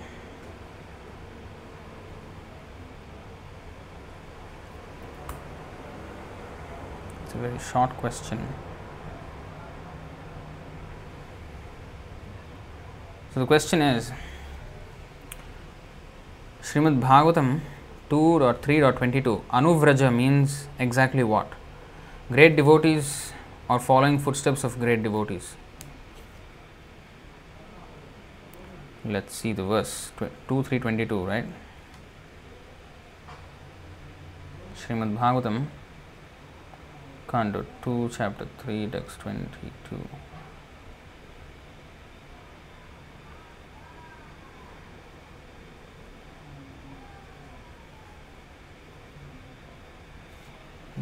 [7.24, 8.46] It's a very short question.
[13.36, 14.14] So the question is
[16.62, 17.60] Srimad Bhagavatam
[18.10, 21.52] 2.3.22 Anuvraja means exactly what?
[22.32, 23.34] Great devotees
[23.70, 25.58] or following footsteps of great devotees.
[29.04, 31.46] Let's see the verse 2 322, right?
[34.78, 35.66] Srimad Bhagavatam,
[37.28, 40.08] Kanda 2, chapter 3, text 22.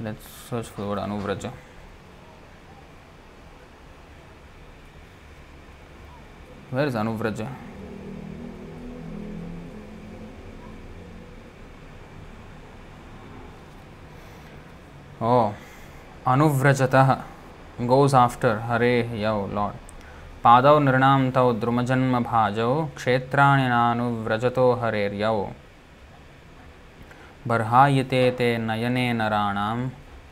[0.01, 1.51] Let's search for Anuvraja.
[6.71, 7.47] Where is Anuvraja?
[15.21, 15.53] Oh,
[16.25, 17.23] Anuvrajatah
[17.85, 19.75] goes after Hare Yav Lord.
[20.43, 25.37] पादौ नृणां तौ द्रुमजन्मभाजौ क्षेत्राणि नानुव्रजतो हरेर्यौ
[27.47, 29.77] बर्हायते ते नयने नराणां,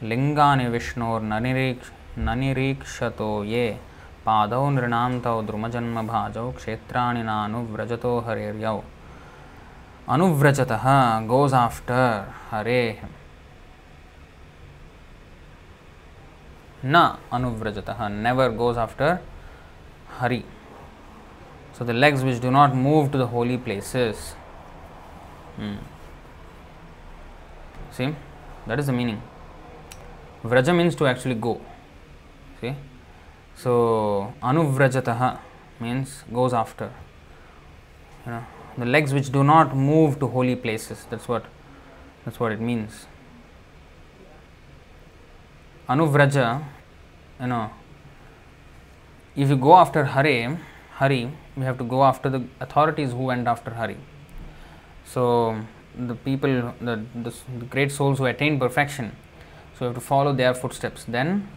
[0.10, 3.66] लिङ्गानि विष्णोर्ननिरीक्ष, ननिरीक्षतो ये
[4.26, 8.78] पादौ नृणां तौ द्रुमजन्मभाजौ, क्षेत्राणि नानुव्रजतो हरेर्यौ
[10.10, 10.86] अनुव्रजतः
[11.32, 13.02] गोस् आफ्टर् हरेः
[16.86, 16.96] न
[17.34, 19.20] अनुव्रजतः never goes after
[20.20, 20.44] Hari.
[21.74, 24.36] So the legs which do not move to the holy places.
[25.56, 25.78] Hmm.
[27.92, 28.16] See,
[28.68, 29.22] that is the meaning.
[30.44, 31.62] Vraja means to actually go.
[32.60, 32.76] See,
[33.56, 35.40] so anuvrajataha
[35.80, 36.92] means goes after.
[38.26, 38.46] You know,
[38.78, 41.06] the legs which do not move to holy places.
[41.10, 41.46] That's what
[42.26, 43.08] that's what it means.
[45.90, 46.64] Anuvraja,
[47.40, 47.70] you know,
[49.36, 50.60] if you go after Hare,
[50.94, 53.98] Hari, we have to go after the authorities who went after Hari.
[55.04, 55.60] So
[55.98, 59.12] the people, the, the, the great souls who attain perfection,
[59.78, 61.04] so you have to follow their footsteps.
[61.04, 61.48] Then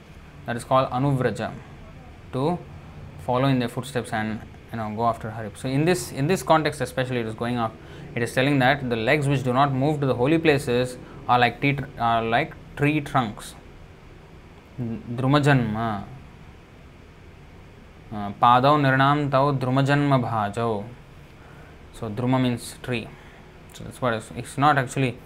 [0.47, 1.53] that is called Anuvraja,
[2.33, 2.59] to
[3.25, 5.51] follow in their footsteps and you know go after Hari.
[5.55, 7.75] So in this in this context, especially, it is going up.
[8.15, 11.39] It is telling that the legs which do not move to the holy places are
[11.39, 13.55] like tree, are like tree trunks.
[14.81, 16.05] Drumajanma.
[18.13, 20.85] Uh, Padau nirnam tau drumajanma bhajau.
[21.93, 23.09] So druma means tree.
[23.75, 25.19] So that's what it's, not actually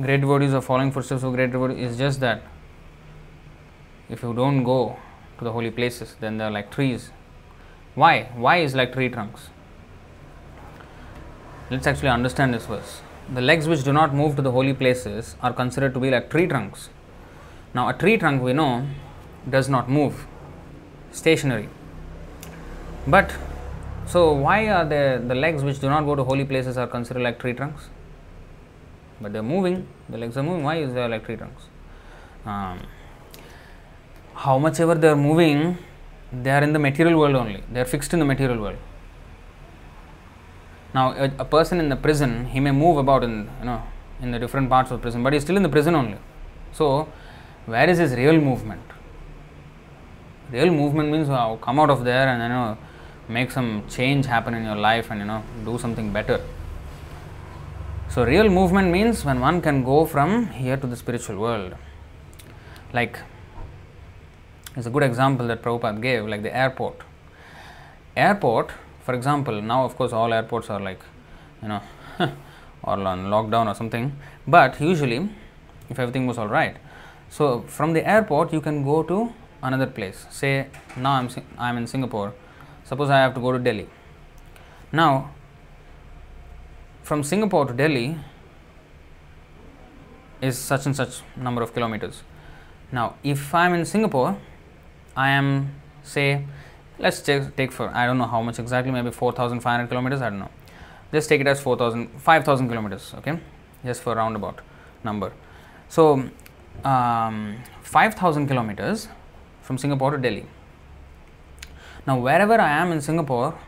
[0.00, 1.90] great devotees or following footsteps of great devotees.
[1.90, 2.42] It's just that
[4.08, 4.96] if you don't go
[5.38, 7.10] to the holy places, then they're like trees.
[7.94, 8.30] Why?
[8.34, 9.50] Why is like tree trunks?
[11.70, 13.02] Let's actually understand this verse.
[13.32, 16.30] The legs which do not move to the holy places are considered to be like
[16.30, 16.88] tree trunks.
[17.74, 18.86] Now, a tree trunk we know
[19.48, 20.26] does not move,
[21.12, 21.68] stationary.
[23.06, 23.32] But
[24.12, 27.22] so why are the the legs which do not go to holy places are considered
[27.22, 27.88] like tree trunks?
[29.20, 29.86] But they're moving.
[30.08, 30.64] The legs are moving.
[30.64, 31.64] Why is there like tree trunks?
[32.46, 32.80] Um,
[34.34, 35.76] how much ever they are moving,
[36.32, 37.62] they are in the material world only.
[37.70, 38.78] They are fixed in the material world.
[40.94, 43.82] Now, a, a, person in the prison, he may move about in you know
[44.20, 46.18] in the different parts of the prison, but he's still in the prison only.
[46.72, 47.08] So,
[47.66, 48.82] where is his real movement?
[50.50, 52.78] Real movement means come out of there and you know
[53.38, 56.40] make some change happen in your life and you know do something better.
[58.08, 61.74] So, real movement means when one can go from here to the spiritual world.
[62.92, 63.18] Like,
[64.76, 66.96] it's a good example that Prabhupada gave, like the airport.
[68.16, 68.72] Airport
[69.10, 71.00] for example, now of course all airports are like,
[71.62, 71.82] you know,
[72.18, 74.12] or on lockdown or something.
[74.46, 75.28] But usually,
[75.88, 76.76] if everything was all right,
[77.28, 80.26] so from the airport you can go to another place.
[80.30, 80.66] Say
[80.96, 81.28] now I'm
[81.58, 82.32] I'm in Singapore.
[82.90, 83.86] Suppose I have to go to Delhi.
[84.90, 85.30] Now,
[87.04, 88.16] from Singapore to Delhi
[90.42, 92.24] is such and such number of kilometers.
[92.90, 94.36] Now, if I'm in Singapore,
[95.16, 95.72] I am
[96.02, 96.44] say
[96.98, 100.20] let's take, take for I don't know how much exactly, maybe 4,500 kilometers.
[100.20, 100.50] I don't know.
[101.12, 103.14] Just take it as 4,000, 5,000 kilometers.
[103.18, 103.38] Okay,
[103.84, 104.62] just for roundabout
[105.04, 105.32] number.
[105.88, 106.28] So
[106.82, 109.06] um, 5,000 kilometers
[109.62, 110.44] from Singapore to Delhi.
[112.06, 113.58] Now wherever I am in Singapore,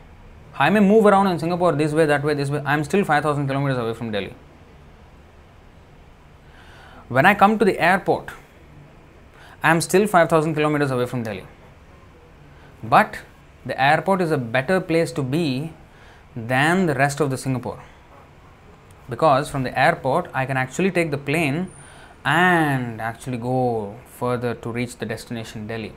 [0.59, 2.62] I may move around in Singapore this way, that way, this way.
[2.64, 4.35] I am still 5,000 kilometers away from Delhi.
[7.09, 8.30] When I come to the airport,
[9.62, 11.47] I am still 5,000 kilometers away from Delhi.
[12.83, 13.18] But
[13.64, 15.72] the airport is a better place to be
[16.35, 17.83] than the rest of the Singapore.
[19.09, 21.70] Because from the airport, I can actually take the plane
[22.24, 25.93] and actually go further to reach the destination Delhi.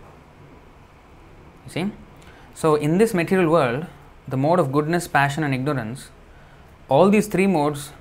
[1.66, 1.92] You see?
[2.56, 3.86] So, in this material world,
[4.30, 6.10] the mode of goodness, passion, and ignorance,
[6.88, 7.92] all these three modes,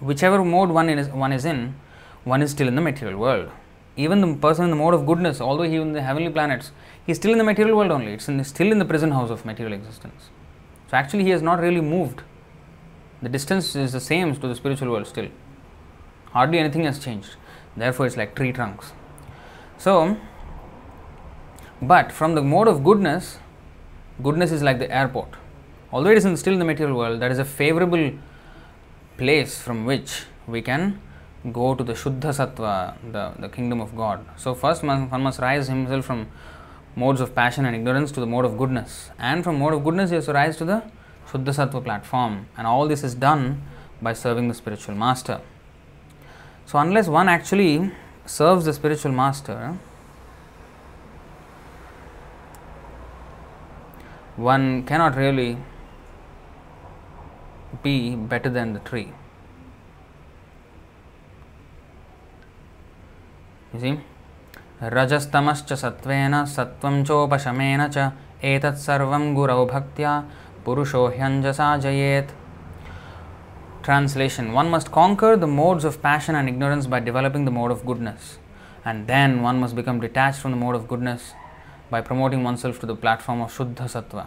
[0.00, 1.76] whichever mode one is, one is in,
[2.24, 3.50] one is still in the material world.
[3.96, 6.72] Even the person in the mode of goodness, although he is in the heavenly planets,
[7.06, 8.14] he is still in the material world only.
[8.14, 10.30] It's in, still in the prison house of material existence.
[10.90, 12.22] So actually, he has not really moved.
[13.22, 15.28] The distance is the same to the spiritual world still.
[16.32, 17.36] Hardly anything has changed.
[17.76, 18.92] Therefore, it's like tree trunks.
[19.78, 20.16] So,
[21.80, 23.38] but from the mode of goodness,
[24.22, 25.28] goodness is like the airport.
[25.92, 28.12] Although it is in, still in the material world, that is a favorable
[29.16, 31.00] place from which we can
[31.52, 34.24] go to the Shuddha Sattva, the, the kingdom of God.
[34.36, 36.28] So, first one, must rise himself from
[36.96, 39.10] modes of passion and ignorance to the mode of goodness.
[39.18, 40.82] And from mode of goodness, he has to rise to the
[41.28, 42.46] Shuddha Sattva platform.
[42.56, 43.62] And all this is done
[44.02, 45.40] by serving the spiritual master.
[46.66, 47.90] So, unless one actually
[48.26, 49.76] serves the spiritual master,
[54.39, 55.57] one cannot really
[57.83, 59.11] be better than the tree.
[63.73, 63.97] You see?
[64.83, 68.11] रजस्तमश्च सत्त्वेन सत्त्वं चोपशमेन च
[68.43, 70.11] एतत् सर्वं गुरौ भक्त्या
[70.65, 72.33] पुरुषो ह्यञ्जसा जयेत्
[73.85, 77.85] Translation One must conquer the modes of passion and ignorance by developing the mode of
[77.85, 78.39] goodness,
[78.83, 81.33] and then one must become detached from the mode of goodness
[81.90, 84.26] by promoting oneself to the platform of Shuddha Sattva.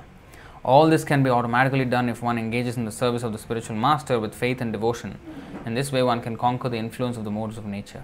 [0.64, 3.76] All this can be automatically done if one engages in the service of the spiritual
[3.76, 5.18] master with faith and devotion.
[5.66, 8.04] In this way, one can conquer the influence of the modes of nature.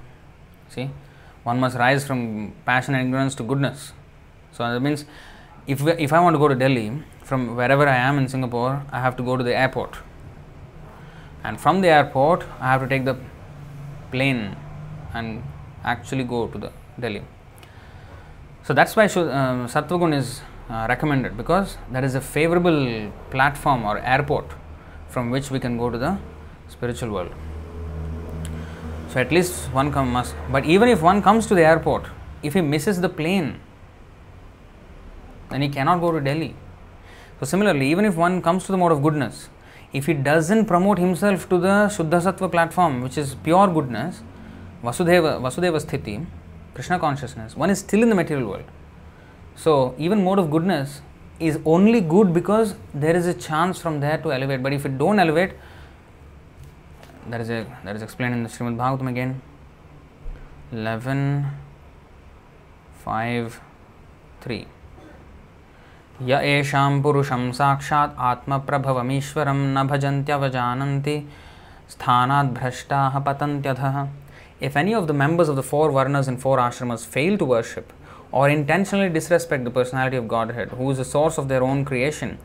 [0.70, 0.90] See?
[1.44, 3.94] one must rise from passion and ignorance to goodness.
[4.52, 5.06] So that means
[5.68, 8.84] if, we, if I want to go to Delhi, from wherever I am in Singapore,
[8.92, 9.98] I have to go to the airport.
[11.44, 13.18] And from the airport, I have to take the
[14.12, 14.56] plane
[15.14, 15.44] and
[15.84, 17.22] actually go to the Delhi.
[18.70, 23.98] So that's why uh, Sattvagun is uh, recommended because that is a favorable platform or
[23.98, 24.46] airport
[25.08, 26.20] from which we can go to the
[26.68, 27.34] spiritual world.
[29.08, 30.36] So at least one come must.
[30.52, 32.06] But even if one comes to the airport,
[32.44, 33.60] if he misses the plane,
[35.50, 36.56] then he cannot go to Delhi.
[37.40, 39.50] So similarly, even if one comes to the mode of goodness,
[39.94, 44.22] if he doesn't promote himself to the Shuddha Sattva platform, which is pure goodness,
[44.84, 46.28] Vasudeva, Vasudeva Sthiti,
[46.75, 48.65] Krishna consciousness, one is still in the material world.
[49.57, 51.01] So even mode of goodness
[51.39, 54.63] is only good because there is a chance from there to elevate.
[54.63, 55.53] But if it don't elevate,
[57.29, 59.41] that is a that is explained in the Srimad Bhagavatam again.
[60.73, 61.47] 11
[63.05, 63.61] 5
[64.41, 64.67] 3
[66.23, 71.17] य एषां पुरुषं साक्षात् आत्मप्रभवमीश्वरं न भजन्त्यवजानन्ति
[71.93, 73.97] स्थानात् भ्रष्टाः पतन्त्यधः
[74.60, 77.94] if any of the members of the four varnas and four ashramas fail to worship
[78.32, 82.38] or intentionally disrespect the personality of Godhead, who is the source of their own creation,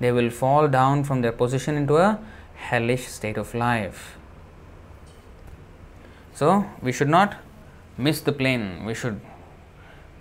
[0.00, 2.18] they will fall down from their position into a
[2.54, 4.16] hellish state of life.
[6.34, 7.36] So, we should not
[7.96, 8.84] miss the plane.
[8.84, 9.20] We should,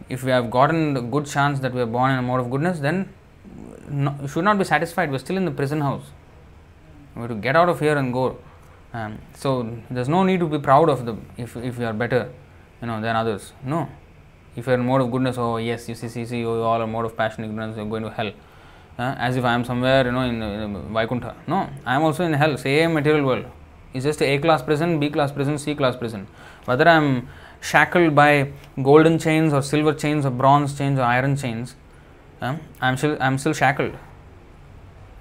[0.09, 2.51] if we have gotten the good chance that we are born in a mode of
[2.51, 3.09] goodness, then
[3.89, 5.11] no, should not be satisfied.
[5.11, 6.05] We're still in the prison house.
[7.15, 8.37] We have to get out of here and go.
[8.93, 12.31] Um, so there's no need to be proud of the if if you are better,
[12.81, 13.53] you know, than others.
[13.63, 13.87] No.
[14.55, 16.81] If you are in mode of goodness, oh yes, you see, see, see, you all
[16.81, 18.31] are mode of passion, ignorance, you're going to hell.
[18.97, 21.35] Uh, as if I am somewhere, you know, in, in Vaikuntha.
[21.47, 23.45] No, I am also in hell, same material world.
[23.93, 26.27] It's just a class prison, B class prison, C class prison.
[26.65, 27.29] Whether I am
[27.61, 31.75] shackled by golden chains or silver chains or bronze chains or iron chains,
[32.41, 33.93] uh, I'm still I'm still shackled.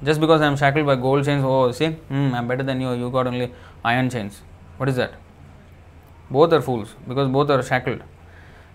[0.02, 2.92] Just because I am shackled by gold chains, oh, see, hmm, I'm better than you,
[2.92, 3.52] you got only
[3.84, 4.42] iron chains.
[4.76, 5.14] What is that?
[6.30, 8.02] Both are fools because both are shackled.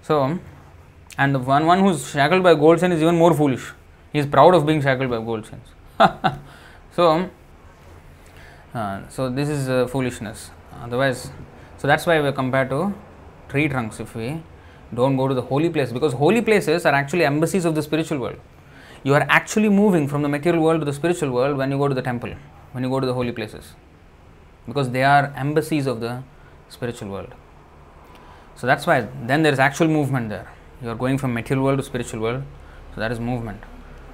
[0.01, 0.39] So,
[1.17, 3.71] and the one, one who's shackled by gold chain is even more foolish.
[4.11, 5.67] He is proud of being shackled by gold chains.
[6.91, 7.29] so,
[8.73, 10.51] uh, so this is uh, foolishness.
[10.81, 11.31] Otherwise,
[11.77, 12.93] so that's why we are compared to
[13.47, 14.41] tree trunks if we
[14.93, 18.19] don't go to the holy place because holy places are actually embassies of the spiritual
[18.19, 18.37] world
[19.03, 21.87] you are actually moving from the material world to the spiritual world when you go
[21.87, 22.33] to the temple,
[22.73, 23.73] when you go to the holy places,
[24.67, 26.23] because they are embassies of the
[26.69, 27.33] spiritual world.
[28.55, 30.47] So that's why then there is actual movement there.
[30.81, 32.43] You are going from material world to spiritual world,
[32.93, 33.61] so that is movement.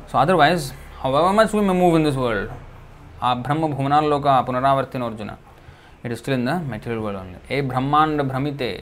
[0.07, 0.73] So otherwise,
[1.03, 2.49] however much we may move in this world,
[3.27, 5.37] ಆ ಬ್ರಹ್ಮ ಭುವನಾಲೋಕ ಪುನರಾವರ್ತಿನ
[6.05, 7.39] it is still in the material world only.
[7.49, 8.81] World only ಏ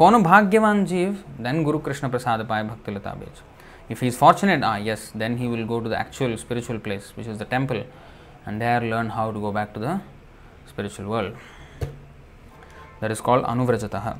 [0.00, 3.40] कौन भाग्यवान जीव ಭಾಗ್ಯವಾನ್ ಜೀವ್ then ಗುರುಕೃಷ್ಣ ಪ್ರಸಾದ ಪಾಯ ಭಕ್ತಿಲತಾ ಬೇಜ್
[3.88, 7.12] if he is fortunate, ah, yes, then he will go to the actual spiritual place,
[7.16, 7.84] which is the temple,
[8.44, 10.00] and there learn how to go back to the
[10.66, 11.36] spiritual world.
[13.00, 14.18] That is called Anuvrajataha.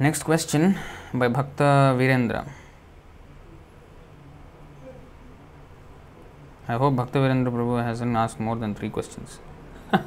[0.00, 0.76] Next question
[1.14, 2.48] by Bhakta Virendra.
[6.66, 9.38] I hope Bhakta Virendra Prabhu hasn't asked more than three questions.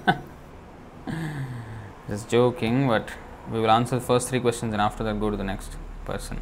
[2.10, 3.10] Just joking, but
[3.52, 6.42] we will answer the first three questions and after that go to the next person.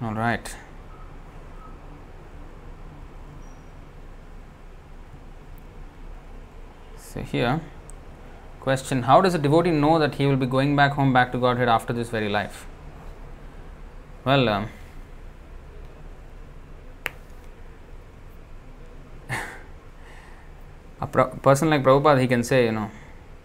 [0.00, 0.54] All right.
[6.96, 7.60] So here,
[8.60, 11.38] question How does a devotee know that he will be going back home, back to
[11.38, 12.64] Godhead after this very life?
[14.24, 14.68] Well, um,
[21.00, 22.88] a pro- person like Prabhupada, he can say, you know,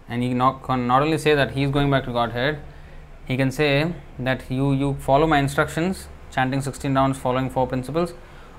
[0.08, 2.60] and he not, can not only say that he is going back to Godhead,
[3.26, 8.14] he can say that you, you follow my instructions chanting 16 rounds following four principles,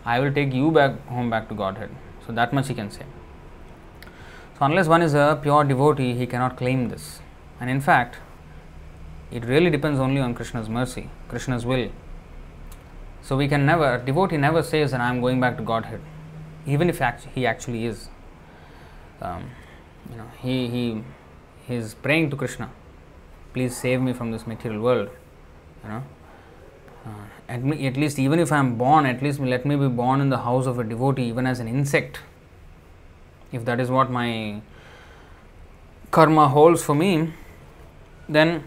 [0.05, 1.89] I will take you back home back to Godhead.
[2.25, 3.05] So that much he can say.
[4.57, 7.19] So unless one is a pure devotee, he cannot claim this.
[7.59, 8.17] And in fact,
[9.31, 11.89] it really depends only on Krishna's mercy, Krishna's will.
[13.21, 15.99] So we can never, a devotee never says that I am going back to Godhead,
[16.65, 17.01] even if
[17.33, 18.09] he actually is.
[19.21, 19.49] Um,
[20.11, 21.03] you know, he he
[21.67, 22.69] he is praying to Krishna,
[23.53, 25.09] please save me from this material world.
[25.83, 26.03] You know,
[27.47, 30.21] at, me, at least even if I am born, at least let me be born
[30.21, 32.19] in the house of a devotee, even as an insect.
[33.51, 34.61] If that is what my
[36.11, 37.33] karma holds for me,
[38.27, 38.63] then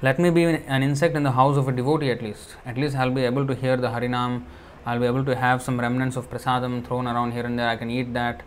[0.00, 2.56] let me be an insect in the house of a devotee at least.
[2.64, 4.44] At least I'll be able to hear the Harinam,
[4.86, 7.76] I'll be able to have some remnants of prasadam thrown around here and there, I
[7.76, 8.42] can eat that.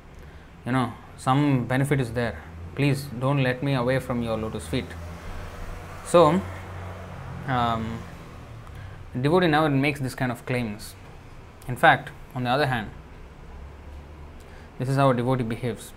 [0.66, 2.42] You know, some benefit is there.
[2.76, 4.86] Please don't let me away from your lotus feet.
[6.06, 6.42] So,
[7.48, 8.00] um,
[9.20, 10.96] devotee never makes this kind of claims.
[11.68, 12.90] In fact, on the other hand,
[14.80, 15.94] this is how a devotee behaves.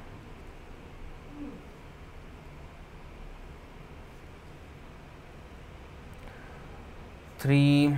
[7.38, 7.96] Three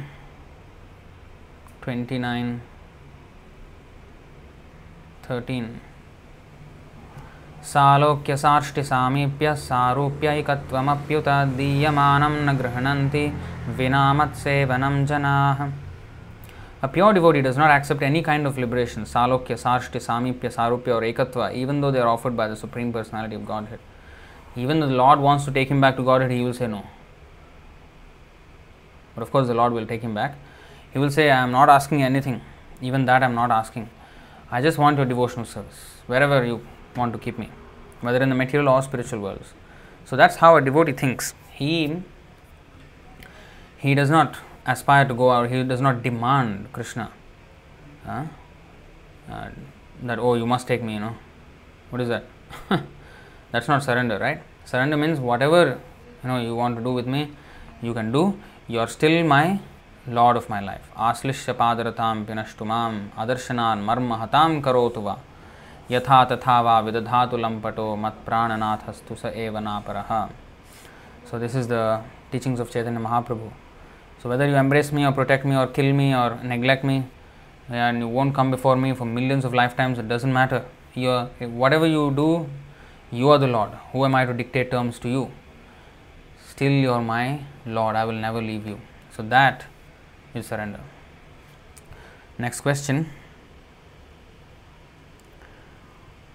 [1.80, 2.62] twenty nine
[5.22, 5.80] thirteen.
[7.72, 13.24] सालोक्यसाष्टिसामीप्य सारूप्यैकत्वमप्युत दीयमानं न गृह्णन्ति
[13.78, 15.68] विना मत्सेवनं जनाः
[16.82, 21.01] A pure devotee does not accept any kind of liberation, salokya, sarshti, samipya, sarupya, or
[21.01, 23.80] ekatva, even though they are offered by the Supreme Personality of Godhead.
[24.55, 26.84] Even though the Lord wants to take him back to Godhead, he will say no.
[29.14, 30.36] But of course, the Lord will take him back.
[30.93, 32.43] He will say, I am not asking anything.
[32.82, 33.88] Even that I am not asking.
[34.51, 36.60] I just want your devotional service, wherever you
[36.97, 37.51] want to keep me.
[38.01, 39.55] whether in the material or spiritual worlds.
[40.05, 41.35] So that's how a devotee thinks.
[41.52, 42.02] He
[43.78, 44.36] he does not
[44.66, 47.10] aspire to go out, he does not demand Krishna.
[48.06, 48.27] Uh,
[49.31, 49.48] uh,
[50.02, 51.16] that oh you must take me, you know.
[51.90, 52.24] What is that?
[53.51, 54.43] that's not surrender, right?
[54.64, 55.81] Surrender means whatever
[56.23, 57.32] you know you want to do with me,
[57.82, 58.39] you can do.
[58.68, 59.60] You are still my
[60.06, 60.90] Lord of my life.
[60.97, 65.18] Aslishya padaratam pinashtumam adarshanan marma hatam karotu va
[65.88, 70.30] va vidadhatu lampato mat prananathastu sa eva naparaha.
[71.24, 72.00] So this is the
[72.30, 73.50] teachings of Chaitanya Mahaprabhu.
[74.22, 77.04] So whether you embrace me or protect me or kill me or neglect me
[77.68, 80.64] and you won't come before me for millions of lifetimes, it doesn't matter.
[80.94, 82.48] You are, whatever you do,
[83.10, 83.70] you are the Lord.
[83.92, 85.30] Who am I to dictate terms to you?
[86.48, 87.96] Still you are my Lord.
[87.96, 88.80] I will never leave you.
[89.14, 89.66] So that
[90.34, 90.80] is surrender.
[92.38, 93.10] Next question.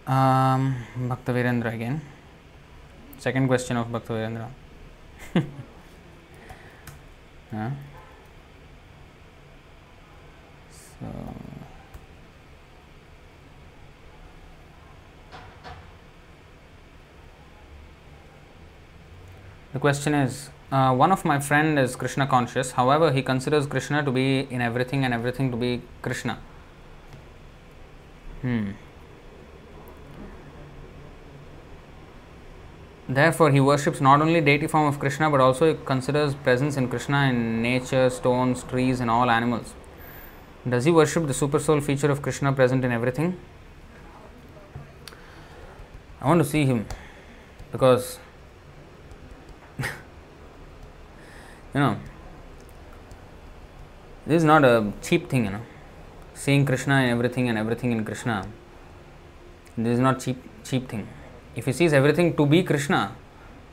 [0.07, 0.75] Um,
[1.07, 2.01] Bhakta Virendra again.
[3.17, 4.49] Second question of Bhakta Virendra.
[7.51, 7.69] Huh?
[10.71, 11.05] So,
[19.73, 24.03] the question is uh, one of my friend is krishna conscious however he considers krishna
[24.03, 26.37] to be in everything and everything to be krishna
[28.41, 28.71] hmm
[33.13, 37.23] Therefore, he worships not only deity form of Krishna but also considers presence in Krishna
[37.29, 39.73] in nature, stones, trees, and all animals.
[40.67, 43.35] Does he worship the super soul feature of Krishna present in everything?
[46.21, 46.85] I want to see him
[47.73, 48.17] because
[49.77, 49.85] you
[51.73, 51.97] know
[54.25, 55.65] this is not a cheap thing, you know.
[56.33, 58.47] Seeing Krishna in everything and everything in Krishna.
[59.77, 61.09] This is not cheap cheap thing
[61.55, 63.15] if he sees everything to be Krishna,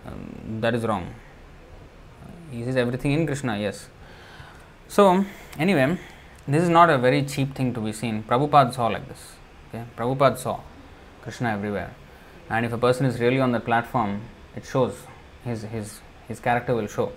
[0.06, 1.14] um, that is wrong.
[2.50, 3.88] He sees everything in Krishna, yes.
[4.88, 5.24] So,
[5.58, 5.98] anyway,
[6.46, 8.22] this is not a very cheap thing to be seen.
[8.22, 9.32] Prabhupada saw like this.
[9.68, 9.84] Okay?
[9.96, 10.60] Prabhupada saw
[11.22, 11.94] Krishna everywhere.
[12.48, 14.22] And if a person is really on the platform,
[14.56, 14.94] it shows.
[15.44, 17.12] His, his, his character will show.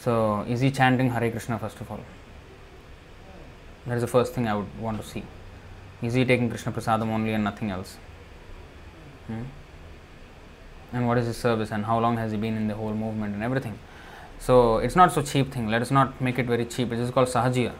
[0.00, 2.00] So, is he chanting Hare Krishna first of all?
[3.86, 5.22] That is the first thing I would want to see.
[6.02, 7.96] Is he taking Krishna Prasadam only and nothing else?
[9.26, 9.42] Hmm?
[10.92, 13.34] And what is his service and how long has he been in the whole movement
[13.34, 13.78] and everything.
[14.38, 15.68] So it's not so cheap thing.
[15.68, 16.92] Let us not make it very cheap.
[16.92, 17.72] It is called sahajiya.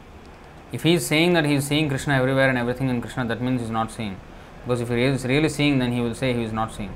[0.73, 3.40] If he is saying that he is seeing Krishna everywhere and everything in Krishna, that
[3.40, 4.18] means he is not seeing.
[4.64, 6.93] Because if he is really seeing, then he will say he is not seeing.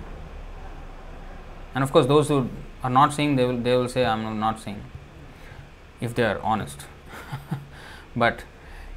[1.74, 2.48] And of course, those who
[2.82, 4.82] are not seeing, they will they will say I am not seeing.
[6.01, 6.86] If they are honest.
[8.16, 8.44] but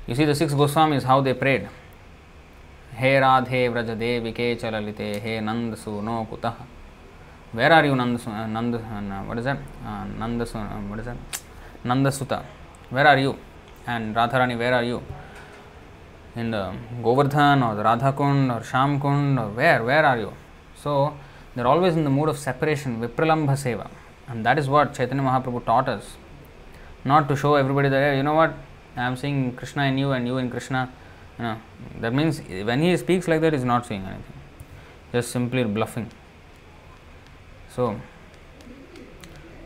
[0.07, 1.69] you see, the six Goswamis how they prayed.
[2.93, 6.45] हे राधे व्रज देविके चललिते, हे नंद सुनो कुत
[7.55, 8.75] where are you Nanda Nanda
[9.29, 9.37] what
[10.21, 10.41] Nanda
[10.91, 11.17] what
[11.85, 12.33] Nanda सुत
[12.93, 13.31] where are you
[13.89, 15.01] and Radharani where are you
[16.37, 20.31] in the Govardhan or Radha Kund or Shyam Kund where where are you
[20.83, 20.95] so
[21.55, 23.89] there always in the mood of separation विप्रलंब seva
[24.31, 26.17] and that is what Chaitanya Mahaprabhu taught
[27.07, 28.55] not to show everybody to know what
[28.97, 30.87] I am seeing Krishna in you and you in Krishna
[31.39, 31.57] know,
[31.99, 34.33] that means when he speaks like that, he is not saying anything,
[35.11, 36.09] just simply bluffing.
[37.75, 37.99] So,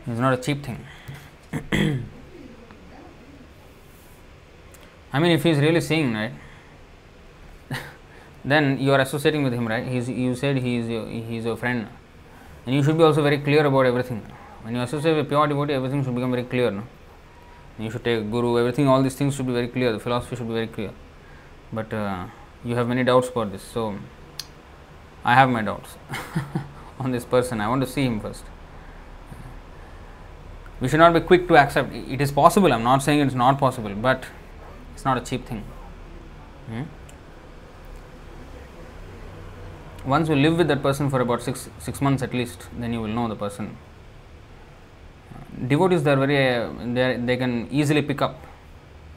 [0.06, 0.78] it's not a cheap thing.
[5.12, 6.32] I mean, if he is really seeing, right,
[8.44, 9.86] then you are associating with him, right?
[9.86, 11.86] He's, you said he is your, he is your friend,
[12.64, 14.22] and you should be also very clear about everything.
[14.62, 16.70] When you associate with pure devotee, everything should become very clear.
[16.70, 16.84] No?
[17.78, 19.92] You should take guru, everything, all these things should be very clear.
[19.92, 20.92] The philosophy should be very clear
[21.72, 22.26] but uh,
[22.64, 23.62] you have many doubts about this.
[23.62, 23.98] So,
[25.24, 25.96] I have my doubts
[26.98, 27.60] on this person.
[27.60, 28.44] I want to see him first.
[30.80, 31.92] We should not be quick to accept.
[31.92, 32.72] It is possible.
[32.72, 34.24] I am not saying it is not possible, but
[34.94, 35.64] it's not a cheap thing.
[36.68, 36.82] Hmm?
[40.06, 43.00] Once you live with that person for about six six months at least, then you
[43.02, 43.76] will know the person.
[45.66, 48.47] Devotees, they are very, uh, they they can easily pick up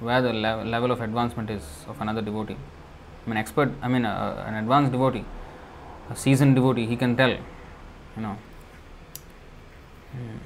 [0.01, 2.57] where the le- level of advancement is of another devotee.
[3.25, 5.23] I mean, expert, I mean, uh, an advanced devotee,
[6.09, 7.41] a seasoned devotee, he can tell, you
[8.17, 8.35] know.
[10.11, 10.37] Hmm.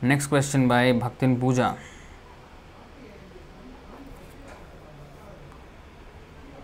[0.00, 1.76] Next question by Bhaktin Puja.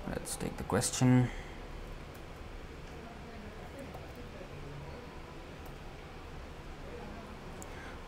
[0.09, 1.29] Let's take the question.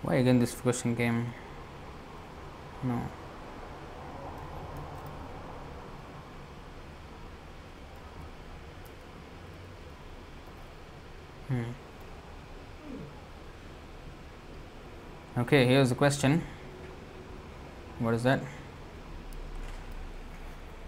[0.02, 1.32] Why again this question came?
[2.84, 3.00] No.
[11.48, 11.62] Hmm.
[15.38, 16.42] Okay, here's the question.
[17.98, 18.40] What is that?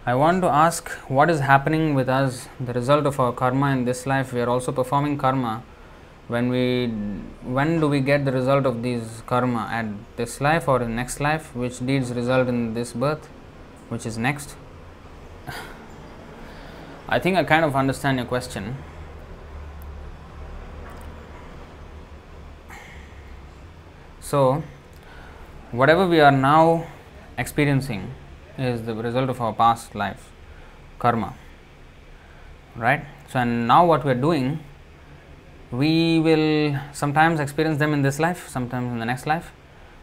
[0.04, 3.86] I want to ask what is happening with us, the result of our karma in
[3.86, 4.34] this life.
[4.34, 5.62] We are also performing karma
[6.28, 6.88] when we,
[7.44, 9.86] when do we get the result of these karma at
[10.16, 11.54] this life or in next life?
[11.54, 13.28] Which deeds result in this birth,
[13.88, 14.56] which is next?
[17.08, 18.76] I think I kind of understand your question.
[24.20, 24.64] So,
[25.70, 26.88] whatever we are now
[27.38, 28.12] experiencing
[28.58, 30.32] is the result of our past life,
[30.98, 31.34] karma.
[32.74, 33.04] Right?
[33.30, 34.58] So, and now what we are doing,
[35.76, 39.52] we will sometimes experience them in this life, sometimes in the next life.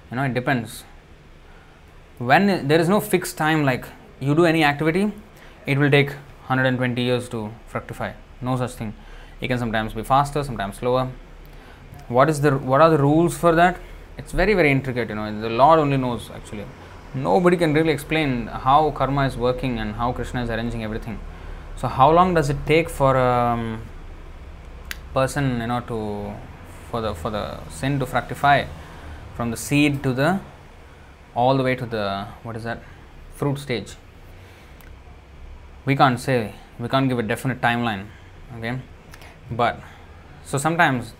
[0.10, 0.84] You know, it depends.
[2.18, 3.86] When there is no fixed time, like
[4.20, 5.12] you do any activity,
[5.66, 6.10] it will take
[6.48, 8.14] 120 years to fructify.
[8.42, 8.94] No such thing.
[9.42, 11.10] It can sometimes be faster, sometimes slower.
[12.08, 13.78] What is the what are the rules for that?
[14.18, 15.10] It's very very intricate.
[15.10, 16.66] You know, the Lord only knows actually
[17.14, 21.20] nobody can really explain how karma is working and how Krishna is arranging everything.
[21.76, 23.82] So, how long does it take for um,
[25.14, 26.34] person, you know, to
[26.90, 28.66] for the for the sin to fructify
[29.36, 30.40] from the seed to the
[31.36, 32.80] all the way to the what is that
[33.36, 33.96] fruit stage?
[35.86, 36.54] We can't say.
[36.80, 38.06] We can't give a definite timeline.
[38.58, 38.80] Okay,
[39.52, 39.80] but
[40.44, 41.14] so sometimes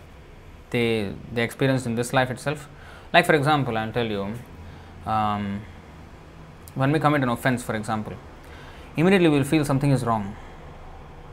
[0.70, 2.70] they they experience in this life itself.
[3.12, 4.34] Like for example, I'll tell you.
[5.06, 5.62] Um,
[6.76, 8.14] when we commit an offense, for example,
[8.98, 10.36] immediately we will feel something is wrong.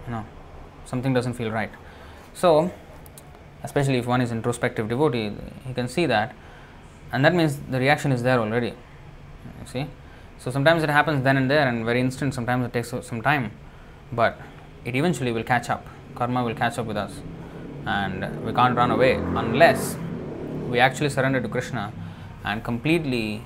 [0.07, 0.25] You know,
[0.85, 1.71] something doesn't feel right.
[2.35, 2.73] So,
[3.63, 5.33] especially if one is introspective devotee,
[5.67, 6.35] he can see that,
[7.13, 8.69] and that means the reaction is there already.
[8.69, 9.87] You see,
[10.39, 12.35] so sometimes it happens then and there, and very instant.
[12.35, 13.53] Sometimes it takes some time,
[14.13, 14.41] but
[14.85, 15.87] it eventually will catch up.
[16.15, 17.21] Karma will catch up with us,
[17.87, 19.97] and we can't run away unless
[20.69, 21.93] we actually surrender to Krishna
[22.45, 23.43] and completely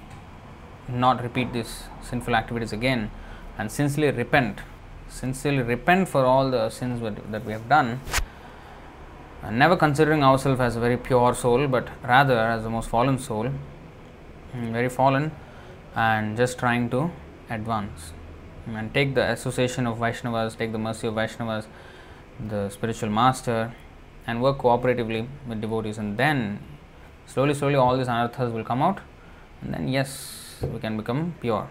[0.88, 3.10] not repeat these sinful activities again
[3.58, 4.60] and sincerely repent
[5.08, 7.00] sincerely repent for all the sins
[7.30, 8.00] that we have done
[9.44, 13.18] and never considering ourselves as a very pure soul but rather as the most fallen
[13.18, 13.50] soul.
[14.54, 15.32] Mm, very fallen
[15.94, 17.10] and just trying to
[17.50, 18.12] advance.
[18.66, 21.66] And take the association of Vaishnavas, take the mercy of Vaishnavas,
[22.48, 23.74] the spiritual master,
[24.26, 26.60] and work cooperatively with devotees, and then
[27.26, 29.00] slowly, slowly, all these anarthas will come out,
[29.60, 31.68] and then yes, we can become pure.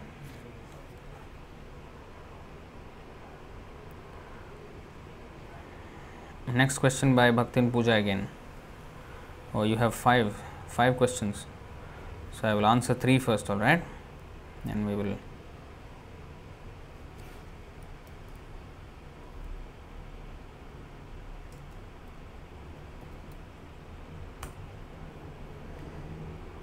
[6.48, 8.28] Next question by Bhaktin Puja again.
[9.54, 10.36] Oh, you have five
[10.68, 11.46] five questions.
[12.34, 13.82] So I will answer three first, all right,
[14.66, 15.16] and we will.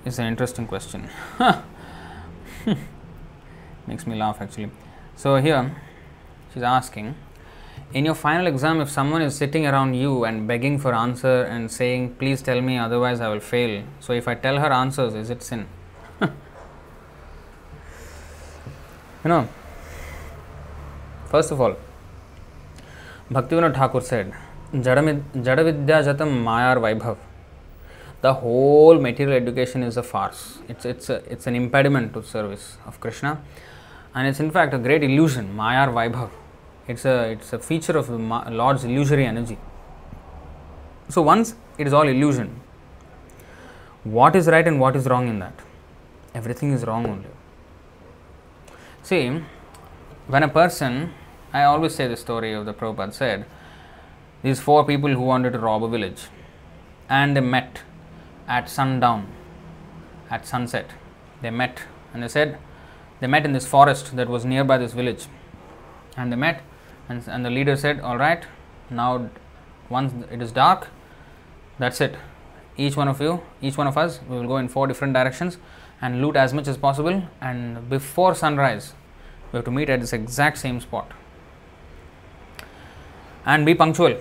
[0.05, 1.09] It's an interesting question.
[3.87, 4.71] Makes me laugh actually.
[5.17, 5.75] So here
[6.53, 7.15] she's asking
[7.93, 11.71] in your final exam if someone is sitting around you and begging for answer and
[11.71, 13.83] saying please tell me otherwise I will fail.
[13.99, 15.67] So if I tell her answers is it sin?
[16.21, 16.29] you
[19.25, 19.49] know
[21.27, 21.75] first of all
[23.31, 24.33] Bhaktivinoda Thakur said
[24.73, 27.17] Jadavidya Jatam Mayar Vaibhav
[28.21, 30.59] the whole material education is a farce.
[30.69, 33.43] It's, it's, a, it's an impediment to service of Krishna
[34.15, 36.31] and it's in fact a great illusion, Mayar Vaibhav.
[36.91, 38.09] It's a, it's a feature of
[38.61, 39.59] Lord's illusory energy.
[41.09, 42.61] So once it is all illusion,
[44.03, 45.55] what is right and what is wrong in that?
[46.35, 47.29] Everything is wrong only.
[49.03, 49.43] See,
[50.27, 51.13] when a person,
[51.53, 53.47] I always say the story of the Prabhupada said,
[54.43, 56.23] these four people who wanted to rob a village
[57.09, 57.83] and they met
[58.49, 59.29] at sundown,
[60.29, 60.91] at sunset.
[61.41, 62.59] They met and they said,
[63.21, 65.27] they met in this forest that was nearby this village.
[66.17, 66.63] And they met,
[67.11, 68.45] and, and the leader said, All right,
[68.89, 69.29] now
[69.89, 70.89] once it is dark,
[71.79, 72.15] that's it.
[72.77, 75.59] Each one of you, each one of us, we will go in four different directions
[76.01, 77.23] and loot as much as possible.
[77.41, 78.95] And before sunrise,
[79.51, 81.11] we have to meet at this exact same spot
[83.45, 84.17] and be punctual.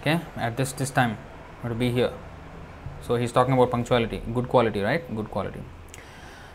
[0.00, 1.16] Okay, at this this time,
[1.62, 2.12] we have to be here.
[3.00, 5.14] So he's talking about punctuality, good quality, right?
[5.16, 5.62] Good quality.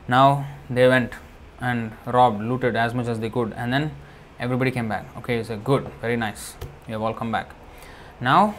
[0.07, 1.13] Now they went
[1.59, 3.91] and robbed, looted as much as they could, and then
[4.39, 5.05] everybody came back.
[5.17, 6.55] Okay, said, Good, very nice.
[6.87, 7.51] You have all come back.
[8.19, 8.55] Now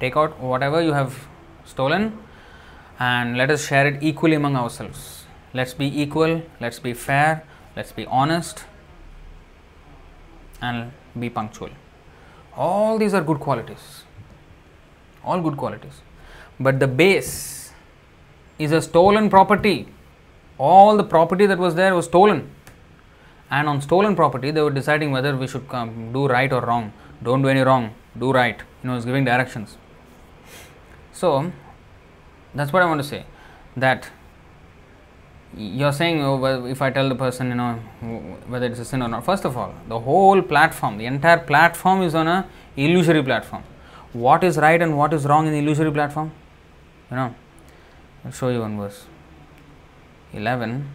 [0.00, 1.26] take out whatever you have
[1.64, 2.18] stolen
[2.98, 5.24] and let us share it equally among ourselves.
[5.54, 7.44] Let's be equal, let's be fair,
[7.74, 8.64] let's be honest,
[10.60, 11.70] and be punctual.
[12.54, 14.04] All these are good qualities
[15.26, 16.00] all good qualities.
[16.58, 17.72] But the base
[18.58, 19.88] is a stolen property.
[20.56, 22.50] All the property that was there was stolen.
[23.50, 26.92] And on stolen property, they were deciding whether we should come, do right or wrong.
[27.22, 28.58] Don't do any wrong, do right.
[28.82, 29.76] You know, it's giving directions.
[31.12, 31.52] So,
[32.54, 33.24] that's what I want to say.
[33.76, 34.10] That
[35.56, 37.74] you're saying oh, if I tell the person, you know,
[38.48, 39.24] whether it's a sin or not.
[39.24, 42.46] First of all, the whole platform, the entire platform is on a
[42.76, 43.62] illusory platform.
[44.12, 46.32] What is right and what is wrong in the illusory platform?
[47.10, 47.34] You know,
[48.24, 49.04] I'll show you one verse.
[50.32, 50.88] 11.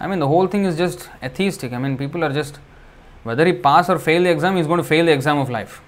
[0.00, 1.72] I mean, the whole thing is just atheistic.
[1.72, 2.58] I mean, people are just,
[3.22, 5.82] whether he pass or fail the exam, he's going to fail the exam of life.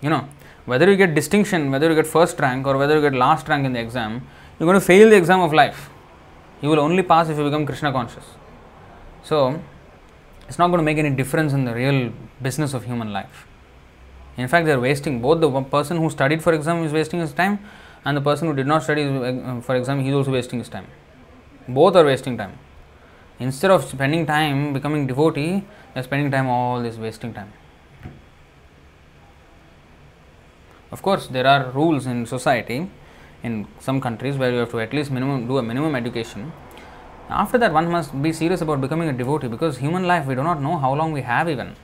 [0.00, 0.28] You know,
[0.66, 3.64] whether you get distinction, whether you get first rank or whether you get last rank
[3.64, 4.26] in the exam,
[4.58, 5.90] you're going to fail the exam of life.
[6.60, 8.24] You will only pass if you become Krishna conscious.
[9.22, 9.60] So,
[10.48, 12.12] it's not going to make any difference in the real
[12.42, 13.46] business of human life.
[14.36, 17.32] In fact, they are wasting both the person who studied for exam is wasting his
[17.32, 17.58] time,
[18.04, 20.68] and the person who did not study uh, for exam he is also wasting his
[20.68, 20.86] time.
[21.68, 22.58] Both are wasting time.
[23.42, 25.64] Instead of spending time becoming devotee,
[25.96, 27.52] are spending time all this wasting time.
[30.92, 32.88] Of course, there are rules in society
[33.42, 36.52] in some countries where you have to at least minimum do a minimum education.
[37.28, 40.42] After that, one must be serious about becoming a devotee because human life we do
[40.42, 41.74] not know how long we have even.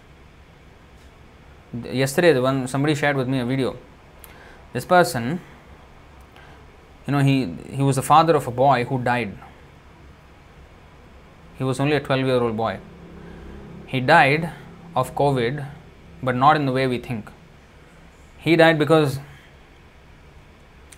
[1.83, 3.77] Yesterday, the one somebody shared with me a video.
[4.73, 5.41] This person,
[7.07, 7.37] you know, he
[7.71, 9.37] he was the father of a boy who died.
[11.59, 12.79] He was only a 12 year old boy.
[13.87, 14.51] He died
[14.95, 15.67] of COVID,
[16.23, 17.31] but not in the way we think.
[18.39, 19.19] He died because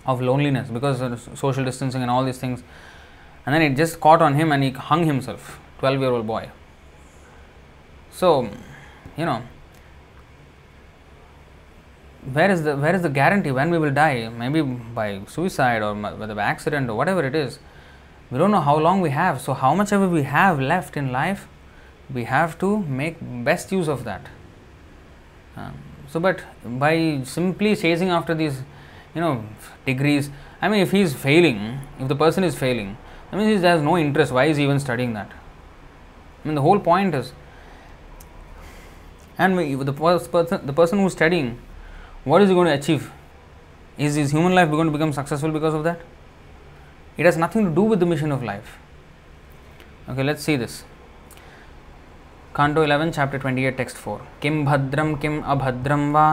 [0.05, 2.63] of loneliness because of social distancing and all these things.
[3.45, 6.49] And then it just caught on him and he hung himself, 12 year old boy.
[8.11, 8.49] So,
[9.17, 9.41] you know,
[12.33, 14.29] where is the where is the guarantee when we will die?
[14.29, 17.57] Maybe by suicide or by accident or whatever it is.
[18.31, 19.41] We don't know how long we have.
[19.41, 21.47] So how much ever we have left in life,
[22.13, 24.27] we have to make best use of that.
[25.55, 25.77] Um,
[26.07, 26.43] so, but
[26.79, 28.61] by simply chasing after these
[29.13, 29.43] you know
[29.85, 30.29] degrees
[30.61, 32.97] i mean if he is failing if the person is failing
[33.31, 36.61] i mean he has no interest why is he even studying that i mean the
[36.61, 37.33] whole point is
[39.37, 41.59] and the person the person who is studying
[42.23, 43.11] what is he going to achieve
[43.97, 46.01] is his human life going to become successful because of that
[47.21, 48.71] it has nothing to do with the mission of life
[50.11, 50.77] okay let's see this
[52.59, 56.25] canto 11 chapter 28 text 4 kim bhadram kim abhadram va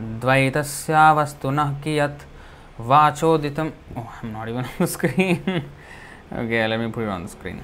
[0.00, 2.22] द्वैतस्यावस्तुनः कियत्
[2.90, 5.64] वाचोदितम् oh I'm not even on the screen
[6.32, 7.60] okay let me put it on the screen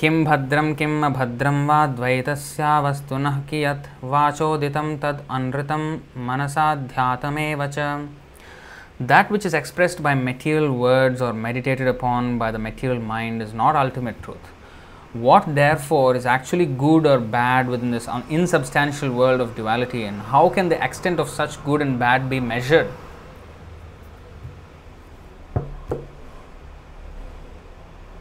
[0.00, 5.82] किं भद्रं किम् अभद्रं वा द्वैतस्यावस्तुनः कियत् वाचोदितं तद् अनृतं
[6.28, 7.78] मनसाध्यातमेव च
[9.00, 13.54] That which is expressed by material words or meditated upon by the material mind is
[13.54, 14.48] not ultimate truth.
[15.12, 20.42] what therefore is actually good or bad within this insubstantial world of duality and how
[20.48, 22.92] can the extent of such good and bad be measured?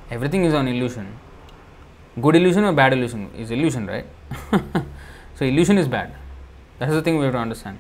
[0.10, 1.12] Everything is an illusion.
[2.20, 3.30] Good illusion or bad illusion?
[3.38, 4.08] Is illusion right?
[5.36, 6.16] So illusion is bad.
[6.80, 7.78] That is the thing we have to understand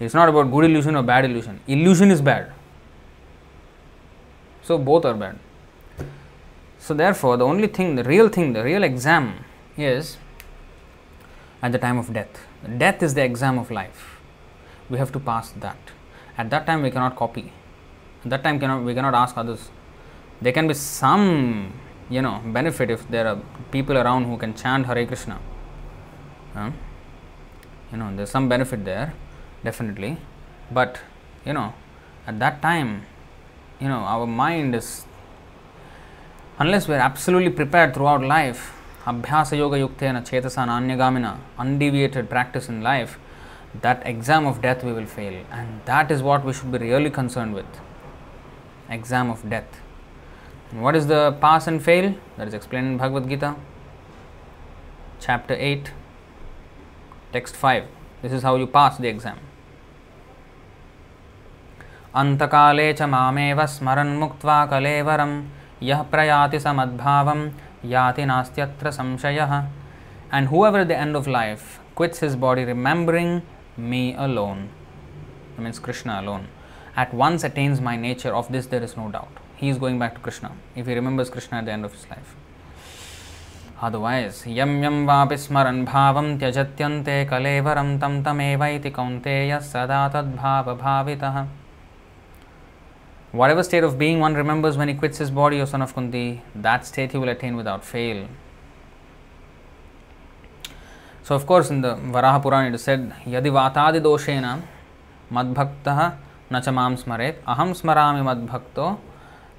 [0.00, 2.52] it's not about good illusion or bad illusion illusion is bad
[4.62, 5.38] so both are bad
[6.88, 9.44] so, therefore, the only thing, the real thing, the real exam
[9.76, 10.16] is
[11.60, 12.46] at the time of death.
[12.78, 14.20] Death is the exam of life.
[14.88, 15.76] We have to pass that.
[16.38, 17.52] At that time, we cannot copy.
[18.24, 19.68] At that time, cannot we cannot ask others.
[20.40, 21.74] There can be some,
[22.08, 23.38] you know, benefit if there are
[23.70, 25.38] people around who can chant Hare Krishna.
[26.54, 26.70] Uh,
[27.92, 29.12] you know, there's some benefit there,
[29.64, 30.18] definitely.
[30.70, 31.00] But
[31.44, 31.74] you know,
[32.26, 33.02] at that time,
[33.80, 35.04] you know, our mind is
[36.58, 38.72] unless we are absolutely prepared throughout life,
[39.04, 43.18] abhyasa yoga yuktena chetasa anyagamina, undeviated practice in life,
[43.80, 45.44] that exam of death we will fail.
[45.50, 47.66] And that is what we should be really concerned with.
[48.90, 49.80] Exam of death.
[50.70, 52.14] And what is the pass and fail?
[52.36, 53.56] That is explained in Bhagavad Gita,
[55.20, 55.92] chapter 8,
[57.32, 57.84] text 5
[58.21, 59.39] This is how you pass the exam.
[62.21, 65.31] अन्तकाले च मामेव स्मरन्मुक्त्वा कलेवरं
[65.89, 67.39] यह प्रयाति समद्भावम
[67.93, 69.53] याति नास्त्यत्र संशयः
[70.35, 73.41] and whoever at the end of life quits his body remembering
[73.77, 74.69] me alone
[75.55, 76.47] that means krishna alone
[76.95, 80.15] at once attains my nature of this there is no doubt he is going back
[80.15, 82.35] to krishna if he remembers krishna at the end of his life
[83.80, 91.46] Yam yam vapi smaran bhavam tyajatyante kalevaram tam tamevaiti kaunteya sada tad bhava.
[93.30, 96.42] Whatever state of being one remembers when he quits his body, O son of Kunti,
[96.56, 98.26] that state he will attain without fail.
[101.22, 104.62] So, of course, in the Varaha Purana it is said, Yadi vatadi doshena
[105.30, 106.16] madbhaktaha
[106.50, 108.98] nachamam smaret aham smarami madbhakto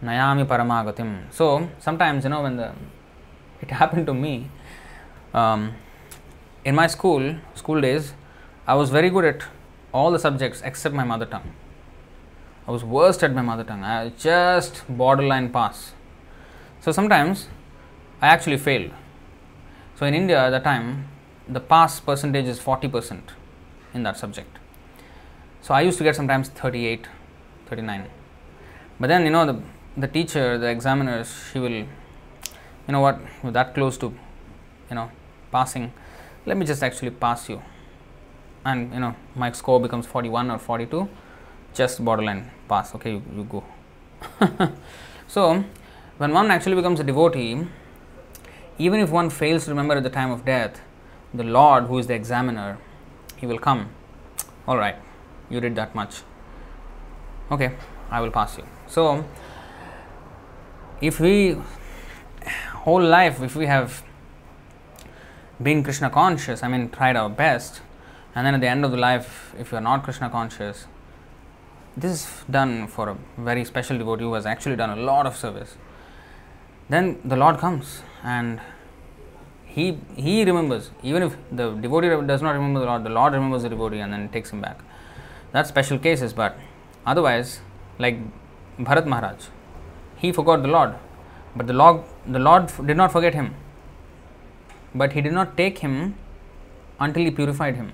[0.03, 1.31] nayami paramagatim.
[1.31, 2.73] So, sometimes, you know, when the
[3.61, 4.49] it happened to me
[5.33, 5.75] um,
[6.65, 8.13] in my school, school days,
[8.67, 9.43] I was very good at
[9.93, 11.53] all the subjects except my mother tongue.
[12.67, 13.83] I was worst at my mother tongue.
[13.83, 15.93] I just borderline pass.
[16.81, 17.47] So sometimes
[18.21, 18.91] I actually failed.
[19.95, 21.07] So in India at the time,
[21.47, 23.21] the pass percentage is 40%
[23.93, 24.57] in that subject.
[25.61, 27.07] So I used to get sometimes 38,
[27.67, 28.07] 39.
[28.99, 29.61] But then, you know, the,
[29.97, 31.85] the teacher, the examiners, she will,
[32.89, 34.07] you know what, you're that close to,
[34.89, 35.11] you know,
[35.51, 35.93] passing,
[36.47, 37.61] let me just actually pass you.
[38.65, 41.07] And, you know, my score becomes 41 or 42
[41.71, 42.95] just borderline pass.
[42.95, 43.63] Okay you, you go.
[45.27, 45.63] So
[46.17, 47.67] when one actually becomes a devotee
[48.79, 50.81] even if one fails to remember at the time of death
[51.31, 52.79] the lord who is the examiner
[53.35, 53.91] he will come.
[54.67, 54.95] All right.
[55.51, 56.23] You did that much.
[57.51, 57.75] Okay.
[58.09, 58.65] I will pass you.
[58.87, 59.23] So
[61.01, 61.55] if we
[62.85, 64.03] whole life if we have
[65.61, 67.81] been krishna conscious i mean tried our best
[68.35, 70.87] and then at the end of the life if you are not krishna conscious
[71.97, 75.35] this is done for a very special devotee who has actually done a lot of
[75.35, 75.75] service.
[76.87, 78.61] Then the Lord comes and
[79.65, 80.91] he he remembers.
[81.03, 84.13] Even if the devotee does not remember the Lord, the Lord remembers the devotee and
[84.13, 84.79] then takes him back.
[85.51, 86.57] That's special cases, but
[87.05, 87.59] otherwise,
[87.97, 88.17] like
[88.79, 89.47] Bharat Maharaj,
[90.15, 90.95] he forgot the Lord,
[91.55, 93.55] but the Lord the Lord did not forget him.
[94.93, 96.15] But he did not take him
[96.99, 97.91] until he purified him.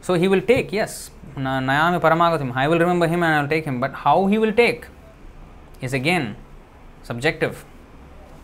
[0.00, 3.64] So he will take, yes, Nayami Paramagatim, I will remember him and I will take
[3.64, 4.86] him, but how he will take
[5.80, 6.36] is again
[7.02, 7.64] subjective.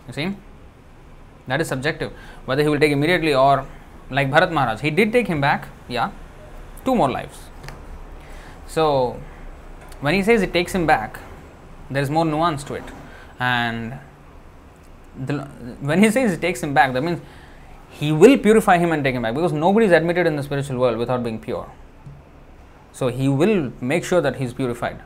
[0.06, 0.36] You see?
[1.48, 2.12] That is subjective.
[2.44, 3.66] Whether he will take immediately or
[4.10, 6.12] like Bharat Maharaj, he did take him back, yeah,
[6.84, 7.38] two more lives.
[8.66, 9.20] So
[10.00, 11.18] when he says it takes him back,
[11.90, 12.84] there is more nuance to it.
[13.40, 13.98] And
[15.26, 15.44] the,
[15.80, 17.20] when he says he takes him back, that means
[17.90, 20.78] he will purify him and take him back because nobody is admitted in the spiritual
[20.78, 21.70] world without being pure.
[22.92, 25.00] So he will make sure that he is purified,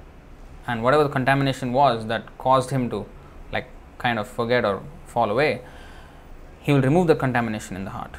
[0.67, 3.07] and whatever the contamination was that caused him to
[3.53, 3.67] like
[3.99, 5.63] kind of forget or fall away,
[6.61, 8.17] he will remove the contamination in the heart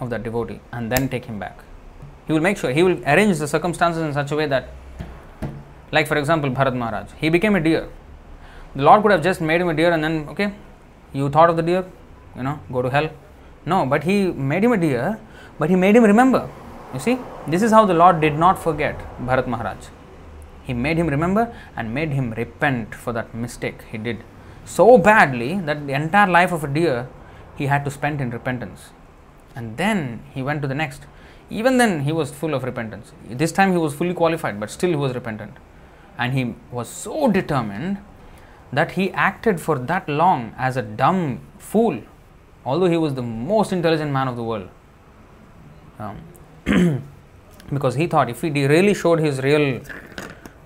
[0.00, 1.58] of that devotee and then take him back.
[2.26, 4.68] He will make sure he will arrange the circumstances in such a way that,
[5.90, 7.88] like for example, Bharat Maharaj, he became a deer.
[8.74, 10.54] The Lord could have just made him a deer and then okay,
[11.12, 11.84] you thought of the deer,
[12.36, 13.10] you know, go to hell
[13.64, 15.20] no, but he made him a deer,
[15.58, 16.48] but he made him remember.
[16.92, 19.86] You see, this is how the Lord did not forget Bharat Maharaj.
[20.64, 24.18] He made him remember and made him repent for that mistake he did
[24.64, 27.08] so badly that the entire life of a deer
[27.56, 28.90] he had to spend in repentance.
[29.54, 31.02] And then he went to the next.
[31.50, 33.12] Even then, he was full of repentance.
[33.28, 35.56] This time he was fully qualified, but still he was repentant.
[36.16, 37.98] And he was so determined
[38.72, 42.00] that he acted for that long as a dumb fool
[42.64, 44.68] although he was the most intelligent man of the world.
[45.98, 46.22] Um,
[47.72, 49.80] because he thought if he really showed his real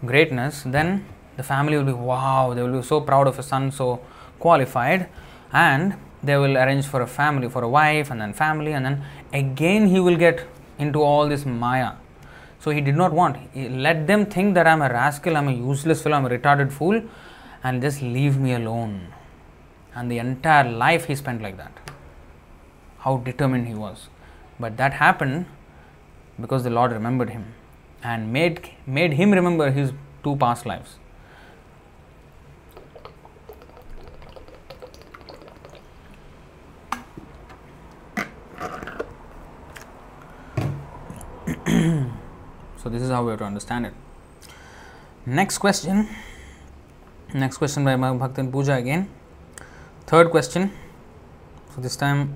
[0.05, 1.05] greatness, then
[1.37, 4.01] the family will be wow, they will be so proud of a son so
[4.39, 5.09] qualified,
[5.53, 9.05] and they will arrange for a family, for a wife, and then family, and then
[9.33, 10.47] again he will get
[10.79, 11.93] into all this maya.
[12.59, 13.37] So he did not want.
[13.55, 16.73] He let them think that I'm a rascal, I'm a useless fellow, I'm a retarded
[16.73, 17.03] fool,
[17.67, 19.13] and just leave me alone.
[19.95, 21.87] And the entire life he spent like that
[23.07, 24.09] how determined he was.
[24.59, 25.47] But that happened
[26.41, 27.55] because the Lord remembered him
[28.03, 29.93] and made, made him remember his
[30.25, 30.99] two past lives.
[42.77, 43.95] so, this is how we have to understand it.
[45.25, 46.09] Next question.
[47.37, 49.11] Next question by Bhaktin Puja again.
[50.07, 50.73] Third question.
[51.75, 52.33] So, this time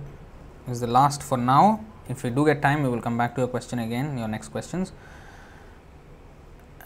[0.69, 1.83] is the last for now.
[2.07, 4.49] If we do get time, we will come back to your question again, your next
[4.49, 4.93] questions.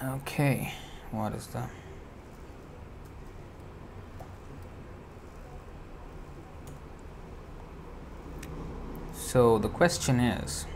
[0.00, 0.72] Okay,
[1.10, 1.64] what is the
[9.12, 10.66] so the question is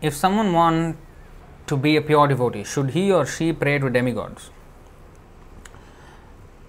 [0.00, 0.96] if someone want
[1.66, 4.50] to be a pure devotee, should he or she pray to demigods?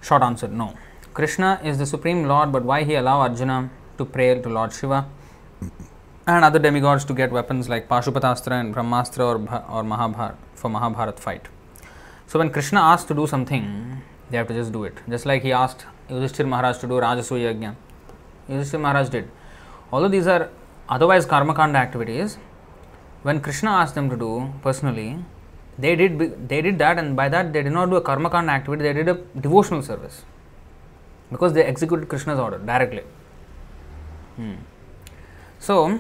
[0.02, 0.74] Short answer no.
[1.14, 5.08] Krishna is the supreme lord, but why he allow Arjuna to pray to Lord Shiva
[6.28, 11.20] and other demigods to get weapons like Pashupatastra and Brahmastra or, or Mahabharat for Mahabharat
[11.20, 11.48] fight?
[12.28, 14.98] So when Krishna asks to do something, they have to just do it.
[15.10, 17.76] Just like he asked Yudhishthir Maharaj to do Rajasuya Yajna.
[18.50, 19.30] Yudhishthir Maharaj did.
[19.92, 20.50] Although these are
[20.90, 22.38] otherwise karmakanda activities,
[23.28, 24.32] when Krishna asked them to do
[24.62, 25.10] personally,
[25.78, 26.14] they did
[26.50, 29.10] they did that, and by that they did not do a karmakanda activity; they did
[29.14, 29.16] a
[29.48, 30.24] devotional service
[31.32, 33.04] because they executed Krishna's order directly.
[34.38, 34.56] Hmm.
[35.60, 36.00] So,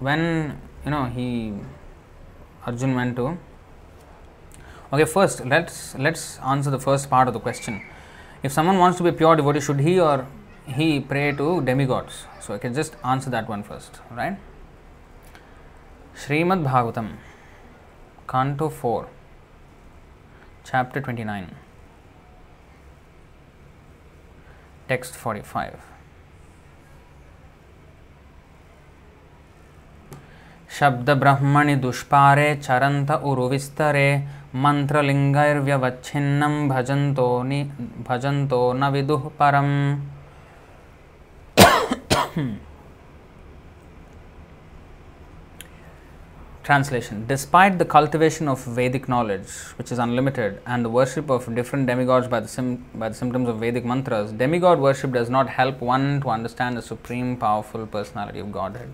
[0.00, 1.54] when you know he
[2.66, 3.38] Arjun went to
[4.92, 7.80] okay first let's let's answer the first part of the question
[8.42, 10.26] if someone wants to be a pure devotee should he or
[10.78, 14.36] he pray to demigods so i can just answer that one first right
[16.20, 17.06] Srimad Bhagavatam
[18.30, 19.06] canto four
[20.68, 21.48] chapter twenty nine.
[24.90, 25.76] Text forty five.
[30.78, 34.08] శబ్దబ్రహ్మణి దుష్పారే చరంత ఉరు విస్తరే
[34.64, 37.60] మంత్రలింగైర్వ్యవచ్ఛిన్నం భజంతో ని
[38.10, 39.70] భజంతో న విదుః పరం.
[46.66, 49.48] Translation Despite the cultivation of Vedic knowledge,
[49.78, 53.48] which is unlimited, and the worship of different demigods by the, sim- by the symptoms
[53.48, 58.40] of Vedic mantras, demigod worship does not help one to understand the supreme powerful personality
[58.40, 58.90] of Godhead.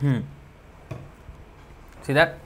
[0.00, 0.18] hmm.
[2.02, 2.40] See that?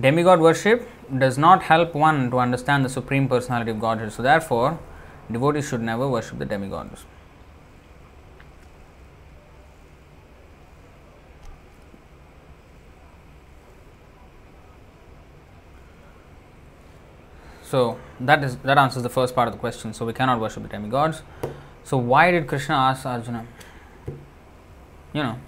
[0.00, 4.12] Demigod worship does not help one to understand the supreme personality of Godhead.
[4.12, 4.80] So, therefore,
[5.30, 7.04] Devotees should never worship the demigods.
[17.62, 19.94] So that is that answers the first part of the question.
[19.94, 21.22] So we cannot worship the demigods.
[21.84, 23.46] So why did Krishna ask Arjuna?
[25.12, 25.38] You know,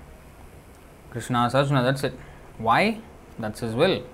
[1.11, 1.83] Krishna asked Arjuna.
[1.83, 2.15] That's it.
[2.59, 3.01] Why?
[3.39, 4.05] That's his will.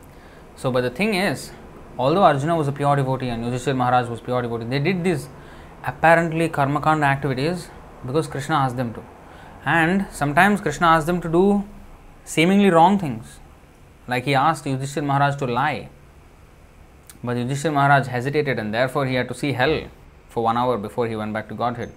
[0.56, 1.52] So, but the thing is,
[1.98, 5.28] although Arjuna was a pure devotee and Yudhishthir Maharaj was pure devotee, they did these
[5.90, 7.69] apparently karmakanda activities
[8.06, 9.02] because Krishna asked them to.
[9.65, 11.65] And sometimes Krishna asked them to do
[12.24, 13.39] seemingly wrong things.
[14.06, 15.89] Like he asked Yudhishthir Maharaj to lie.
[17.23, 19.81] But Yudhishthir Maharaj hesitated and therefore he had to see hell
[20.28, 21.93] for one hour before he went back to Godhead.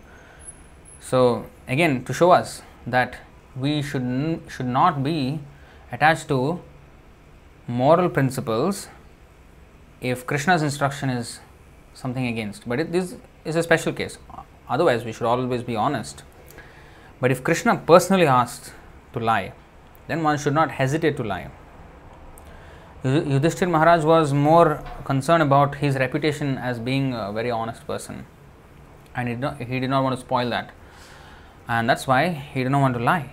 [0.99, 3.17] So, again, to show us that
[3.55, 5.39] we should, n- should not be
[5.91, 6.61] attached to
[7.67, 8.87] moral principles
[9.99, 11.39] if Krishna's instruction is
[11.93, 12.67] something against.
[12.67, 13.15] But it, this
[13.45, 14.17] is a special case.
[14.69, 16.23] Otherwise, we should always be honest.
[17.19, 18.73] But if Krishna personally asked
[19.13, 19.53] to lie,
[20.07, 21.49] then one should not hesitate to lie.
[23.03, 28.25] Yudhishthir Maharaj was more concerned about his reputation as being a very honest person,
[29.15, 30.69] and he did not, he did not want to spoil that,
[31.67, 33.31] and that's why he did not want to lie.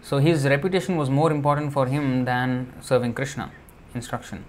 [0.00, 3.52] So his reputation was more important for him than serving Krishna
[3.94, 4.46] instruction.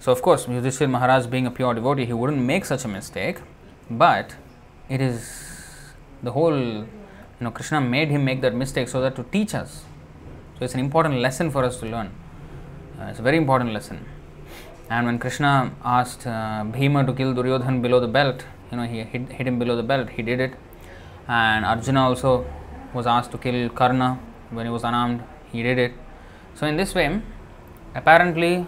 [0.00, 3.38] So of course, Yudhishthir Maharaj being a pure devotee, he wouldn't make such a mistake,
[3.90, 4.34] but
[4.88, 6.88] it is the whole, you
[7.40, 9.84] know, Krishna made him make that mistake so that to teach us.
[10.58, 12.10] So it's an important lesson for us to learn.
[12.98, 14.04] Uh, it's a very important lesson.
[14.88, 19.02] And when Krishna asked uh, Bhima to kill Duryodhan below the belt, you know, he
[19.02, 20.54] hit, hit him below the belt, he did it.
[21.26, 22.46] And Arjuna also
[22.92, 24.18] was asked to kill Karna
[24.50, 25.92] when he was unarmed, he did it.
[26.54, 27.20] So, in this way,
[27.94, 28.66] apparently,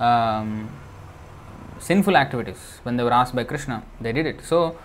[0.00, 0.68] um,
[1.88, 4.42] sinful activities when they were asked by Krishna, they did it.
[4.42, 4.76] So,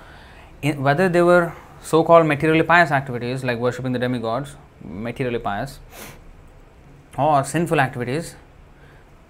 [0.61, 5.79] in, whether they were so called materially pious activities like worshipping the demigods, materially pious,
[7.17, 8.35] or sinful activities,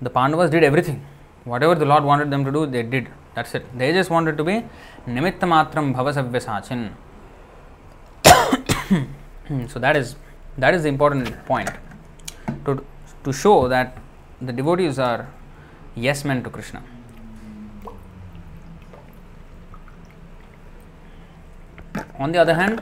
[0.02, 1.06] the Pandavas did everything.
[1.44, 3.10] Whatever the Lord wanted them to do, they did.
[3.36, 3.66] That's it.
[3.78, 4.64] They just wanted to be
[5.08, 6.92] nimitta matram bhavasavyasachin.
[9.70, 10.16] so that is
[10.58, 11.70] that is the important point
[12.66, 12.84] to
[13.24, 13.98] to show that
[14.42, 15.28] the devotees are
[15.96, 16.82] yes men to Krishna.
[22.18, 22.82] On the other hand,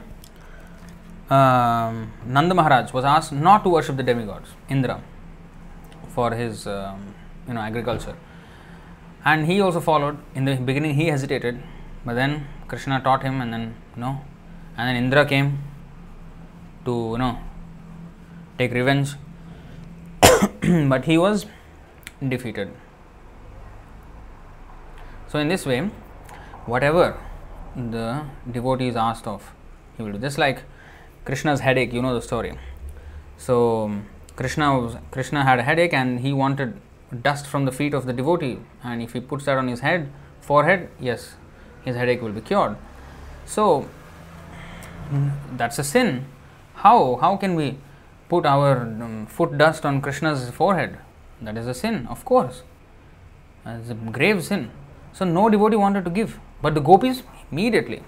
[1.29, 5.01] um, Nanda Maharaj was asked not to worship the demigods, Indra,
[6.09, 7.13] for his um,
[7.47, 8.15] you know agriculture,
[9.25, 10.17] and he also followed.
[10.35, 11.61] In the beginning, he hesitated,
[12.05, 14.21] but then Krishna taught him, and then you know,
[14.77, 15.59] and then Indra came
[16.85, 17.37] to you know
[18.57, 19.15] take revenge,
[20.89, 21.45] but he was
[22.27, 22.71] defeated.
[25.27, 25.89] So in this way,
[26.65, 27.17] whatever
[27.77, 29.53] the devotee is asked of,
[29.95, 30.17] he will do.
[30.17, 30.63] Just like
[31.25, 32.57] Krishna's headache, you know the story.
[33.37, 34.01] So
[34.35, 36.81] Krishna was, Krishna had a headache and he wanted
[37.21, 40.09] dust from the feet of the devotee, and if he puts that on his head,
[40.41, 41.35] forehead, yes,
[41.85, 42.75] his headache will be cured.
[43.45, 43.87] So
[45.55, 46.25] that's a sin.
[46.75, 47.77] How how can we
[48.27, 50.97] put our um, foot dust on Krishna's forehead?
[51.41, 52.63] That is a sin, of course.
[53.65, 54.71] It's a grave sin.
[55.13, 58.03] So no devotee wanted to give, but the gopis immediately,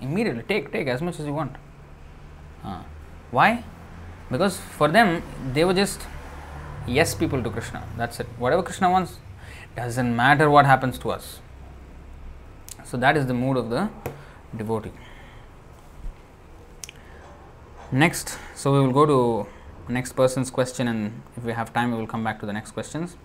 [0.00, 1.56] immediately take take as much as you want.
[2.64, 2.82] Uh,
[3.30, 3.64] why?
[4.30, 5.22] Because for them
[5.52, 6.00] they were just
[6.86, 7.84] yes people to Krishna.
[7.96, 8.26] That's it.
[8.38, 9.18] Whatever Krishna wants,
[9.76, 11.40] doesn't matter what happens to us.
[12.84, 13.88] So that is the mood of the
[14.56, 14.92] devotee.
[17.92, 19.48] Next, so we will go to
[19.88, 22.70] next person's question, and if we have time, we will come back to the next
[22.70, 23.16] questions.